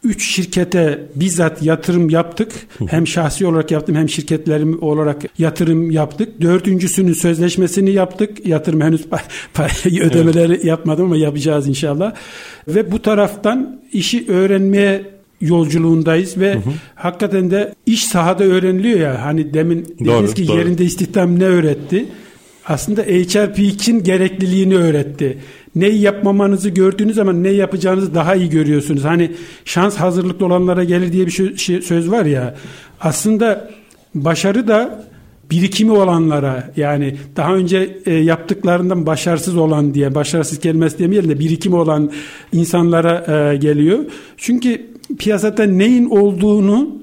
Üç 0.04 0.34
şirkete 0.34 1.08
bizzat 1.14 1.62
yatırım 1.62 2.10
yaptık. 2.10 2.52
Hem 2.86 3.06
şahsi 3.06 3.46
olarak 3.46 3.70
yaptım 3.70 3.94
hem 3.96 4.08
şirketlerim 4.08 4.82
olarak 4.82 5.22
yatırım 5.38 5.90
yaptık. 5.90 6.40
Dördüncüsünün 6.40 7.12
sözleşmesini 7.12 7.90
yaptık. 7.90 8.46
Yatırım 8.46 8.80
henüz 8.80 9.06
ödemeleri 10.00 10.52
evet. 10.52 10.64
yapmadım 10.64 11.04
ama 11.04 11.16
yapacağız 11.16 11.68
inşallah. 11.68 12.14
Ve 12.68 12.92
bu 12.92 13.02
taraftan 13.02 13.80
işi 13.92 14.24
öğrenmeye 14.28 15.20
yolculuğundayız 15.40 16.38
ve 16.38 16.54
hı 16.54 16.58
hı. 16.58 16.72
hakikaten 16.94 17.50
de 17.50 17.74
iş 17.86 18.04
sahada 18.04 18.44
öğreniliyor 18.44 19.00
ya 19.00 19.24
hani 19.24 19.54
demin 19.54 19.96
dediniz 20.00 20.34
ki 20.34 20.48
doğru. 20.48 20.58
yerinde 20.58 20.84
istihdam 20.84 21.38
ne 21.38 21.44
öğretti? 21.44 22.06
Aslında 22.66 23.02
HR 23.02 23.54
Peak'in 23.54 24.04
gerekliliğini 24.04 24.76
öğretti 24.76 25.38
neyi 25.74 26.00
yapmamanızı 26.00 26.68
gördüğünüz 26.68 27.16
zaman 27.16 27.42
ne 27.42 27.48
yapacağınızı 27.48 28.14
daha 28.14 28.34
iyi 28.34 28.50
görüyorsunuz. 28.50 29.04
Hani 29.04 29.32
şans 29.64 29.96
hazırlıklı 29.96 30.46
olanlara 30.46 30.84
gelir 30.84 31.12
diye 31.12 31.26
bir 31.26 31.56
şey, 31.56 31.82
söz 31.82 32.10
var 32.10 32.24
ya. 32.24 32.54
Aslında 33.00 33.70
başarı 34.14 34.68
da 34.68 35.04
birikimi 35.50 35.92
olanlara 35.92 36.70
yani 36.76 37.16
daha 37.36 37.54
önce 37.54 37.98
e, 38.06 38.14
yaptıklarından 38.14 39.06
başarısız 39.06 39.56
olan 39.56 39.94
diye 39.94 40.14
başarısız 40.14 40.60
kelimesi 40.60 40.98
demeyelim 40.98 41.30
de 41.30 41.38
birikimi 41.38 41.76
olan 41.76 42.10
insanlara 42.52 43.52
e, 43.52 43.56
geliyor. 43.56 43.98
Çünkü 44.36 44.86
piyasada 45.18 45.64
neyin 45.64 46.10
olduğunu 46.10 47.00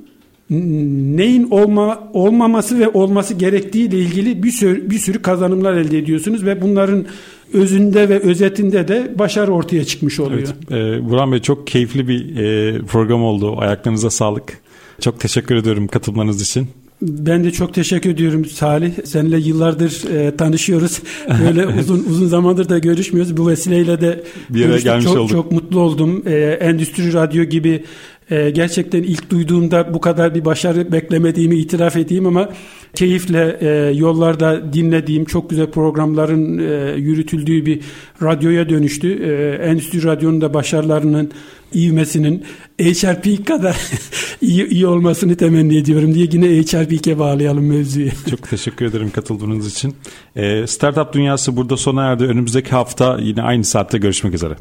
neyin 0.50 1.48
olma, 1.52 2.10
olmaması 2.14 2.80
ve 2.80 2.90
olması 2.90 3.34
gerektiği 3.34 3.88
ile 3.88 4.00
ilgili 4.00 4.44
bir 4.44 4.52
sürü, 4.52 4.90
bir 4.90 5.00
sürü 5.00 5.22
kazanımlar 5.22 5.74
elde 5.74 5.98
ediyorsunuz 5.98 6.46
ve 6.46 6.62
bunların 6.62 7.06
özünde 7.54 8.10
ve 8.10 8.20
özetinde 8.20 8.88
de 8.88 9.20
başarı 9.20 9.52
ortaya 9.52 9.86
çıkmış 9.86 10.20
oluyor. 10.20 10.48
Evet, 10.72 11.00
e, 11.02 11.10
Burhan 11.10 11.32
Bey 11.32 11.40
çok 11.40 11.68
keyifli 11.68 12.08
bir 12.08 12.38
e, 12.38 12.80
program 12.82 13.24
oldu. 13.24 13.56
Ayaklarınıza 13.60 14.10
sağlık. 14.10 14.58
Çok 15.02 15.20
teşekkür 15.20 15.56
ediyorum 15.56 15.88
katılmanız 15.88 16.42
için. 16.42 16.68
Ben 17.02 17.44
de 17.44 17.52
çok 17.52 17.74
teşekkür 17.74 18.10
ediyorum 18.10 18.46
Salih. 18.46 18.92
Seninle 19.06 19.38
yıllardır 19.38 20.10
e, 20.16 20.36
tanışıyoruz. 20.36 21.02
Böyle 21.46 21.68
uzun 21.68 22.06
uzun 22.10 22.28
zamandır 22.28 22.70
da 22.70 22.80
görüşmüyoruz. 22.80 23.38
Bu 23.38 23.48
vesileyle 23.48 24.02
de 24.02 24.24
bir 24.50 24.60
yere 24.60 24.80
gelmiş 24.80 25.06
çok, 25.06 25.18
olduk. 25.18 25.30
Çok 25.30 25.52
mutlu 25.52 25.80
oldum. 25.80 26.24
E, 26.26 26.36
Endüstri 26.62 27.14
Radyo 27.14 27.44
gibi 27.44 27.84
e, 28.32 28.50
gerçekten 28.50 29.04
ilk 29.04 29.30
duyduğumda 29.30 29.94
bu 29.94 30.02
kadar 30.02 30.36
bir 30.36 30.46
başarı 30.46 30.92
beklemediğimi 30.92 31.56
itiraf 31.56 31.96
edeyim 31.96 32.26
ama 32.26 32.50
keyifle 32.94 33.58
e, 33.62 33.68
yollarda 33.96 34.74
dinlediğim 34.74 35.26
çok 35.26 35.50
güzel 35.50 35.68
programların 35.68 36.58
e, 36.58 36.96
yürütüldüğü 36.98 37.66
bir 37.66 37.80
radyoya 38.24 38.70
dönüştü. 38.70 39.24
E, 39.24 39.64
Endüstri 39.64 40.04
Radyo'nun 40.04 40.42
da 40.42 40.54
başarılarının 40.54 41.32
ivmesinin 41.76 42.44
HRP 42.80 43.48
kadar 43.48 43.78
iyi, 44.42 44.68
iyi 44.68 44.88
olmasını 44.88 45.36
temenni 45.36 45.78
ediyorum 45.78 46.16
diye 46.16 46.28
yine 46.32 46.48
HRP'ye 46.48 47.20
bağlayalım 47.20 47.68
mevzuyu. 47.68 48.10
Çok 48.30 48.50
teşekkür 48.50 48.86
ederim 48.86 49.12
katıldığınız 49.12 49.68
için. 49.68 49.96
Ee, 50.36 50.68
Startup 50.68 51.14
Dünyası 51.14 51.58
burada 51.58 51.78
sona 51.78 52.06
erdi. 52.06 52.24
Önümüzdeki 52.24 52.70
hafta 52.70 53.18
yine 53.22 53.42
aynı 53.42 53.64
saatte 53.64 53.98
görüşmek 53.98 54.34
üzere. 54.34 54.56